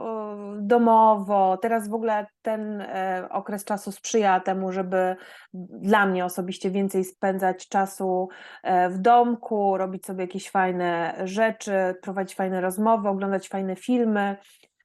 domowo. 0.61 1.57
Teraz 1.57 1.89
w 1.89 1.93
ogóle 1.93 2.25
ten 2.41 2.81
e, 2.81 3.27
okres 3.31 3.65
czasu 3.65 3.91
sprzyja 3.91 4.39
temu, 4.39 4.71
żeby 4.71 5.15
dla 5.53 6.05
mnie 6.05 6.25
osobiście 6.25 6.71
więcej 6.71 7.03
spędzać 7.03 7.67
czasu 7.67 8.29
e, 8.63 8.89
w 8.89 8.97
domku, 8.97 9.77
robić 9.77 10.05
sobie 10.05 10.21
jakieś 10.21 10.49
fajne 10.49 11.15
rzeczy, 11.23 11.95
prowadzić 12.01 12.35
fajne 12.35 12.61
rozmowy, 12.61 13.09
oglądać 13.09 13.49
fajne 13.49 13.75
filmy. 13.75 14.37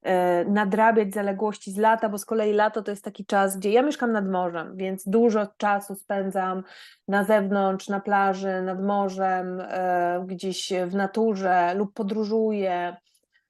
E, 0.03 0.44
nadrabiać 0.44 1.14
zaległości 1.14 1.72
z 1.72 1.76
lata, 1.76 2.09
bo 2.09 2.18
z 2.18 2.24
kolei 2.24 2.53
lato 2.53 2.82
to 2.82 2.90
jest 2.90 3.05
taki 3.05 3.26
czas, 3.26 3.57
gdzie 3.57 3.70
ja 3.70 3.82
mieszkam 3.82 4.12
nad 4.12 4.28
morzem, 4.28 4.76
więc 4.76 5.09
dużo 5.09 5.46
czasu 5.57 5.94
spędzam 5.94 6.62
na 7.09 7.24
zewnątrz, 7.24 7.88
na 7.88 8.00
plaży, 8.00 8.62
nad 8.62 8.82
morzem, 8.82 9.61
e, 9.61 10.24
gdzieś 10.26 10.72
w 10.86 10.94
naturze 10.94 11.74
lub 11.74 11.94
podróżuję. 11.94 12.96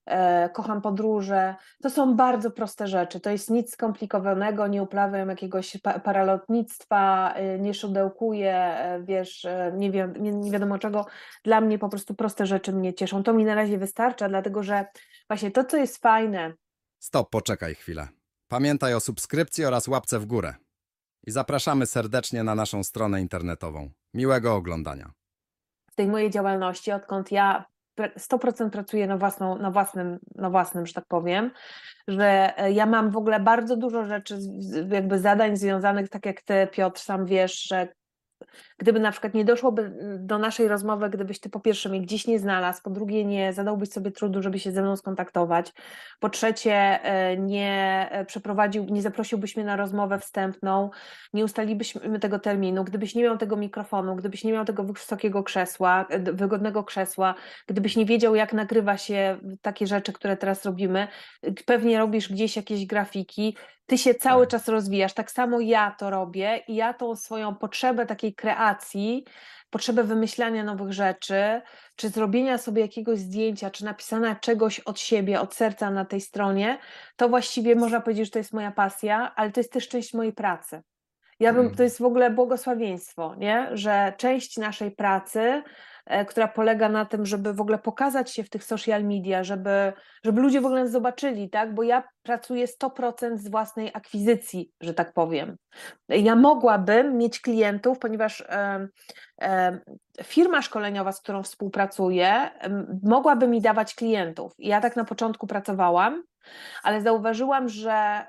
E, 0.06 0.48
kocham 0.48 0.82
podróże. 0.82 1.54
To 1.82 1.90
są 1.90 2.16
bardzo 2.16 2.50
proste 2.50 2.86
rzeczy. 2.86 3.20
To 3.20 3.30
jest 3.30 3.50
nic 3.50 3.72
skomplikowanego, 3.72 4.66
nie 4.66 4.82
uprawiam 4.82 5.28
jakiegoś 5.28 5.76
paralotnictwa, 6.04 7.34
nie 7.58 7.74
szudełkuję, 7.74 8.76
wiesz, 9.04 9.46
nie, 9.72 9.90
wi 9.90 9.98
nie, 10.20 10.32
nie 10.32 10.50
wiadomo 10.50 10.78
czego. 10.78 11.06
Dla 11.44 11.60
mnie 11.60 11.78
po 11.78 11.88
prostu 11.88 12.14
proste 12.14 12.46
rzeczy 12.46 12.72
mnie 12.72 12.94
cieszą. 12.94 13.22
To 13.22 13.32
mi 13.32 13.44
na 13.44 13.54
razie 13.54 13.78
wystarcza, 13.78 14.28
dlatego 14.28 14.62
że 14.62 14.84
Właśnie 15.32 15.50
to, 15.50 15.64
co 15.64 15.76
jest 15.76 15.98
fajne. 15.98 16.54
Stop, 16.98 17.30
poczekaj 17.30 17.74
chwilę. 17.74 18.08
Pamiętaj 18.48 18.94
o 18.94 19.00
subskrypcji 19.00 19.64
oraz 19.64 19.88
łapce 19.88 20.18
w 20.18 20.26
górę. 20.26 20.54
I 21.26 21.30
zapraszamy 21.30 21.86
serdecznie 21.86 22.44
na 22.44 22.54
naszą 22.54 22.84
stronę 22.84 23.20
internetową. 23.20 23.90
Miłego 24.14 24.54
oglądania. 24.54 25.12
W 25.90 25.94
tej 25.94 26.06
mojej 26.08 26.30
działalności, 26.30 26.92
odkąd 26.92 27.32
ja 27.32 27.64
100% 27.98 28.70
pracuję 28.70 29.06
na, 29.06 29.16
własną, 29.16 29.58
na, 29.58 29.70
własnym, 29.70 30.18
na 30.34 30.50
własnym, 30.50 30.86
że 30.86 30.92
tak 30.92 31.04
powiem, 31.08 31.50
że 32.08 32.58
e, 32.58 32.72
ja 32.72 32.86
mam 32.86 33.10
w 33.10 33.16
ogóle 33.16 33.40
bardzo 33.40 33.76
dużo 33.76 34.04
rzeczy, 34.04 34.38
jakby 34.90 35.18
zadań 35.18 35.56
związanych, 35.56 36.08
tak 36.08 36.26
jak 36.26 36.42
ty, 36.42 36.68
Piotr, 36.72 37.00
sam 37.00 37.26
wiesz, 37.26 37.62
że 37.62 37.88
Gdyby 38.78 39.00
na 39.00 39.12
przykład 39.12 39.34
nie 39.34 39.44
doszłoby 39.44 39.82
mm, 39.82 40.26
do 40.26 40.38
naszej 40.38 40.68
rozmowy, 40.68 41.10
gdybyś 41.10 41.40
ty 41.40 41.50
po 41.50 41.60
pierwsze 41.60 41.88
mnie 41.88 42.00
gdzieś 42.00 42.26
nie 42.26 42.38
znalazł, 42.38 42.82
po 42.82 42.90
drugie 42.90 43.24
nie 43.24 43.52
zadałbyś 43.52 43.88
sobie 43.88 44.10
trudu, 44.10 44.42
żeby 44.42 44.58
się 44.58 44.72
ze 44.72 44.82
mną 44.82 44.96
skontaktować, 44.96 45.72
po 46.20 46.28
trzecie 46.28 46.74
e, 47.02 47.36
nie 47.36 48.08
e, 48.10 48.24
przeprowadził, 48.24 48.84
nie 48.84 49.02
zaprosiłbyś 49.02 49.56
mnie 49.56 49.64
na 49.64 49.76
rozmowę 49.76 50.18
wstępną, 50.18 50.90
nie 51.32 51.44
ustalibyśmy 51.44 52.18
tego 52.18 52.38
terminu, 52.38 52.84
gdybyś 52.84 53.14
nie 53.14 53.22
miał 53.22 53.38
tego 53.38 53.56
mikrofonu, 53.56 54.16
gdybyś 54.16 54.44
nie 54.44 54.52
miał 54.52 54.64
tego 54.64 54.84
wysokiego 54.84 55.42
krzesła, 55.42 56.06
e, 56.10 56.18
wygodnego 56.18 56.84
krzesła, 56.84 57.34
gdybyś 57.66 57.96
nie 57.96 58.06
wiedział, 58.06 58.34
jak 58.34 58.52
nagrywa 58.52 58.96
się 58.96 59.38
takie 59.62 59.86
rzeczy, 59.86 60.12
które 60.12 60.36
teraz 60.36 60.64
robimy, 60.64 61.08
pewnie 61.66 61.98
robisz 61.98 62.32
gdzieś 62.32 62.56
jakieś 62.56 62.86
grafiki, 62.86 63.56
ty 63.86 63.98
się 63.98 64.14
cały 64.14 64.46
Tak. 64.46 64.50
czas 64.50 64.68
rozwijasz, 64.68 65.12
tak 65.14 65.30
samo 65.30 65.60
ja 65.60 65.90
to 65.98 66.10
robię 66.10 66.62
i 66.68 66.74
ja 66.74 66.94
tą 66.94 67.16
swoją 67.16 67.54
potrzebę 67.54 68.06
takiej 68.06 68.34
kreacji, 68.34 69.24
potrzebę 69.70 70.04
wymyślania 70.04 70.64
nowych 70.64 70.92
rzeczy, 70.92 71.60
czy 71.96 72.08
zrobienia 72.08 72.58
sobie 72.58 72.82
jakiegoś 72.82 73.18
zdjęcia, 73.18 73.70
czy 73.70 73.84
napisania 73.84 74.34
czegoś 74.36 74.80
od 74.80 75.00
siebie, 75.00 75.40
od 75.40 75.54
serca 75.54 75.90
na 75.90 76.04
tej 76.04 76.20
stronie, 76.20 76.78
to 77.16 77.28
właściwie 77.28 77.74
można 77.76 78.00
powiedzieć, 78.00 78.24
że 78.26 78.30
to 78.30 78.38
jest 78.38 78.52
moja 78.52 78.70
pasja, 78.72 79.32
ale 79.36 79.50
to 79.52 79.60
jest 79.60 79.72
też 79.72 79.88
część 79.88 80.14
mojej 80.14 80.32
pracy. 80.32 80.82
Ja 81.40 81.52
bym, 81.52 81.62
to 81.70 81.72
Mm. 81.74 81.84
jest 81.84 81.98
w 81.98 82.04
ogóle 82.04 82.30
błogosławieństwo, 82.30 83.34
nie? 83.38 83.68
że 83.72 84.12
część 84.16 84.56
naszej 84.56 84.90
pracy 84.90 85.62
która 86.28 86.48
polega 86.48 86.88
na 86.88 87.04
tym, 87.04 87.26
żeby 87.26 87.54
w 87.54 87.60
ogóle 87.60 87.78
pokazać 87.78 88.34
się 88.34 88.44
w 88.44 88.50
tych 88.50 88.64
social 88.64 89.04
media, 89.04 89.44
żeby, 89.44 89.92
żeby 90.24 90.40
ludzie 90.40 90.60
w 90.60 90.66
ogóle 90.66 90.88
zobaczyli, 90.88 91.50
tak? 91.50 91.74
Bo 91.74 91.82
ja 91.82 92.04
pracuję 92.22 92.66
100% 92.66 93.36
z 93.36 93.50
własnej 93.50 93.90
akwizycji, 93.94 94.70
że 94.80 94.94
tak 94.94 95.12
powiem. 95.12 95.56
Ja 96.08 96.36
mogłabym 96.36 97.18
mieć 97.18 97.40
klientów, 97.40 97.98
ponieważ 97.98 98.40
e, 98.40 98.88
e, 99.42 99.78
firma 100.22 100.62
szkoleniowa, 100.62 101.12
z 101.12 101.20
którą 101.20 101.42
współpracuję, 101.42 102.50
mogłaby 103.02 103.48
mi 103.48 103.60
dawać 103.60 103.94
klientów. 103.94 104.52
Ja 104.58 104.80
tak 104.80 104.96
na 104.96 105.04
początku 105.04 105.46
pracowałam, 105.46 106.22
ale 106.82 107.02
zauważyłam, 107.02 107.68
że 107.68 108.26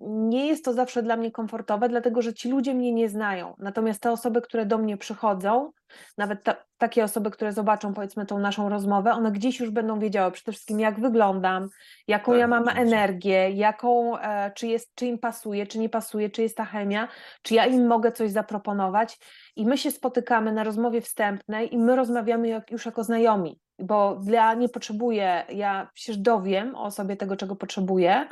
nie 0.00 0.46
jest 0.46 0.64
to 0.64 0.72
zawsze 0.72 1.02
dla 1.02 1.16
mnie 1.16 1.30
komfortowe, 1.30 1.88
dlatego 1.88 2.22
że 2.22 2.34
ci 2.34 2.50
ludzie 2.50 2.74
mnie 2.74 2.92
nie 2.92 3.08
znają. 3.08 3.54
Natomiast 3.58 4.02
te 4.02 4.10
osoby, 4.10 4.42
które 4.42 4.66
do 4.66 4.78
mnie 4.78 4.96
przychodzą, 4.96 5.72
nawet 6.18 6.42
ta, 6.44 6.54
takie 6.78 7.04
osoby, 7.04 7.30
które 7.30 7.52
zobaczą 7.52 7.94
powiedzmy 7.94 8.26
tą 8.26 8.38
naszą 8.38 8.68
rozmowę, 8.68 9.12
one 9.12 9.32
gdzieś 9.32 9.60
już 9.60 9.70
będą 9.70 9.98
wiedziały 9.98 10.32
przede 10.32 10.52
wszystkim 10.52 10.80
jak 10.80 11.00
wyglądam, 11.00 11.68
jaką 12.08 12.32
Tak, 12.32 12.40
ja 12.40 12.46
mam 12.48 12.62
oczywiście. 12.62 12.86
energię, 12.86 13.50
jaką, 13.50 14.18
e, 14.18 14.50
czy, 14.54 14.66
jest, 14.66 14.94
czy 14.94 15.06
im 15.06 15.18
pasuje, 15.18 15.66
czy 15.66 15.78
nie 15.78 15.88
pasuje, 15.88 16.30
czy 16.30 16.42
jest 16.42 16.56
ta 16.56 16.64
chemia, 16.64 17.08
czy 17.42 17.54
ja 17.54 17.66
im 17.66 17.86
mogę 17.86 18.12
coś 18.12 18.30
zaproponować. 18.30 19.18
I 19.56 19.66
my 19.66 19.78
się 19.78 19.90
spotykamy 19.90 20.52
na 20.52 20.64
rozmowie 20.64 21.00
wstępnej 21.00 21.74
i 21.74 21.78
my 21.78 21.96
rozmawiamy 21.96 22.62
już 22.70 22.86
jako 22.86 23.04
znajomi, 23.04 23.60
bo 23.78 24.20
ja 24.26 24.54
nie 24.54 24.68
potrzebuję, 24.68 25.44
ja 25.48 25.90
przecież 25.94 26.18
dowiem 26.18 26.74
o 26.74 26.90
sobie 26.90 27.16
tego, 27.16 27.36
czego 27.36 27.56
potrzebuję 27.56 28.12
e, 28.12 28.28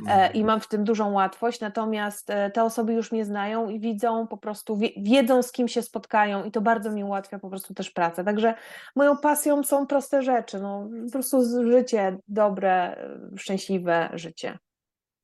Mhm. 0.00 0.32
i 0.32 0.44
mam 0.44 0.60
w 0.60 0.68
tym 0.68 0.84
dużą 0.84 1.12
łatwość, 1.12 1.60
natomiast 1.60 2.30
e, 2.30 2.50
te 2.50 2.64
osoby 2.64 2.92
już 2.92 3.12
mnie 3.12 3.24
znają 3.24 3.68
i 3.68 3.80
widzą 3.80 4.26
po 4.26 4.36
prostu, 4.36 4.76
wie, 4.76 4.88
wiedzą 4.96 5.42
z 5.42 5.52
kim 5.52 5.68
się 5.68 5.82
spotkają 5.82 6.44
i 6.44 6.50
to 6.50 6.60
bardzo 6.60 6.90
mi 6.90 7.04
ułatwia 7.04 7.38
po 7.38 7.48
prostu 7.48 7.74
też 7.74 7.90
pracę. 7.90 8.24
Także 8.24 8.54
moją 8.96 9.16
pasją 9.16 9.62
są 9.62 9.86
proste 9.86 10.22
rzeczy, 10.22 10.60
no 10.60 10.88
po 11.06 11.12
prostu 11.12 11.42
życie 11.70 12.18
dobre, 12.28 12.96
szczęśliwe 13.36 14.10
życie. 14.14 14.58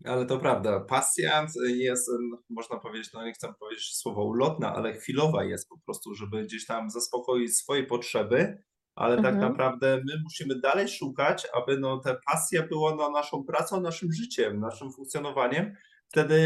Ale 0.04 0.26
to 0.26 0.38
prawda, 0.38 0.80
pasja 0.80 1.46
jest, 1.66 2.10
no, 2.30 2.38
można 2.50 2.78
powiedzieć, 2.78 3.12
no 3.12 3.24
nie 3.24 3.32
chcę 3.32 3.54
powiedzieć 3.60 3.96
słowo 3.96 4.24
ulotna, 4.24 4.74
ale 4.74 4.92
chwilowa 4.92 5.44
jest 5.44 5.68
po 5.68 5.78
prostu, 5.84 6.14
żeby 6.14 6.42
gdzieś 6.42 6.66
tam 6.66 6.90
zaspokoić 6.90 7.58
swoje 7.58 7.84
potrzeby, 7.84 8.62
ale 8.96 9.16
tak 9.16 9.34
Mhm. 9.34 9.40
naprawdę 9.52 9.96
my 10.06 10.12
musimy 10.24 10.60
dalej 10.60 10.88
szukać, 10.88 11.46
aby 11.54 11.78
no 11.78 11.98
ta 11.98 12.16
pasja 12.26 12.62
była 12.68 12.94
no, 12.94 13.10
naszą 13.10 13.44
pracą, 13.44 13.80
naszym 13.80 14.12
życiem, 14.12 14.60
naszym 14.60 14.92
funkcjonowaniem. 14.92 15.74
Wtedy 16.08 16.40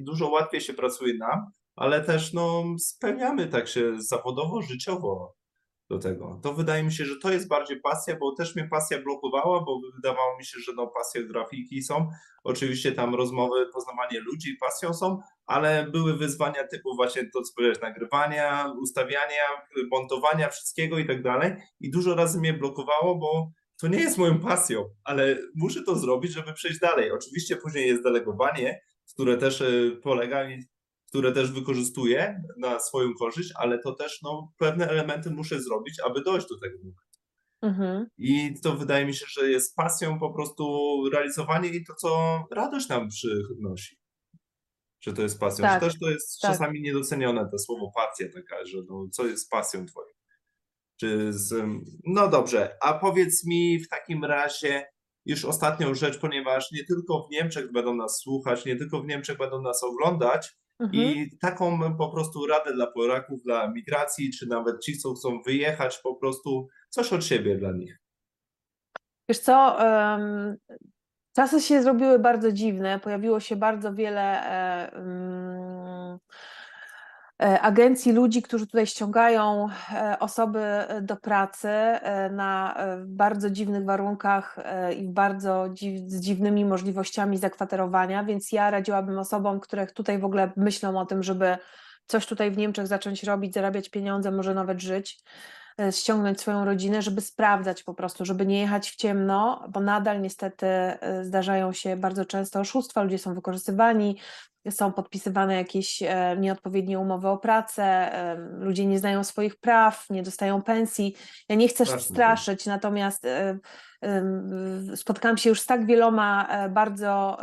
dużo 0.00 0.28
łatwiej 0.28 0.60
się 0.60 0.74
pracuje 0.74 1.14
nam, 1.18 1.46
ale 1.76 2.00
też 2.04 2.32
no, 2.32 2.64
spełniamy 2.78 3.46
tak 3.46 3.68
się 3.68 3.92
zawodowo, 3.98 4.62
życiowo 4.62 5.34
do 5.90 5.98
tego. 5.98 6.40
To 6.42 6.54
wydaje 6.54 6.82
mi 6.84 6.92
się, 6.92 7.04
że 7.04 7.16
to 7.22 7.32
jest 7.32 7.48
bardziej 7.48 7.80
pasja, 7.80 8.16
bo 8.20 8.34
też 8.34 8.56
mnie 8.56 8.68
pasja 8.70 9.02
blokowała, 9.02 9.60
bo 9.64 9.80
wydawało 9.96 10.38
mi 10.38 10.44
się, 10.44 10.60
że 10.60 10.72
no 10.76 10.86
pasje 10.86 11.24
grafiki 11.24 11.82
są, 11.82 12.08
oczywiście 12.44 12.92
tam 12.92 13.14
rozmowy, 13.14 13.66
poznawanie 13.74 14.20
ludzi 14.20 14.56
pasją 14.60 14.94
są, 14.94 15.18
ale 15.46 15.90
były 15.90 16.16
wyzwania 16.16 16.66
typu 16.66 16.96
właśnie 16.96 17.22
to, 17.22 17.42
co 17.42 17.52
powiedziałeś, 17.56 17.80
nagrywania, 17.80 18.72
ustawiania, 18.82 19.44
montowania 19.90 20.48
wszystkiego 20.48 20.98
i 20.98 21.06
tak 21.06 21.22
dalej 21.22 21.52
i 21.80 21.90
dużo 21.90 22.14
razy 22.14 22.40
mnie 22.40 22.54
blokowało, 22.54 23.18
bo 23.18 23.50
to 23.80 23.88
nie 23.88 23.98
jest 23.98 24.18
moją 24.18 24.40
pasją, 24.40 24.84
ale 25.04 25.38
muszę 25.54 25.82
to 25.82 25.96
zrobić, 25.96 26.32
żeby 26.32 26.52
przejść 26.52 26.78
dalej. 26.78 27.12
Oczywiście 27.12 27.56
później 27.56 27.88
jest 27.88 28.02
delegowanie, 28.02 28.80
które 29.14 29.36
też 29.36 29.60
y, 29.60 30.00
polega 30.02 30.44
które 31.14 31.32
też 31.32 31.52
wykorzystuję 31.52 32.42
na 32.58 32.80
swoją 32.80 33.14
korzyść, 33.14 33.52
ale 33.56 33.78
to 33.78 33.94
też 33.94 34.22
no, 34.22 34.52
pewne 34.58 34.88
elementy 34.88 35.30
muszę 35.30 35.62
zrobić, 35.62 36.00
aby 36.06 36.22
dojść 36.22 36.46
do 36.48 36.58
tego 36.58 36.78
momentu. 36.78 37.20
Mhm. 37.62 38.06
I 38.18 38.54
to 38.62 38.76
wydaje 38.76 39.06
mi 39.06 39.14
się, 39.14 39.26
że 39.28 39.50
jest 39.50 39.76
pasją 39.76 40.18
po 40.18 40.32
prostu 40.32 40.64
realizowanie 41.12 41.68
i 41.68 41.84
to, 41.84 41.94
co 41.94 42.42
radość 42.50 42.88
nam 42.88 43.08
przynosi. 43.08 43.96
Że 45.06 45.12
to 45.12 45.22
jest 45.22 45.40
pasją. 45.40 45.62
Tak, 45.62 45.82
że 45.82 45.88
też 45.88 45.98
to 45.98 46.10
jest 46.10 46.40
tak. 46.40 46.50
czasami 46.50 46.80
niedocenione, 46.80 47.48
to 47.50 47.58
słowo 47.58 47.92
pasja 47.94 48.26
taka, 48.34 48.66
że 48.66 48.78
no, 48.88 49.08
co 49.12 49.26
jest 49.26 49.50
pasją 49.50 49.86
twoją. 49.86 50.08
Czy 51.00 51.32
z, 51.32 51.64
no 52.06 52.28
dobrze, 52.28 52.76
a 52.82 52.94
powiedz 52.94 53.46
mi 53.46 53.78
w 53.80 53.88
takim 53.88 54.24
razie 54.24 54.86
już 55.26 55.44
ostatnią 55.44 55.94
rzecz, 55.94 56.18
ponieważ 56.18 56.72
nie 56.72 56.84
tylko 56.84 57.26
w 57.28 57.30
Niemczech 57.30 57.72
będą 57.72 57.94
nas 57.94 58.18
słuchać, 58.18 58.64
nie 58.64 58.76
tylko 58.76 59.02
w 59.02 59.06
Niemczech 59.06 59.38
będą 59.38 59.62
nas 59.62 59.82
oglądać, 59.82 60.56
Mhm. 60.80 61.04
i 61.04 61.38
taką 61.38 61.96
po 61.96 62.08
prostu 62.08 62.46
radę 62.46 62.74
dla 62.74 62.86
Polaków, 62.86 63.42
dla 63.42 63.70
migracji, 63.70 64.32
czy 64.32 64.46
nawet 64.46 64.84
ci, 64.84 64.98
co 64.98 65.14
chcą 65.14 65.42
wyjechać, 65.42 65.98
po 65.98 66.14
prostu 66.14 66.68
coś 66.88 67.12
od 67.12 67.24
siebie 67.24 67.58
dla 67.58 67.72
nich. 67.72 67.98
Wiesz 69.28 69.38
co, 69.38 69.78
czasy 71.34 71.60
się 71.60 71.82
zrobiły 71.82 72.18
bardzo 72.18 72.52
dziwne, 72.52 73.00
pojawiło 73.00 73.40
się 73.40 73.56
bardzo 73.56 73.94
wiele 73.94 74.20
e, 74.20 74.92
mm, 74.92 76.18
e, 77.42 77.60
agencji, 77.60 78.12
ludzi, 78.12 78.42
którzy 78.42 78.66
tutaj 78.66 78.86
ściągają 78.86 79.68
e, 79.94 80.18
osoby 80.18 80.64
do 81.02 81.16
pracy 81.16 81.68
na 82.30 82.76
bardzo 83.06 83.50
dziwnych 83.50 83.84
warunkach 83.84 84.56
i 84.96 85.08
bardzo 85.08 85.68
dziw, 85.72 86.00
z 86.10 86.20
dziwnymi 86.20 86.64
możliwościami 86.64 87.38
zakwaterowania, 87.38 88.24
więc 88.24 88.52
ja 88.52 88.70
radziłabym 88.70 89.18
osobom, 89.18 89.60
które 89.60 89.86
tutaj 89.86 90.18
w 90.18 90.24
ogóle 90.24 90.52
myślą 90.56 90.98
o 90.98 91.06
tym, 91.06 91.22
żeby 91.22 91.58
coś 92.06 92.26
tutaj 92.26 92.50
w 92.50 92.56
Niemczech 92.56 92.86
zacząć 92.86 93.24
robić, 93.24 93.54
zarabiać 93.54 93.88
pieniądze, 93.88 94.30
może 94.30 94.54
nawet 94.54 94.80
żyć, 94.80 95.24
ściągnąć 95.90 96.40
swoją 96.40 96.64
rodzinę, 96.64 97.02
żeby 97.02 97.20
sprawdzać 97.20 97.82
po 97.82 97.94
prostu, 97.94 98.24
żeby 98.24 98.46
nie 98.46 98.60
jechać 98.60 98.90
w 98.90 98.96
ciemno, 98.96 99.64
bo 99.68 99.80
nadal 99.80 100.20
niestety 100.20 100.66
e, 100.66 101.24
zdarzają 101.24 101.72
się 101.72 101.96
bardzo 101.96 102.24
często 102.24 102.60
oszustwa, 102.60 103.02
ludzie 103.02 103.18
są 103.18 103.34
wykorzystywani, 103.34 104.18
są 104.70 104.92
podpisywane 104.92 105.54
jakieś 105.54 106.02
e, 106.02 106.36
nieodpowiednie 106.38 106.98
umowy 106.98 107.28
o 107.28 107.38
pracę, 107.38 107.82
e, 107.82 108.36
ludzie 108.58 108.86
nie 108.86 108.98
znają 108.98 109.24
swoich 109.24 109.56
praw, 109.56 110.06
nie 110.10 110.22
dostają 110.22 110.62
pensji. 110.62 111.16
Ja 111.48 111.56
nie 111.56 111.68
chcę 111.68 111.84
Straszne 111.84 112.14
straszyć, 112.14 112.66
natomiast 112.66 113.24
e, 113.24 113.58
spotkałam 114.94 115.38
się 115.38 115.50
już 115.50 115.60
z 115.60 115.66
tak 115.66 115.86
wieloma 115.86 116.48
bardzo 116.70 117.38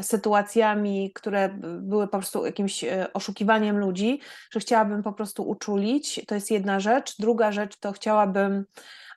sytuacjami, 0.00 1.12
które 1.14 1.48
były 1.80 2.06
po 2.06 2.18
prostu 2.18 2.46
jakimś 2.46 2.84
oszukiwaniem 3.12 3.78
ludzi, 3.78 4.20
że 4.50 4.60
chciałabym 4.60 5.02
po 5.02 5.12
prostu 5.12 5.48
uczulić. 5.48 6.20
To 6.26 6.34
jest 6.34 6.50
jedna 6.50 6.80
rzecz. 6.80 7.16
Druga 7.18 7.52
rzecz 7.52 7.76
to 7.76 7.92
chciałabym 7.92 8.64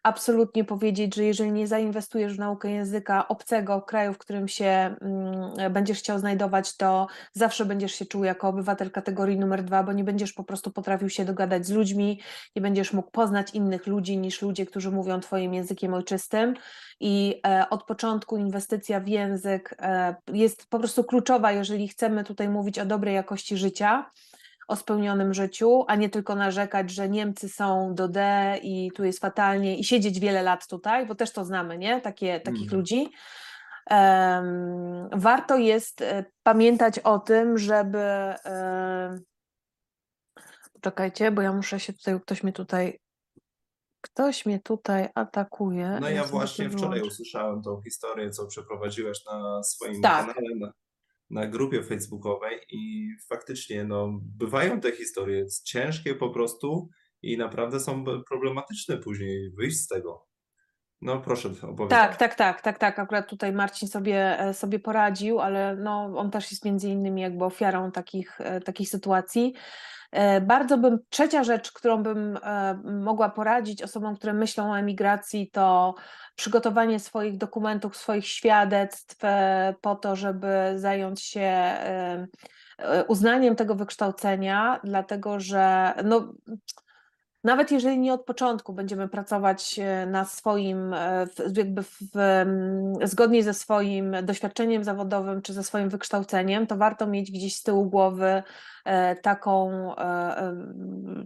absolutnie 0.04 0.64
powiedzieć, 0.64 1.16
że 1.16 1.24
jeżeli 1.24 1.52
nie 1.52 1.68
zainwestujesz 1.68 2.36
w 2.36 2.40
naukę 2.40 2.72
języka 2.72 3.28
obcego 3.28 3.82
kraju, 3.82 4.14
w 4.14 4.18
którym 4.18 4.48
się 4.48 4.96
mm, 5.02 5.74
będziesz 5.74 6.00
chciał 6.00 6.20
znajdować, 6.20 6.78
to 6.78 7.08
zawsze 7.34 7.66
będziesz 7.66 7.96
się 7.96 8.06
czuł 8.06 8.24
jako 8.24 8.48
obywatel 8.48 8.92
kategorii 8.92 9.40
numer 9.40 9.64
dwa, 9.64 9.84
bo 9.84 9.94
nie 9.94 10.04
będziesz 10.04 10.34
po 10.34 10.44
prostu 10.44 10.72
potrafił 10.72 11.10
się 11.10 11.26
dogadać 11.26 11.66
z 11.66 11.72
ludźmi, 11.72 12.22
nie 12.56 12.62
będziesz 12.62 12.94
mógł 12.94 13.12
poznać 13.12 13.54
innych 13.54 13.88
ludzi 13.88 14.18
niż 14.18 14.42
ludzie, 14.42 14.66
którzy 14.66 14.92
mówią 14.92 15.20
Twoim 15.20 15.54
językiem 15.54 15.94
ojczystym. 15.94 16.54
I 17.00 17.42
e, 17.48 17.70
od 17.70 17.84
początku 17.84 18.38
inwestycja 18.38 19.00
w 19.00 19.08
język 19.08 19.76
e, 19.80 20.16
jest 20.34 20.70
po 20.70 20.80
prostu 20.80 21.04
kluczowa, 21.04 21.52
jeżeli 21.52 21.88
chcemy 21.88 22.24
tutaj 22.24 22.50
mówić 22.50 22.80
o 22.80 22.86
dobrej 22.86 23.16
jakości 23.16 23.58
życia 23.58 24.12
o 24.72 24.76
spełnionym 24.76 25.34
życiu, 25.34 25.84
a 25.88 25.96
nie 25.96 26.10
tylko 26.10 26.36
narzekać, 26.36 26.92
że 26.92 27.10
Niemcy 27.10 27.50
są 27.50 27.96
do 27.96 28.08
D 28.08 28.58
i 28.64 28.92
tu 28.96 29.04
jest 29.04 29.20
fatalnie 29.20 29.78
i 29.78 29.84
siedzieć 29.84 30.20
wiele 30.20 30.44
lat 30.44 30.68
tutaj, 30.68 31.06
bo 31.06 31.16
też 31.16 31.32
to 31.32 31.46
znamy, 31.46 31.78
nie? 31.78 32.02
Takie, 32.02 32.40
takich 32.40 32.62
Mhm. 32.64 32.80
ludzi. 32.80 33.10
Em, 33.90 35.10
warto 35.14 35.58
jest 35.58 36.02
e, 36.02 36.26
pamiętać 36.44 37.00
o 37.00 37.20
tym, 37.20 37.58
żeby. 37.58 38.00
E, 38.00 39.20
czekajcie, 40.82 41.32
bo 41.32 41.42
ja 41.42 41.54
muszę 41.54 41.80
się 41.80 41.94
tutaj, 41.94 42.20
ktoś 42.22 42.44
mnie 42.44 42.54
tutaj. 42.54 43.00
Ktoś 44.02 44.46
mnie 44.46 44.60
tutaj 44.60 45.10
atakuje. 45.16 45.98
No 46.02 46.10
ja 46.10 46.24
właśnie 46.24 46.70
wczoraj 46.70 47.02
usłyszałem 47.02 47.62
tą 47.62 47.82
historię, 47.82 48.30
co 48.30 48.48
przeprowadziłeś 48.48 49.26
na 49.26 49.64
swoim 49.64 50.02
Tak. 50.02 50.36
kanale, 50.36 50.72
na, 51.32 51.48
grupie 51.48 51.84
facebookowej 51.84 52.60
i 52.70 53.10
faktycznie 53.30 53.84
no, 53.84 54.20
bywają 54.22 54.80
te 54.80 54.92
historie 54.92 55.46
ciężkie 55.66 56.16
po 56.16 56.30
prostu 56.30 56.90
i 57.22 57.38
naprawdę 57.38 57.80
są 57.80 58.04
problematyczne 58.30 58.98
później 58.98 59.52
wyjść 59.52 59.78
z 59.78 59.88
tego. 59.88 60.32
No 61.02 61.22
proszę 61.22 61.50
opowiedz. 61.62 61.90
Tak, 61.90 62.18
tak, 62.18 62.36
tak, 62.36 62.62
tak, 62.62 62.78
tak. 62.78 63.00
Akurat 63.00 63.30
tutaj 63.30 63.54
Marcin 63.54 63.88
sobie, 63.88 64.40
e, 64.40 64.54
sobie 64.54 64.80
poradził, 64.80 65.40
ale 65.40 65.76
no, 65.76 66.14
on 66.16 66.32
też 66.32 66.52
jest 66.52 66.66
między 66.66 66.90
innymi 66.90 67.22
jakby 67.22 67.46
ofiarą 67.46 67.92
takich, 67.92 68.42
e, 68.42 68.62
takich 68.62 68.90
sytuacji. 68.90 69.54
E, 70.12 70.42
Bardzo 70.42 70.78
bym, 70.78 71.00
trzecia 71.10 71.44
rzecz, 71.44 71.72
którą 71.72 72.04
bym 72.04 72.38
e, 72.44 72.74
mogła 72.84 73.30
poradzić 73.30 73.84
osobom, 73.84 74.16
które 74.16 74.34
myślą 74.34 74.72
o 74.72 74.80
emigracji, 74.80 75.50
to 75.52 75.96
przygotowanie 76.36 77.00
swoich 77.00 77.38
dokumentów, 77.38 77.98
swoich 77.98 78.28
świadectw 78.28 79.24
e, 79.24 79.76
po 79.82 79.96
to, 79.96 80.16
żeby 80.16 80.74
zająć 80.76 81.22
się 81.22 81.76
uznaniem 83.08 83.56
tego 83.56 83.76
wykształcenia, 83.76 84.80
dlatego 84.84 85.40
że 85.40 85.94
no, 86.04 86.34
nawet 87.44 87.72
jeżeli 87.72 88.00
nie 88.00 88.14
od 88.14 88.26
początku 88.26 88.74
będziemy 88.74 89.08
pracować 89.10 89.80
e, 89.80 90.06
na 90.06 90.26
swoim, 90.26 90.94
e, 90.94 91.28
jakby 91.56 91.84
w, 91.84 92.00
zgodnie 93.04 93.44
ze 93.44 93.54
swoim 93.54 94.16
doświadczeniem 94.24 94.84
zawodowym 94.84 95.42
czy 95.42 95.54
ze 95.54 95.64
swoim 95.64 95.90
wykształceniem, 95.90 96.68
to 96.68 96.78
warto 96.78 97.08
mieć 97.08 97.32
gdzieś 97.32 97.56
z 97.56 97.64
tyłu 97.64 97.90
głowy 97.90 98.44
e, 98.86 99.16
taką, 99.16 99.72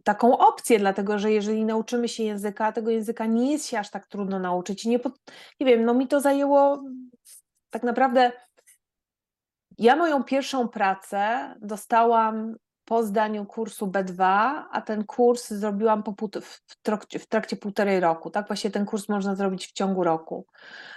taką 0.04 0.38
opcję, 0.38 0.80
dlatego 0.80 1.20
że 1.20 1.32
jeżeli 1.32 1.66
nauczymy 1.66 2.08
się 2.08 2.24
języka, 2.24 2.72
tego 2.72 2.92
języka 2.92 3.26
nie 3.26 3.52
jest 3.52 3.68
się 3.68 3.80
aż 3.80 3.90
tak 3.90 4.08
trudno 4.08 4.40
nauczyć. 4.40 4.86
Nie, 4.86 5.00
nie 5.60 5.66
wiem, 5.66 5.86
no 5.86 5.94
mi 5.94 6.08
to 6.08 6.22
zajęło 6.22 6.84
tak 7.70 7.84
naprawdę 7.84 8.32
ja 9.78 9.96
moją 9.96 10.24
pierwszą 10.24 10.68
pracę 10.68 11.56
dostałam 11.62 12.56
po 12.86 13.04
zdaniu 13.04 13.46
kursu 13.46 13.88
B2, 13.88 14.24
a 14.72 14.82
ten 14.82 15.04
kurs 15.04 15.50
zrobiłam 15.50 16.04
po 16.04 16.14
pół, 16.14 16.30
w, 16.42 16.82
trakcie, 16.82 17.20
w 17.20 17.28
trakcie 17.28 17.56
półtorej 17.56 18.00
roku. 18.00 18.30
Tak, 18.30 18.48
właśnie 18.48 18.72
ten 18.72 18.86
kurs 18.86 19.10
można 19.10 19.36
zrobić 19.36 19.68
w 19.68 19.72
ciągu 19.72 20.04
roku. 20.04 20.46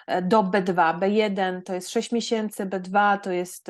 E, 0.07 0.22
do 0.22 0.43
B2. 0.43 0.99
B1 0.99 1.62
to 1.62 1.74
jest 1.74 1.91
6 1.91 2.12
miesięcy, 2.12 2.66
B2 2.66 3.18
to 3.20 3.32
jest 3.32 3.66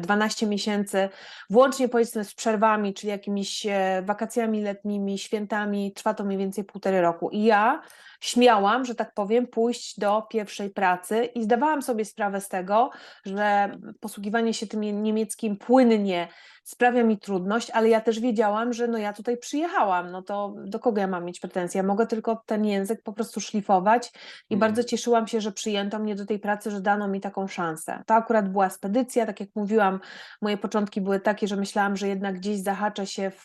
12 0.00 0.46
miesięcy, 0.46 1.08
włącznie 1.50 1.88
powiedzmy 1.88 2.24
z 2.24 2.34
przerwami, 2.34 2.94
czyli 2.94 3.10
jakimiś 3.10 3.66
e, 3.66 4.02
wakacjami 4.04 4.62
letnimi, 4.62 5.18
świętami, 5.18 5.92
trwa 5.92 6.14
to 6.14 6.24
mniej 6.24 6.38
więcej 6.38 6.64
półtorej 6.64 7.00
roku. 7.00 7.30
I 7.30 7.44
ja 7.44 7.82
śmiałam, 8.20 8.84
że 8.84 8.94
tak 8.94 9.14
powiem, 9.14 9.46
pójść 9.46 10.00
do 10.00 10.22
pierwszej 10.22 10.70
pracy 10.70 11.24
i 11.24 11.44
zdawałam 11.44 11.82
sobie 11.82 12.04
sprawę 12.04 12.40
z 12.40 12.48
tego, 12.48 12.90
że 13.24 13.76
posługiwanie 14.00 14.54
się 14.54 14.66
tym 14.66 15.02
niemieckim 15.02 15.56
płynnie 15.56 16.28
sprawia 16.68 17.04
mi 17.04 17.18
trudność, 17.18 17.70
ale 17.70 17.88
ja 17.88 18.00
też 18.00 18.20
wiedziałam, 18.20 18.72
że 18.72 18.88
no 18.88 18.98
ja 18.98 19.12
tutaj 19.12 19.36
przyjechałam, 19.36 20.10
no 20.10 20.22
to 20.22 20.54
do 20.64 20.78
kogo 20.78 21.00
ja 21.00 21.06
mam 21.06 21.24
mieć 21.24 21.40
pretensje? 21.40 21.78
Ja 21.78 21.86
mogę 21.86 22.06
tylko 22.06 22.42
ten 22.46 22.64
język 22.64 23.02
po 23.02 23.12
prostu 23.12 23.40
szlifować 23.40 24.12
i 24.50 24.54
mm. 24.54 24.60
bardzo 24.60 24.84
cieszyłam 24.84 25.26
się, 25.26 25.40
że 25.40 25.52
przyjęto 25.52 25.98
mnie 25.98 26.14
do 26.14 26.26
tej 26.26 26.38
pracy, 26.38 26.70
że 26.70 26.80
dano 26.80 27.08
mi 27.08 27.20
taką 27.20 27.46
szansę. 27.46 28.02
To 28.06 28.14
akurat 28.14 28.52
była 28.52 28.70
spedycja, 28.70 29.26
tak 29.26 29.40
jak 29.40 29.48
mówiłam, 29.54 30.00
moje 30.42 30.56
początki 30.56 31.00
były 31.00 31.20
takie, 31.20 31.48
że 31.48 31.56
myślałam, 31.56 31.96
że 31.96 32.08
jednak 32.08 32.36
gdzieś 32.36 32.60
zahaczę 32.60 33.06
się 33.06 33.30
w, 33.30 33.44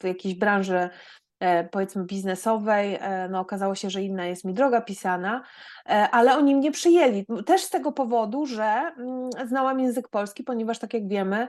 w 0.00 0.04
jakiejś 0.04 0.34
branży 0.34 0.88
powiedzmy 1.70 2.04
biznesowej, 2.04 2.98
e, 3.00 3.28
no 3.28 3.40
okazało 3.40 3.74
się, 3.74 3.90
że 3.90 4.02
inna 4.02 4.26
jest 4.26 4.44
mi 4.44 4.54
droga 4.54 4.80
pisana, 4.80 5.42
e, 5.88 6.10
ale 6.10 6.36
oni 6.36 6.54
mnie 6.54 6.72
przyjęli. 6.72 7.26
Też 7.46 7.62
z 7.62 7.70
tego 7.70 7.92
powodu, 7.92 8.46
że 8.46 8.64
mm, 8.64 9.30
znałam 9.48 9.80
język 9.80 10.08
polski, 10.08 10.44
ponieważ 10.44 10.78
tak 10.78 10.94
jak 10.94 11.08
wiemy, 11.08 11.48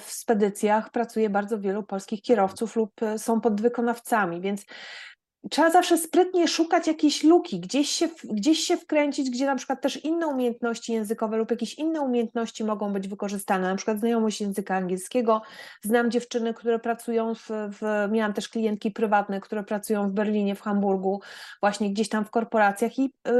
w 0.00 0.10
spedycjach 0.10 0.90
pracuje 0.90 1.30
bardzo 1.30 1.60
wielu 1.60 1.82
polskich 1.82 2.22
kierowców 2.22 2.76
lub 2.76 3.00
są 3.16 3.40
podwykonawcami, 3.40 4.40
więc 4.40 4.66
trzeba 5.50 5.70
zawsze 5.70 5.98
sprytnie 5.98 6.48
szukać 6.48 6.86
jakiejś 6.86 7.24
luki, 7.24 7.60
gdzieś 7.60 7.88
się, 7.88 8.08
gdzieś 8.24 8.58
się 8.58 8.76
wkręcić, 8.76 9.30
gdzie 9.30 9.46
na 9.46 9.56
przykład 9.56 9.80
też 9.80 10.04
inne 10.04 10.26
umiejętności 10.26 10.92
językowe 10.92 11.36
lub 11.36 11.50
jakieś 11.50 11.74
inne 11.74 12.00
umiejętności 12.00 12.64
mogą 12.64 12.92
być 12.92 13.08
wykorzystane, 13.08 13.68
na 13.68 13.76
przykład 13.76 13.98
znajomość 13.98 14.40
języka 14.40 14.76
angielskiego. 14.76 15.42
Znam 15.82 16.10
dziewczyny, 16.10 16.54
które 16.54 16.78
pracują 16.78 17.34
w, 17.34 17.48
w 17.50 18.08
miałam 18.10 18.32
też 18.32 18.48
klientki 18.48 18.90
prywatne, 18.90 19.40
które 19.40 19.64
pracują 19.64 20.08
w 20.08 20.12
Berlinie, 20.12 20.54
w 20.54 20.60
Hamburgu, 20.60 21.20
właśnie 21.60 21.90
gdzieś 21.90 22.08
tam 22.08 22.24
w 22.24 22.30
korporacjach 22.30 22.98
i 22.98 23.04
y, 23.04 23.32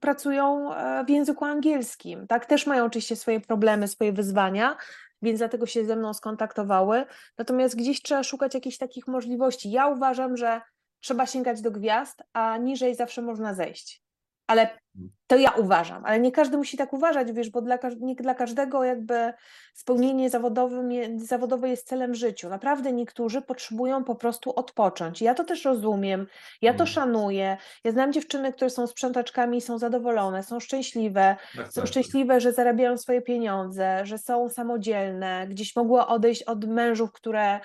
pracują 0.00 0.74
e, 0.74 1.04
w 1.04 1.10
języku 1.10 1.44
angielskim. 1.44 2.26
Tak, 2.26 2.46
też 2.46 2.66
mają 2.66 2.84
oczywiście 2.84 3.16
swoje 3.16 3.40
problemy, 3.40 3.88
swoje 3.88 4.12
wyzwania, 4.12 4.76
więc 5.22 5.38
dlatego 5.38 5.66
się 5.66 5.84
ze 5.84 5.96
mną 5.96 6.14
skontaktowały. 6.14 7.04
Natomiast 7.38 7.76
gdzieś 7.76 8.02
trzeba 8.02 8.22
szukać 8.22 8.54
jakichś 8.54 8.78
takich 8.78 9.06
możliwości. 9.06 9.70
Ja 9.70 9.86
uważam, 9.86 10.36
że 10.36 10.60
trzeba 11.00 11.26
sięgać 11.26 11.62
do 11.62 11.70
gwiazd, 11.70 12.22
a 12.32 12.56
niżej 12.56 12.94
zawsze 12.94 13.22
można 13.22 13.54
zejść. 13.54 14.02
Ale. 14.46 14.78
To 15.26 15.36
ja 15.36 15.50
uważam, 15.50 16.04
ale 16.04 16.20
nie 16.20 16.32
każdy 16.32 16.56
musi 16.56 16.76
tak 16.76 16.92
uważać, 16.92 17.32
wiesz, 17.32 17.50
bo 17.50 17.62
dla, 17.62 17.78
nie 18.00 18.14
dla 18.14 18.34
każdego 18.34 18.84
jakby 18.84 19.32
spełnienie 19.74 20.30
zawodowe, 20.30 20.88
zawodowe 21.16 21.68
jest 21.68 21.88
celem 21.88 22.14
życiu. 22.14 22.48
Naprawdę 22.48 22.92
niektórzy 22.92 23.42
potrzebują 23.42 24.04
po 24.04 24.14
prostu 24.14 24.52
odpocząć. 24.54 25.22
Ja 25.22 25.34
to 25.34 25.44
też 25.44 25.64
rozumiem, 25.64 26.26
ja 26.62 26.72
to 26.72 26.84
mm. 26.84 26.86
szanuję. 26.86 27.56
Ja 27.84 27.92
znam 27.92 28.12
dziewczyny, 28.12 28.52
które 28.52 28.70
są 28.70 28.86
sprzątaczkami 28.86 29.58
i 29.58 29.60
są 29.60 29.78
zadowolone, 29.78 30.42
są 30.42 30.60
szczęśliwe, 30.60 31.36
tak, 31.56 31.72
są 31.72 31.80
tak. 31.80 31.90
szczęśliwe, 31.90 32.40
że 32.40 32.52
zarabiają 32.52 32.98
swoje 32.98 33.22
pieniądze, 33.22 34.00
że 34.06 34.18
są 34.18 34.48
samodzielne, 34.48 35.46
gdzieś 35.48 35.76
mogły 35.76 36.06
odejść 36.06 36.42
od 36.42 36.64
mężów, 36.64 37.12
które 37.12 37.60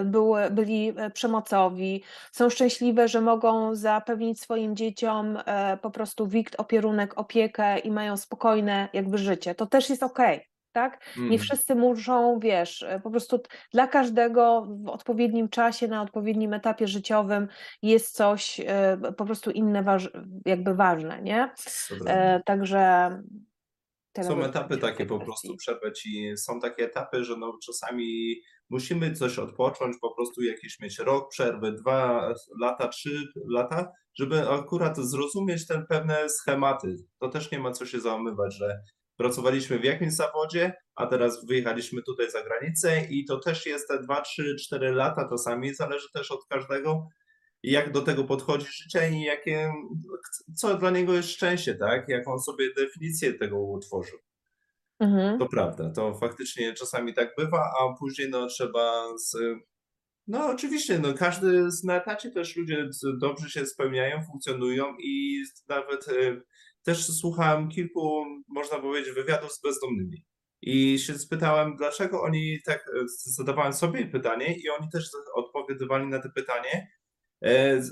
Y, 0.00 0.04
były, 0.04 0.50
byli 0.50 0.92
e, 0.96 1.10
przemocowi, 1.10 2.02
są 2.32 2.50
szczęśliwe, 2.50 3.08
że 3.08 3.20
mogą 3.20 3.74
zapewnić 3.74 4.40
swoim 4.40 4.76
dzieciom 4.76 5.38
e, 5.46 5.76
po 5.76 5.90
prostu 5.90 6.26
wikt, 6.38 6.60
opierunek, 6.60 7.18
opiekę 7.18 7.78
i 7.78 7.90
mają 7.90 8.16
spokojne 8.16 8.88
jakby 8.92 9.18
życie. 9.18 9.54
To 9.54 9.66
też 9.66 9.90
jest 9.90 10.02
okej. 10.02 10.36
Okay 10.36 10.48
tak? 10.72 11.00
Nie 11.16 11.22
mhm. 11.22 11.38
wszyscy 11.38 11.74
muszą, 11.74 12.38
wiesz, 12.38 12.82
e, 12.82 13.00
po 13.00 13.10
prostu 13.10 13.40
dla 13.72 13.86
każdego 13.86 14.66
w 14.84 14.88
odpowiednim 14.88 15.48
czasie, 15.48 15.88
na 15.88 16.02
odpowiednim 16.02 16.54
etapie 16.54 16.88
życiowym 16.88 17.48
jest 17.82 18.16
coś 18.16 18.60
po 19.16 19.24
prostu 19.24 19.50
inne, 19.50 19.98
jakby 20.46 20.74
ważne, 20.74 21.22
nie? 21.22 21.50
E, 22.06 22.42
także. 22.46 23.10
Są 24.22 24.44
etapy 24.44 24.78
takie 24.78 25.06
po 25.06 25.18
prostu 25.18 25.56
przerwę 25.56 25.92
ci. 25.92 26.32
Są 26.36 26.60
takie 26.60 26.84
etapy, 26.84 27.24
że 27.24 27.36
no 27.36 27.58
czasami 27.66 28.40
musimy 28.70 29.12
coś 29.12 29.38
odpocząć, 29.38 29.96
po 30.00 30.14
prostu 30.14 30.42
jakiś 30.42 30.80
mieć 30.80 30.98
rok 30.98 31.30
przerwy, 31.30 31.72
dwa 31.72 32.28
lata, 32.60 32.88
trzy 32.88 33.28
lata, 33.48 33.92
żeby 34.18 34.48
akurat 34.50 34.96
zrozumieć 34.96 35.66
te 35.66 35.84
pewne 35.88 36.28
schematy. 36.28 36.96
To 37.20 37.28
też 37.28 37.50
nie 37.50 37.58
ma 37.58 37.72
co 37.72 37.86
się 37.86 38.00
załamywać, 38.00 38.54
że 38.54 38.80
pracowaliśmy 39.16 39.78
w 39.78 39.84
jakimś 39.84 40.12
zawodzie, 40.12 40.72
a 40.94 41.06
teraz 41.06 41.46
wyjechaliśmy 41.46 42.02
tutaj 42.02 42.30
za 42.30 42.42
granicę 42.42 43.04
i 43.10 43.24
to 43.24 43.38
też 43.38 43.66
jest 43.66 43.88
te 43.88 44.02
2, 44.02 44.20
3, 44.20 44.56
4 44.60 44.92
lata, 44.92 45.28
to 45.28 45.38
sami 45.38 45.74
zależy 45.74 46.06
też 46.14 46.30
od 46.30 46.46
każdego, 46.48 47.06
jak 47.62 47.92
do 47.92 48.00
tego 48.00 48.24
podchodzi 48.24 48.66
życie 48.66 49.10
i 49.10 49.22
jakie, 49.22 49.72
co 50.56 50.74
dla 50.74 50.90
niego 50.90 51.14
jest 51.14 51.28
szczęście, 51.28 51.74
tak? 51.74 52.08
Jak 52.08 52.28
on 52.28 52.40
sobie 52.40 52.74
definicję 52.76 53.34
tego 53.34 53.60
utworzył. 53.60 54.18
Mhm. 55.00 55.38
To 55.38 55.46
prawda, 55.46 55.90
to 55.90 56.14
faktycznie 56.14 56.74
czasami 56.74 57.14
tak 57.14 57.34
bywa, 57.38 57.70
a 57.80 57.98
później 57.98 58.30
no 58.30 58.46
trzeba 58.46 59.04
z... 59.18 59.36
No 60.28 60.46
oczywiście, 60.46 60.98
no 60.98 61.14
każdy 61.14 61.68
na 61.84 61.96
etacie 61.96 62.30
też 62.30 62.56
ludzie 62.56 62.88
dobrze 63.20 63.50
się 63.50 63.66
spełniają, 63.66 64.22
funkcjonują 64.22 64.96
i 64.98 65.42
nawet 65.68 66.08
y, 66.08 66.42
też 66.82 67.06
słuchałem 67.06 67.68
kilku, 67.68 68.24
można 68.48 68.78
powiedzieć, 68.78 69.14
wywiadów 69.14 69.52
z 69.52 69.62
bezdomnymi. 69.62 70.24
I 70.62 70.98
się 70.98 71.18
spytałem, 71.18 71.76
dlaczego 71.76 72.22
oni 72.22 72.58
tak, 72.64 72.88
y, 72.88 73.04
zadawałem 73.08 73.72
sobie 73.72 74.06
pytanie 74.06 74.56
i 74.58 74.68
oni 74.68 74.90
też 74.90 75.10
odpowiadywali 75.34 76.06
na 76.06 76.22
to 76.22 76.28
pytanie, 76.34 76.88
E, 77.42 77.82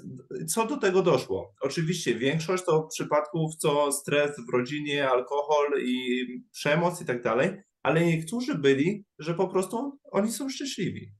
co 0.48 0.66
do 0.66 0.76
tego 0.76 1.02
doszło? 1.02 1.54
Oczywiście 1.60 2.14
większość 2.14 2.64
to 2.64 2.88
przypadków, 2.92 3.56
co 3.56 3.92
stres 3.92 4.30
w 4.48 4.52
rodzinie, 4.52 5.10
alkohol 5.10 5.66
i 5.82 6.26
przemoc 6.52 7.00
i 7.00 7.04
tak 7.04 7.22
dalej, 7.22 7.50
ale 7.82 8.04
niektórzy 8.04 8.54
byli, 8.54 9.04
że 9.18 9.34
po 9.34 9.48
prostu 9.48 9.98
oni 10.12 10.32
są 10.32 10.48
szczęśliwi. 10.48 11.12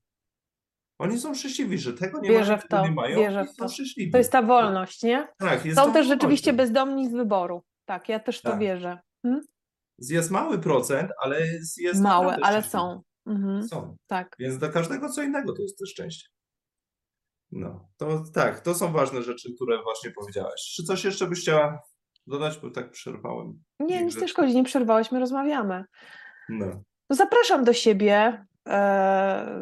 Oni 0.99 1.19
są 1.19 1.35
szczęśliwi, 1.35 1.79
że 1.79 1.93
tego 1.93 2.21
nie, 2.21 2.29
wierzę 2.29 2.53
mają, 2.53 2.63
w 2.63 2.69
to, 2.69 2.83
nie 2.83 2.91
mają 2.91 3.17
wierzę 3.19 3.45
w 3.45 3.57
to. 3.57 3.69
szczęśliwi. 3.69 4.13
To 4.13 4.19
jest 4.19 4.33
ta 4.33 4.43
wolność, 4.43 5.03
nie? 5.03 5.29
Tak, 5.39 5.65
jest 5.65 5.79
Są 5.79 5.93
też 5.93 6.07
rzeczywiście 6.07 6.53
bezdomni 6.53 7.11
z 7.11 7.13
wyboru. 7.13 7.63
Tak, 7.85 8.09
ja 8.09 8.21
też 8.21 8.41
tak. 8.41 8.53
to 8.53 8.59
wierzę. 8.59 8.99
Hmm? 9.23 9.43
Jest 9.99 10.31
mały 10.31 10.59
procent, 10.59 11.11
ale 11.23 11.47
jest 11.77 12.01
Mały, 12.01 12.35
ale 12.43 12.63
są. 12.63 13.03
Mhm. 13.27 13.69
Są. 13.69 13.97
Tak. 14.07 14.37
Więc 14.39 14.59
dla 14.59 14.69
każdego 14.69 15.09
co 15.09 15.23
innego 15.23 15.53
to 15.53 15.63
jest 15.63 15.79
to 15.79 15.87
szczęście. 15.87 16.29
No, 17.53 17.89
to 17.97 18.23
tak, 18.35 18.61
to 18.61 18.75
są 18.75 18.93
ważne 18.93 19.23
rzeczy, 19.23 19.55
które 19.55 19.83
właśnie 19.83 20.11
powiedziałaś. 20.11 20.73
Czy 20.77 20.83
coś 20.83 21.05
jeszcze 21.05 21.27
byś 21.27 21.41
chciała 21.41 21.83
dodać, 22.27 22.59
bo 22.59 22.71
tak 22.71 22.91
przerwałem? 22.91 23.63
Nie, 23.81 24.05
nic 24.05 24.21
nie 24.21 24.29
szkodzi, 24.29 24.55
nie 24.55 24.65
przerwałeś, 24.65 25.13
my 25.13 25.21
rozmawiamy. 25.21 25.85
No. 26.49 26.67
no 27.11 27.17
zapraszam 27.17 27.65
do 27.65 27.73
siebie 27.73 28.45
e, 28.69 29.59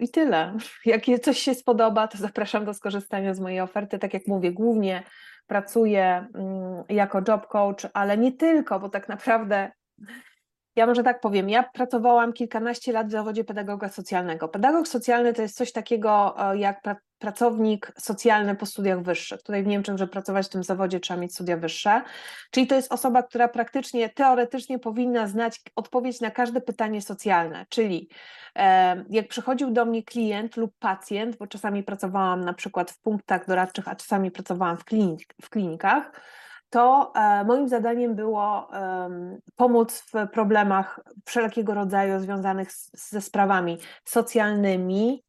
i 0.00 0.08
tyle. 0.08 0.56
Jak 0.84 1.02
coś 1.22 1.38
się 1.38 1.54
spodoba, 1.54 2.08
to 2.08 2.18
zapraszam 2.18 2.64
do 2.64 2.74
skorzystania 2.74 3.34
z 3.34 3.40
mojej 3.40 3.60
oferty. 3.60 3.98
Tak 3.98 4.14
jak 4.14 4.26
mówię, 4.26 4.52
głównie 4.52 5.02
pracuję 5.46 6.26
mm, 6.34 6.84
jako 6.88 7.22
job 7.28 7.46
coach, 7.46 7.86
ale 7.92 8.18
nie 8.18 8.32
tylko, 8.32 8.80
bo 8.80 8.88
tak 8.88 9.08
naprawdę 9.08 9.70
ja 10.76 10.86
może 10.86 11.02
tak 11.02 11.20
powiem, 11.20 11.50
ja 11.50 11.62
pracowałam 11.62 12.32
kilkanaście 12.32 12.92
lat 12.92 13.08
w 13.08 13.10
zawodzie 13.10 13.44
pedagoga 13.44 13.88
socjalnego. 13.88 14.48
Pedagog 14.48 14.88
socjalny 14.88 15.32
to 15.32 15.42
jest 15.42 15.56
coś 15.56 15.72
takiego 15.72 16.34
e, 16.52 16.58
jak 16.58 16.82
pracownik 17.24 17.92
socjalny 17.98 18.54
po 18.54 18.66
studiach 18.66 19.02
wyższych. 19.02 19.42
Tutaj 19.42 19.62
w 19.62 19.66
Niemczech, 19.66 19.98
żeby 19.98 20.12
pracować 20.12 20.46
w 20.46 20.48
tym 20.48 20.64
zawodzie 20.64 21.00
trzeba 21.00 21.20
mieć 21.20 21.34
studia 21.34 21.56
wyższe, 21.56 22.02
czyli 22.50 22.66
to 22.66 22.74
jest 22.74 22.92
osoba, 22.92 23.22
która 23.22 23.48
praktycznie, 23.48 24.08
teoretycznie 24.08 24.78
powinna 24.78 25.26
znać 25.26 25.60
odpowiedź 25.76 26.20
na 26.20 26.30
każde 26.30 26.60
pytanie 26.60 27.02
socjalne, 27.02 27.66
czyli 27.68 28.08
e, 28.56 29.04
jak 29.10 29.28
przychodził 29.28 29.70
do 29.70 29.84
mnie 29.84 30.02
klient 30.02 30.56
lub 30.56 30.72
pacjent, 30.78 31.36
bo 31.36 31.46
czasami 31.46 31.82
pracowałam 31.82 32.44
na 32.44 32.52
przykład 32.52 32.90
w 32.90 33.00
punktach 33.00 33.46
doradczych, 33.46 33.88
a 33.88 33.96
czasami 33.96 34.30
pracowałam 34.30 34.76
w, 34.76 34.84
klinik, 34.84 35.34
w 35.42 35.50
klinikach, 35.50 36.20
to 36.70 37.12
e, 37.14 37.44
moim 37.44 37.68
zadaniem 37.68 38.14
było 38.14 38.70
pomóc 39.56 40.02
w 40.12 40.28
problemach 40.32 41.00
wszelkiego 41.24 41.74
rodzaju 41.74 42.20
związanych 42.20 42.68
ze 42.92 43.20
sprawami 43.20 43.78
socjalnymi, 44.04 45.23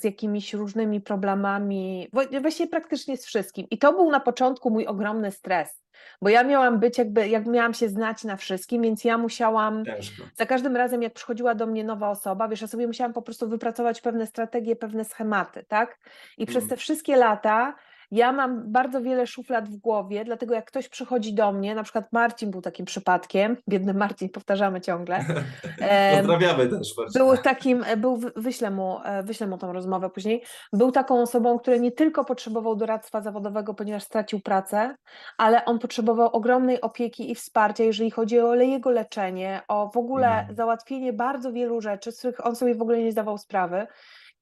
z 0.00 0.04
jakimiś 0.04 0.54
różnymi 0.54 1.00
problemami, 1.00 2.08
właściwie 2.40 2.70
praktycznie 2.70 3.16
z 3.16 3.26
wszystkim. 3.26 3.66
I 3.70 3.78
to 3.78 3.92
był 3.92 4.10
na 4.10 4.20
początku 4.20 4.70
mój 4.70 4.86
ogromny 4.86 5.32
stres, 5.32 5.82
Bo 6.22 6.28
ja 6.28 6.44
miałam 6.44 6.78
być 6.78 6.98
jakby, 6.98 7.28
jak 7.28 7.46
miałam 7.46 7.74
się 7.74 7.88
znać 7.88 8.24
na 8.24 8.36
wszystkim, 8.36 8.82
więc 8.82 9.04
ja 9.04 9.18
musiałam 9.18 9.84
Ciężko. 9.84 10.22
za 10.34 10.46
każdym 10.46 10.76
razem, 10.76 11.02
jak 11.02 11.12
przychodziła 11.14 11.54
do 11.54 11.66
mnie 11.66 11.84
nowa 11.84 12.10
osoba, 12.10 12.48
wiesz, 12.48 12.60
ja 12.60 12.66
sobie 12.66 12.86
musiałam 12.86 13.12
po 13.12 13.22
prostu 13.22 13.48
wypracować 13.48 14.00
pewne 14.00 14.26
strategie, 14.26 14.76
pewne 14.76 15.04
schematy, 15.04 15.64
tak? 15.68 15.98
I 16.38 16.46
przez 16.46 16.62
Mhm. 16.62 16.68
te 16.68 16.76
wszystkie 16.76 17.16
lata 17.16 17.74
ja 18.14 18.32
mam 18.32 18.72
bardzo 18.72 19.00
wiele 19.02 19.26
szuflad 19.26 19.68
w 19.68 19.76
głowie, 19.76 20.24
dlatego 20.24 20.54
jak 20.54 20.64
ktoś 20.64 20.88
przychodzi 20.88 21.34
do 21.34 21.52
mnie, 21.52 21.74
na 21.74 21.82
przykład 21.82 22.12
Marcin 22.12 22.50
był 22.50 22.60
takim 22.62 22.86
przypadkiem, 22.86 23.56
biedny 23.68 23.94
Marcin, 23.94 24.28
powtarzamy 24.28 24.80
ciągle, 24.80 25.24
Pozdrawiamy 26.18 26.68
też. 26.68 26.96
Marcina. 26.98 27.24
był 27.24 27.36
takim, 27.36 27.84
był, 27.96 28.16
wy- 28.16 28.32
wyślę 28.36 28.70
mu, 28.70 28.98
e, 29.04 29.22
wyślę 29.22 29.46
mu 29.46 29.58
tą 29.58 29.72
rozmowę 29.72 30.10
później, 30.10 30.42
był 30.72 30.92
taką 30.92 31.22
osobą, 31.22 31.58
który 31.58 31.80
nie 31.80 31.92
tylko 31.92 32.24
potrzebował 32.24 32.76
doradztwa 32.76 33.20
zawodowego, 33.20 33.74
ponieważ 33.74 34.02
stracił 34.02 34.40
pracę, 34.40 34.94
ale 35.38 35.64
on 35.64 35.78
potrzebował 35.78 36.28
ogromnej 36.32 36.80
opieki 36.80 37.30
i 37.30 37.34
wsparcia, 37.34 37.84
jeżeli 37.84 38.10
chodzi 38.10 38.40
o 38.40 38.54
jego 38.54 38.90
leczenie, 38.90 39.60
o 39.68 39.90
w 39.94 39.96
ogóle 39.96 40.28
Mhm. 40.38 40.56
załatwienie 40.56 41.12
bardzo 41.12 41.52
wielu 41.52 41.80
rzeczy, 41.80 42.12
z 42.12 42.18
których 42.18 42.46
on 42.46 42.56
sobie 42.56 42.74
w 42.74 42.82
ogóle 42.82 42.98
nie 42.98 43.12
zdawał 43.12 43.38
sprawy. 43.38 43.86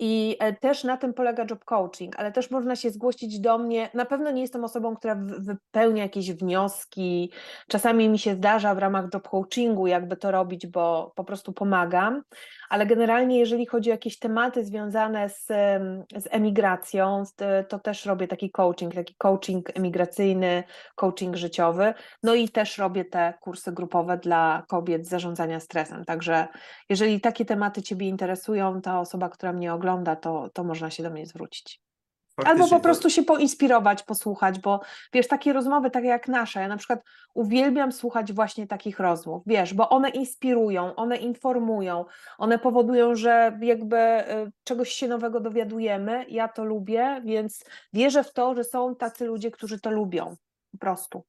I 0.05 0.37
e, 0.41 0.53
też 0.53 0.85
na 0.85 0.97
tym 0.97 1.15
polega 1.15 1.45
job 1.51 1.65
coaching, 1.65 2.19
ale 2.19 2.33
też 2.33 2.51
można 2.51 2.77
się 2.77 2.91
zgłosić 2.91 3.41
do 3.41 3.59
mnie. 3.59 3.91
Na 3.95 4.05
pewno 4.05 4.31
nie 4.31 4.41
jestem 4.43 4.65
osobą, 4.65 4.97
która 4.97 5.15
wy- 5.15 5.41
wypełnia 5.41 6.03
jakieś 6.03 6.33
wnioski. 6.33 7.31
Czasami 7.69 8.09
mi 8.09 8.19
się 8.19 8.35
zdarza 8.35 8.75
w 8.75 8.79
ramach 8.79 9.05
job 9.15 9.29
coachingu, 9.29 9.87
jakby 9.87 10.17
to 10.17 10.31
robić, 10.31 10.67
bo 10.67 11.13
po 11.17 11.25
prostu 11.25 11.53
pomagam. 11.53 12.23
Ale 12.73 12.87
generalnie, 12.87 13.39
jeżeli 13.39 13.67
chodzi 13.67 13.91
o 13.91 13.93
jakieś 13.93 14.19
tematy 14.19 14.65
związane 14.65 15.29
z, 15.29 15.47
z 16.17 16.29
emigracją, 16.31 17.25
z- 17.25 17.69
to 17.69 17.79
też 17.79 18.07
robię 18.07 18.29
taki 18.29 18.51
coaching, 18.51 18.95
taki 18.95 19.15
coaching 19.15 19.77
emigracyjny, 19.77 20.65
coaching 20.95 21.37
życiowy. 21.37 21.95
No 22.23 22.35
i 22.35 22.49
też 22.49 22.79
robię 22.79 23.05
te 23.05 23.35
kursy 23.41 23.73
grupowe 23.73 24.19
dla 24.19 24.63
kobiet 24.69 25.09
zarządzania 25.09 25.61
stresem. 25.61 26.05
Także 26.05 26.49
jeżeli 26.89 27.21
takie 27.21 27.45
tematy 27.45 27.83
Ciebie 27.83 28.09
interesują, 28.09 28.81
ta 28.81 29.01
osoba, 29.01 29.29
która 29.29 29.53
mnie 29.53 29.75
ogląda, 29.75 30.17
to, 30.17 30.49
to 30.55 30.65
można 30.65 30.91
się 30.91 31.03
do 31.03 31.11
mnie 31.11 31.27
zwrócić. 31.27 31.92
Albo 32.37 32.49
Faktycznie 32.51 32.71
po 32.77 32.81
to- 32.81 32.83
prostu 32.85 33.11
się 33.11 33.23
poinspirować, 33.23 34.03
posłuchać, 34.03 34.59
bo 34.61 34.81
wiesz, 35.13 35.29
takie 35.29 35.53
rozmowy, 35.53 35.91
takie 35.91 36.07
jak 36.09 36.29
nasza, 36.29 36.61
ja 36.61 36.69
na 36.69 36.77
przykład 36.77 37.01
uwielbiam 37.35 37.93
słuchać 37.93 38.33
właśnie 38.33 38.67
takich 38.67 39.01
rozmów, 39.01 39.43
wiesz, 39.47 39.75
bo 39.75 39.89
one 39.89 40.11
inspirują, 40.11 40.95
one 40.95 41.17
informują, 41.17 42.05
one 42.39 42.59
powodują, 42.59 43.15
że 43.15 43.59
jakby 43.63 43.97
y, 43.97 44.53
czegoś 44.65 44.89
się 44.91 45.09
nowego 45.09 45.41
dowiadujemy, 45.41 46.25
ja 46.29 46.49
to 46.49 46.65
lubię, 46.65 47.23
więc 47.25 47.65
wierzę 47.93 48.25
w 48.25 48.33
to, 48.33 48.55
że 48.55 48.65
są 48.65 48.97
tacy 48.97 49.27
ludzie, 49.27 49.51
którzy 49.51 49.81
to 49.81 49.91
lubią, 49.91 50.37
po 50.73 50.79
prostu. 50.79 51.25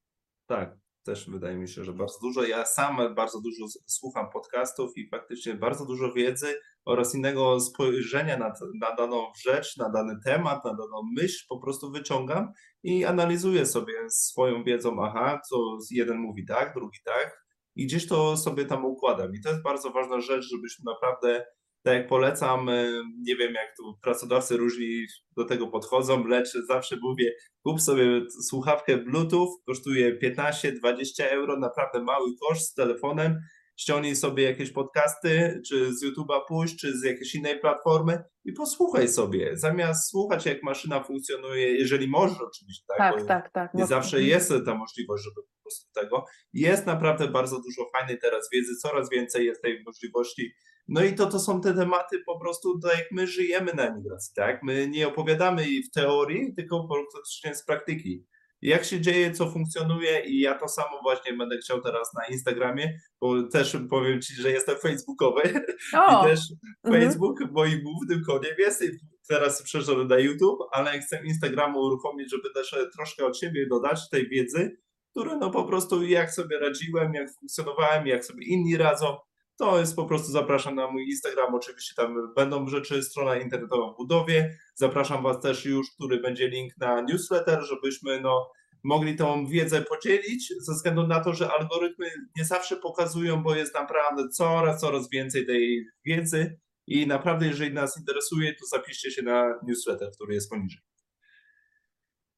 Tak, 0.48 0.76
też 1.06 1.30
wydaje 1.30 1.56
mi 1.56 1.68
się, 1.68 1.84
że 1.84 1.94
bardzo 1.94 2.20
dużo. 2.22 2.44
Ja 2.44 2.66
sam 2.66 2.98
bardzo 3.16 3.42
dużo 3.42 3.66
słucham 3.86 4.30
podcastów 4.30 4.98
i 4.98 5.10
faktycznie 5.10 5.54
bardzo 5.54 5.86
dużo 5.86 6.14
wiedzy 6.14 6.56
oraz 6.86 7.16
innego 7.16 7.60
spojrzenia 7.60 8.38
na, 8.38 8.54
na 8.82 8.96
daną 8.96 9.32
rzecz, 9.46 9.78
na 9.78 9.90
dany 9.90 10.16
temat, 10.26 10.66
na 10.66 10.72
daną 10.72 11.02
myśl 11.18 11.46
po 11.50 11.60
prostu 11.60 11.92
wyciągam 11.92 12.52
i 12.84 13.06
analizuję 13.06 13.66
sobie 13.66 13.94
swoją 14.10 14.64
wiedzą, 14.64 15.04
aha, 15.04 15.42
co 15.50 15.78
jeden 15.92 16.18
mówi 16.18 16.46
tak, 16.46 16.74
drugi 16.74 17.00
tak 17.06 17.44
i 17.76 17.86
gdzieś 17.86 18.08
to 18.08 18.38
sobie 18.38 18.66
tam 18.66 18.86
układam. 18.86 19.36
I 19.36 19.42
to 19.42 19.50
jest 19.50 19.64
bardzo 19.64 19.92
ważna 19.92 20.22
rzecz, 20.22 20.46
żebyśmy 20.46 20.84
naprawdę, 20.86 21.46
tak 21.84 21.94
jak 21.94 22.08
polecam, 22.08 22.70
e, 22.70 22.86
nie 23.22 23.36
wiem 23.36 23.54
jak 23.54 23.76
tu 23.78 23.98
pracodawcy 24.02 24.58
różni 24.58 25.06
do 25.38 25.46
tego 25.46 25.68
podchodzą, 25.68 26.28
lecz 26.28 26.54
zawsze 26.68 26.98
mówię, 27.02 27.32
Kup 27.64 27.82
sobie 27.82 28.22
słuchawkę 28.48 28.98
Bluetooth, 28.98 29.48
kosztuje 29.68 30.20
15-20 30.20 31.24
euro, 31.24 31.60
naprawdę 31.60 32.04
mały 32.04 32.30
koszt 32.48 32.72
z 32.72 32.74
telefonem. 32.74 33.40
Ściągnij 33.84 34.16
sobie 34.16 34.44
jakieś 34.44 34.72
podcasty, 34.72 35.62
czy 35.68 35.94
z 35.94 36.04
YouTube'a 36.04 36.42
pójść, 36.48 36.76
czy 36.80 36.98
z 36.98 37.04
jakiejś 37.04 37.36
innej 37.36 37.60
platformy 37.60 38.24
i 38.46 38.54
posłuchaj 38.54 39.08
sobie. 39.08 39.58
Zamiast 39.58 40.10
słuchać, 40.10 40.46
jak 40.46 40.64
maszyna 40.64 41.04
funkcjonuje, 41.04 41.68
jeżeli 41.68 42.08
możesz 42.08 42.38
oczywiście, 42.42 42.84
tak? 42.88 42.98
Tak, 42.98 43.28
tak, 43.28 43.52
tak. 43.52 43.74
nie 43.74 43.86
zawsze 43.86 44.22
jest 44.22 44.54
ta 44.66 44.76
możliwość, 44.76 45.24
żeby 45.24 45.36
po 45.36 45.62
prostu 45.64 45.92
tego. 45.94 46.26
Jest 46.54 46.86
naprawdę 46.86 47.28
bardzo 47.28 47.56
dużo 47.56 47.90
fajnej 47.98 48.20
teraz 48.20 48.50
wiedzy, 48.54 48.76
coraz 48.76 49.10
więcej 49.10 49.46
jest 49.46 49.62
tej 49.62 49.84
możliwości. 49.86 50.54
No 50.88 51.04
i 51.04 51.16
to, 51.16 51.26
to 51.26 51.40
są 51.40 51.62
te 51.62 51.74
tematy 51.74 52.20
po 52.26 52.40
prostu, 52.40 52.80
tak 52.80 52.98
jak 52.98 53.12
my 53.12 53.28
żyjemy 53.28 53.74
na 53.74 53.88
emigracji, 53.88 54.34
tak? 54.36 54.64
My 54.64 54.88
nie 54.88 55.08
opowiadamy 55.08 55.64
w 55.64 55.92
teorii, 55.94 56.54
tylko 56.56 56.88
praktycznie 56.88 57.56
z 57.56 57.66
praktyki. 57.66 58.26
Jak 58.64 58.86
się 58.86 59.02
dzieje, 59.02 59.32
co 59.32 59.52
funkcjonuje 59.52 60.26
i 60.26 60.40
ja 60.40 60.56
to 60.56 60.68
samo 60.68 61.02
właśnie 61.02 61.34
będę 61.34 61.58
chciał 61.58 61.82
teraz 61.82 62.14
na 62.14 62.26
Instagramie, 62.26 63.00
bo 63.22 63.44
też 63.44 63.78
powiem 63.90 64.22
Ci, 64.22 64.34
że 64.34 64.52
jestem 64.52 64.76
facebookowy 64.78 65.42
O, 65.98 66.26
i 66.26 66.30
też 66.30 66.40
mhm. 66.86 67.04
Facebook 67.04 67.52
moim 67.52 67.82
głównym 67.84 68.24
koniem 68.24 68.56
jest 68.58 68.84
teraz 69.28 69.64
przeszedłem 69.64 70.08
na 70.08 70.18
YouTube, 70.18 70.60
ale 70.72 71.00
chcę 71.00 71.26
Instagramu 71.26 71.80
uruchomić, 71.80 72.32
żeby 72.32 72.54
też 72.54 72.74
e, 72.74 72.90
troszkę 72.90 73.26
od 73.26 73.40
siebie 73.40 73.68
dodać 73.68 74.10
tej 74.10 74.30
wiedzy, 74.30 74.78
które 75.12 75.38
no 75.38 75.52
po 75.52 75.64
prostu 75.64 76.04
jak 76.04 76.32
sobie 76.32 76.60
radziłem, 76.60 77.14
jak 77.14 77.34
funkcjonowałem, 77.40 78.08
jak 78.08 78.26
sobie 78.26 78.46
inni 78.46 78.78
radzą, 78.78 79.18
to 79.58 79.80
jest 79.80 79.96
po 79.96 80.06
prostu 80.06 80.32
zapraszam 80.32 80.76
na 80.76 80.92
mój 80.92 81.04
Instagram, 81.10 81.56
oczywiście 81.56 81.94
tam 81.96 82.34
będą 82.36 82.68
rzeczy, 82.68 83.04
strona 83.04 83.36
internetowa 83.36 83.94
w 83.94 83.98
budowie, 83.98 84.58
zapraszam 84.76 85.24
Was 85.24 85.40
też 85.40 85.66
już, 85.66 85.92
który 85.92 86.20
będzie 86.20 86.48
link 86.48 86.74
na 86.78 87.02
newsletter, 87.02 87.64
żebyśmy 87.64 88.22
no 88.22 88.52
mogli 88.84 89.16
tą 89.16 89.48
wiedzę 89.48 89.82
podzielić, 89.82 90.54
ze 90.60 90.74
względu 90.74 91.08
na 91.08 91.20
to, 91.20 91.34
że 91.34 91.52
algorytmy 91.52 92.12
nie 92.38 92.46
zawsze 92.46 92.76
pokazują, 92.76 93.44
bo 93.44 93.56
jest 93.56 93.74
naprawdę 93.74 94.30
coraz, 94.30 94.82
coraz 94.82 95.10
więcej 95.10 95.46
tej 95.46 95.86
wiedzy 96.06 96.60
i 96.88 97.08
naprawdę, 97.08 97.48
jeżeli 97.48 97.74
nas 97.74 97.98
interesuje, 97.98 98.56
to 98.56 98.66
zapiszcie 98.66 99.12
się 99.12 99.22
na 99.22 99.60
newsletter, 99.68 100.12
który 100.12 100.34
jest 100.34 100.50
poniżej. 100.50 100.82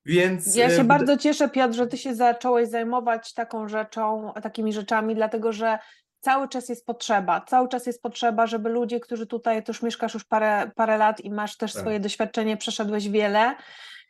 Więc 0.05 0.55
Ja 0.55 0.68
e, 0.68 0.76
się 0.76 0.84
bardzo 0.84 1.18
cieszę, 1.18 1.49
Piotr, 1.49 1.76
że 1.76 1.88
ty 1.88 1.97
się 1.97 2.16
zacząłeś 2.16 2.70
zajmować 2.70 3.34
taką 3.34 3.68
rzeczą, 3.68 4.34
takimi 4.43 4.74
rzeczami, 4.74 5.16
dlatego 5.16 5.53
że 5.53 5.80
cały 6.26 6.50
czas 6.50 6.70
jest 6.70 6.86
potrzeba, 6.86 7.42
cały 7.42 7.68
czas 7.68 7.86
jest 7.86 8.02
potrzeba, 8.02 8.48
żeby 8.48 8.70
ludzie, 8.70 9.00
którzy 9.00 9.28
tutaj, 9.28 9.64
ty 9.64 9.70
już 9.70 9.82
mieszkasz 9.82 10.14
już 10.14 10.24
parę, 10.24 10.72
parę 10.76 10.98
lat 10.98 11.22
i 11.22 11.32
masz 11.32 11.58
też 11.58 11.74
Tak. 11.74 11.82
swoje 11.82 12.00
doświadczenie, 12.00 12.58
przeszedłeś 12.58 13.10
wiele 13.10 13.56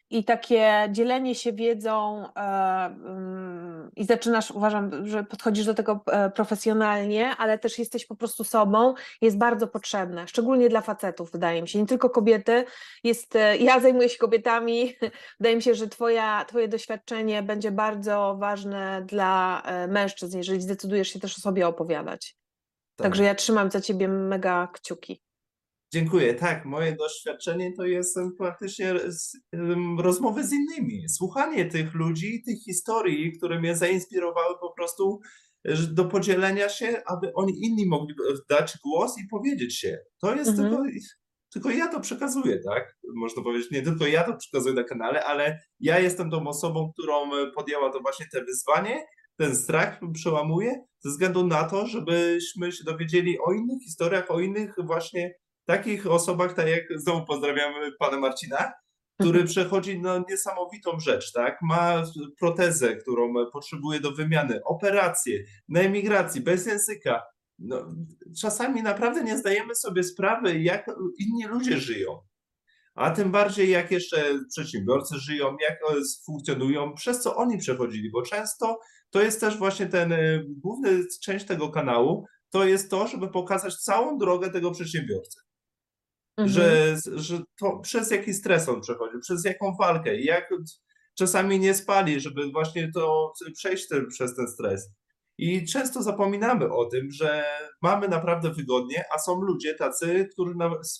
i 0.09 0.23
takie 0.23 0.87
dzielenie 0.91 1.35
się 1.35 1.53
wiedzą 1.53 2.25
e, 2.35 2.39
mm, 2.85 3.91
i 3.95 4.05
zaczynasz, 4.05 4.51
uważam, 4.51 5.07
że 5.07 5.23
podchodzisz 5.23 5.65
do 5.65 5.73
tego 5.73 6.03
e, 6.07 6.29
profesjonalnie, 6.29 7.35
ale 7.37 7.59
też 7.59 7.79
jesteś 7.79 8.05
po 8.05 8.15
prostu 8.15 8.43
sobą, 8.43 8.93
jest 9.21 9.37
bardzo 9.37 9.67
potrzebne, 9.67 10.27
szczególnie 10.27 10.69
dla 10.69 10.81
facetów, 10.81 11.31
wydaje 11.31 11.61
mi 11.61 11.67
się, 11.67 11.79
nie 11.79 11.85
tylko 11.85 12.09
kobiety, 12.09 12.65
jest, 13.03 13.35
e, 13.35 13.57
ja 13.57 13.79
zajmuję 13.79 14.09
się 14.09 14.17
kobietami, 14.17 14.93
Wydaje 15.39 15.55
mi 15.55 15.61
się, 15.61 15.75
że 15.75 15.87
twoja, 15.87 16.45
Twoje 16.45 16.67
doświadczenie 16.67 17.43
będzie 17.43 17.71
bardzo 17.71 18.35
ważne 18.39 19.05
dla 19.05 19.63
mężczyzn, 19.87 20.37
jeżeli 20.37 20.61
zdecydujesz 20.61 21.07
się 21.07 21.19
też 21.19 21.37
o 21.37 21.41
sobie 21.41 21.67
opowiadać. 21.67 22.35
tak. 22.95 23.05
Także 23.05 23.23
ja 23.23 23.35
trzymam 23.35 23.71
za 23.71 23.81
Ciebie 23.81 24.07
mega 24.07 24.67
kciuki. 24.73 25.24
Dziękuję. 25.95 26.33
Tak, 26.33 26.65
moje 26.65 26.95
doświadczenie 26.95 27.73
to 27.73 27.85
jest 27.85 28.19
praktycznie 28.37 28.93
rozmowy 29.99 30.43
z 30.43 30.53
innymi. 30.53 31.09
Słuchanie 31.09 31.65
tych 31.65 31.93
ludzi, 31.93 32.43
tych 32.45 32.63
historii, 32.63 33.37
które 33.37 33.59
mnie 33.59 33.75
zainspirowały 33.75 34.55
po 34.61 34.73
prostu 34.73 35.19
do 35.91 36.05
podzielenia 36.05 36.69
się, 36.69 37.01
aby 37.05 37.33
oni 37.33 37.65
inni 37.65 37.85
mogli 37.85 38.15
dać 38.49 38.77
głos 38.83 39.17
i 39.17 39.27
powiedzieć 39.27 39.79
się. 39.79 39.97
To 40.21 40.35
jest 40.35 40.49
Mhm. 40.49 40.69
tylko, 40.69 40.83
tylko 41.53 41.69
ja 41.69 41.87
to 41.87 41.99
przekazuję, 41.99 42.59
tak? 42.65 42.97
Można 43.15 43.43
powiedzieć, 43.43 43.71
nie 43.71 43.81
tylko 43.81 44.07
ja 44.07 44.23
to 44.23 44.37
przekazuję 44.37 44.75
na 44.75 44.83
kanale, 44.83 45.23
ale 45.25 45.59
ja 45.79 45.99
jestem 45.99 46.31
tą 46.31 46.47
osobą, 46.47 46.91
którą 46.93 47.35
e, 47.35 47.51
podjęła 47.51 47.91
to 47.91 47.99
właśnie 47.99 48.25
te 48.31 48.43
wyzwanie, 48.43 49.05
ten 49.37 49.55
strach 49.55 49.99
przełamuje, 50.13 50.85
ze 50.99 51.09
względu 51.09 51.47
na 51.47 51.63
to, 51.63 51.87
żebyśmy 51.87 52.71
się 52.71 52.83
dowiedzieli 52.83 53.37
o 53.39 53.53
innych 53.53 53.81
historiach, 53.83 54.31
o 54.31 54.39
innych 54.39 54.75
właśnie 54.83 55.33
takich 55.65 56.07
osobach, 56.07 56.53
tak 56.53 56.67
jak 56.67 56.83
znowu 56.95 57.25
pozdrawiamy 57.25 57.91
pana 57.99 58.19
Marcina, 58.19 58.73
który 59.19 59.43
przechodzi 59.43 59.99
no, 59.99 60.25
niesamowitą 60.29 60.99
rzecz, 60.99 61.31
tak? 61.31 61.57
Ma 61.61 62.03
protezę, 62.39 62.95
którą 62.95 63.33
potrzebuje 63.53 63.99
do 63.99 64.11
wymiany, 64.11 64.59
operację, 64.63 65.43
na 65.69 65.79
emigracji, 65.79 66.41
bez 66.41 66.65
języka. 66.65 67.23
No, 67.59 67.95
czasami 68.41 68.83
naprawdę 68.83 69.23
nie 69.23 69.37
zdajemy 69.37 69.75
sobie 69.75 70.03
sprawy, 70.03 70.59
jak 70.59 70.91
inni 71.19 71.45
ludzie 71.45 71.77
żyją. 71.77 72.19
A 72.95 73.11
tym 73.11 73.31
bardziej, 73.31 73.69
jak 73.69 73.91
jeszcze 73.91 74.39
przedsiębiorcy 74.49 75.15
żyją, 75.19 75.57
jak 75.61 75.79
funkcjonują, 76.25 76.93
przez 76.93 77.21
co 77.21 77.35
oni 77.35 77.57
przechodzili, 77.57 78.11
bo 78.11 78.21
często 78.21 78.79
to 79.09 79.21
jest 79.21 79.41
też 79.41 79.57
właśnie 79.57 79.85
ten 79.85 80.11
e, 80.11 80.43
główny 80.47 81.03
część 81.23 81.45
tego 81.45 81.69
kanału, 81.69 82.25
to 82.49 82.65
jest 82.65 82.91
to, 82.91 83.07
żeby 83.07 83.27
pokazać 83.27 83.75
całą 83.75 84.17
drogę 84.17 84.49
tego 84.49 84.71
przedsiębiorcy 84.71 85.44
Mhm. 86.37 86.49
że, 86.49 86.95
że 87.15 87.39
to 87.59 87.79
przez 87.79 88.11
jaki 88.11 88.33
stres 88.33 88.69
on 88.69 88.81
przechodził, 88.81 89.19
przez 89.19 89.45
jaką 89.45 89.75
walkę, 89.79 90.21
jak 90.21 90.49
czasami 91.17 91.59
nie 91.59 91.73
spali, 91.73 92.19
żeby 92.19 92.51
właśnie 92.51 92.91
to 92.91 93.33
przejść 93.53 93.87
ten, 93.87 94.07
przez 94.07 94.35
ten 94.35 94.47
stres. 94.47 94.89
I 95.37 95.65
często 95.65 96.03
zapominamy 96.03 96.73
o 96.73 96.85
tym, 96.85 97.11
że 97.11 97.43
mamy 97.81 98.07
naprawdę 98.07 98.51
wygodnie, 98.51 99.03
a 99.15 99.19
są 99.19 99.41
ludzie 99.41 99.73
tacy, 99.73 100.29
którzy 100.33 100.53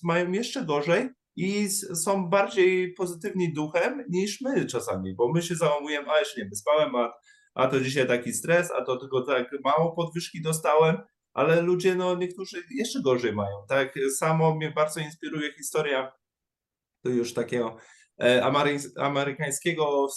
mają 0.04 0.32
jeszcze 0.32 0.66
gorzej 0.66 1.10
i 1.36 1.70
są 2.04 2.30
bardziej 2.30 2.94
pozytywni 2.94 3.54
duchem 3.54 4.04
niż 4.10 4.42
my 4.42 4.66
czasami, 4.66 5.16
bo 5.16 5.32
my 5.34 5.42
się 5.42 5.56
załamujemy, 5.56 6.12
a 6.12 6.20
jeszcze 6.20 6.42
nie 6.42 6.50
wyspałem, 6.50 6.96
a, 6.96 7.14
a 7.54 7.68
to 7.68 7.80
dzisiaj 7.80 8.08
taki 8.08 8.34
stres, 8.34 8.72
a 8.72 8.86
to 8.86 8.98
tylko 8.98 9.22
tak 9.22 9.48
mało 9.64 9.96
podwyżki 9.96 10.42
dostałem, 10.42 10.98
ale 11.36 11.62
ludzie, 11.62 11.96
no 11.96 12.16
niektórzy 12.16 12.64
jeszcze 12.76 13.02
gorzej 13.02 13.34
mają. 13.34 13.56
Tak 13.70 13.94
samo 14.18 14.56
mnie 14.56 14.72
bardzo 14.72 15.00
inspiruje 15.00 15.54
historia 15.54 16.12
to 17.04 17.10
już 17.10 17.34
takiego 17.34 17.78
e, 18.22 18.42
amery- 18.42 18.92
amerykańskiego 19.00 20.08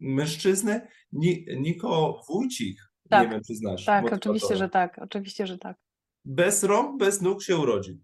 mężczyzny, 0.00 0.88
Ni- 1.12 1.46
Niko 1.56 2.20
Wójcik, 2.28 2.78
Tak, 3.10 3.22
nie 3.26 3.32
wiem 3.34 3.42
czy 3.46 3.54
znasz. 3.54 3.84
Tak, 3.84 4.12
oczywiście, 4.12 4.56
że 4.56 4.68
tak. 4.68 4.98
Oczywiście, 4.98 5.46
że 5.46 5.58
tak. 5.58 5.76
Bez 6.24 6.64
rąk, 6.64 6.98
bez 6.98 7.22
nóg 7.22 7.42
się 7.42 7.56
urodził. 7.56 7.96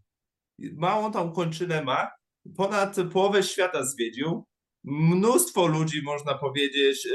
Małą 0.59 1.12
tą 1.12 1.33
kończynę 1.33 1.85
ma, 1.85 2.11
ponad 2.57 2.97
połowę 3.12 3.43
świata 3.43 3.85
zwiedził, 3.85 4.47
mnóstwo 4.85 5.66
ludzi, 5.66 6.03
można 6.03 6.39
powiedzieć, 6.39 7.09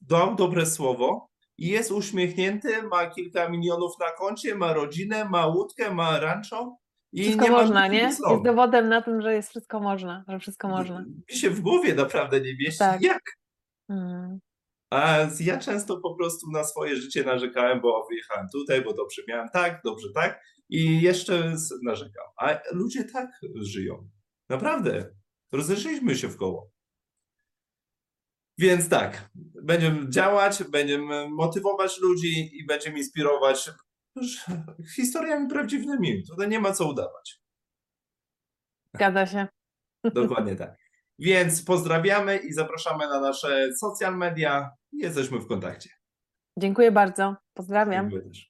dał 0.00 0.34
dobre 0.36 0.66
słowo 0.66 1.29
jest 1.68 1.92
uśmiechnięty, 1.92 2.82
ma 2.82 3.06
kilka 3.06 3.48
milionów 3.48 3.92
na 4.00 4.12
koncie, 4.12 4.54
ma 4.54 4.72
rodzinę, 4.72 5.24
ma 5.24 5.46
łódkę, 5.46 5.94
ma 5.94 6.20
rancho 6.20 6.76
i 7.12 7.22
Wszystko 7.22 7.44
nie 7.44 7.50
można, 7.50 7.88
nie? 7.88 7.98
Jest 7.98 8.20
dowodem 8.44 8.88
na 8.88 9.02
tym, 9.02 9.22
że 9.22 9.34
jest 9.34 9.50
wszystko 9.50 9.80
można, 9.80 10.24
że 10.28 10.38
wszystko 10.38 10.68
można. 10.68 11.04
Mi 11.30 11.36
się 11.36 11.50
w 11.50 11.60
głowie 11.60 11.94
naprawdę 11.94 12.40
nie 12.40 12.56
mieści, 12.56 12.78
Tak. 12.78 13.02
jak 13.02 13.20
Mm. 13.90 14.40
A 14.90 15.18
ja 15.40 15.58
często 15.58 16.00
po 16.00 16.14
prostu 16.14 16.50
na 16.50 16.64
swoje 16.64 16.96
życie 16.96 17.24
narzekałem, 17.24 17.80
bo 17.80 18.06
wyjechałem 18.10 18.46
tutaj, 18.52 18.82
bo 18.82 18.94
dobrze 18.94 19.22
miałem 19.28 19.48
tak, 19.48 19.80
dobrze 19.84 20.08
tak 20.14 20.40
i 20.68 21.02
jeszcze 21.02 21.54
narzekam. 21.82 22.24
A 22.36 22.58
ludzie 22.72 23.04
tak 23.04 23.30
żyją. 23.54 24.08
Naprawdę. 24.48 25.10
Rozeszliśmy 25.52 26.14
się 26.16 26.28
w 26.28 26.36
koło. 26.36 26.70
Więc 28.60 28.88
tak, 28.88 29.30
będziemy 29.62 30.10
działać, 30.10 30.64
będziemy 30.64 31.28
motywować 31.28 31.98
ludzi 31.98 32.50
i 32.52 32.66
będziemy 32.66 32.98
inspirować 32.98 33.70
historiami 34.96 35.48
prawdziwymi. 35.48 36.22
Tutaj 36.30 36.48
nie 36.48 36.60
ma 36.60 36.72
co 36.72 36.88
udawać. 36.88 37.40
Zgadza 38.94 39.26
się. 39.26 39.46
Dokładnie 40.14 40.56
tak. 40.56 40.76
Więc 41.18 41.64
pozdrawiamy 41.64 42.36
i 42.36 42.52
zapraszamy 42.52 43.06
na 43.06 43.20
nasze 43.20 43.68
social 43.80 44.16
media. 44.16 44.70
Jesteśmy 44.92 45.38
w 45.38 45.46
kontakcie. 45.46 45.90
Dziękuję 46.58 46.92
bardzo. 46.92 47.36
Pozdrawiam. 47.54 48.10
Dziękuję 48.10 48.32
też. 48.32 48.49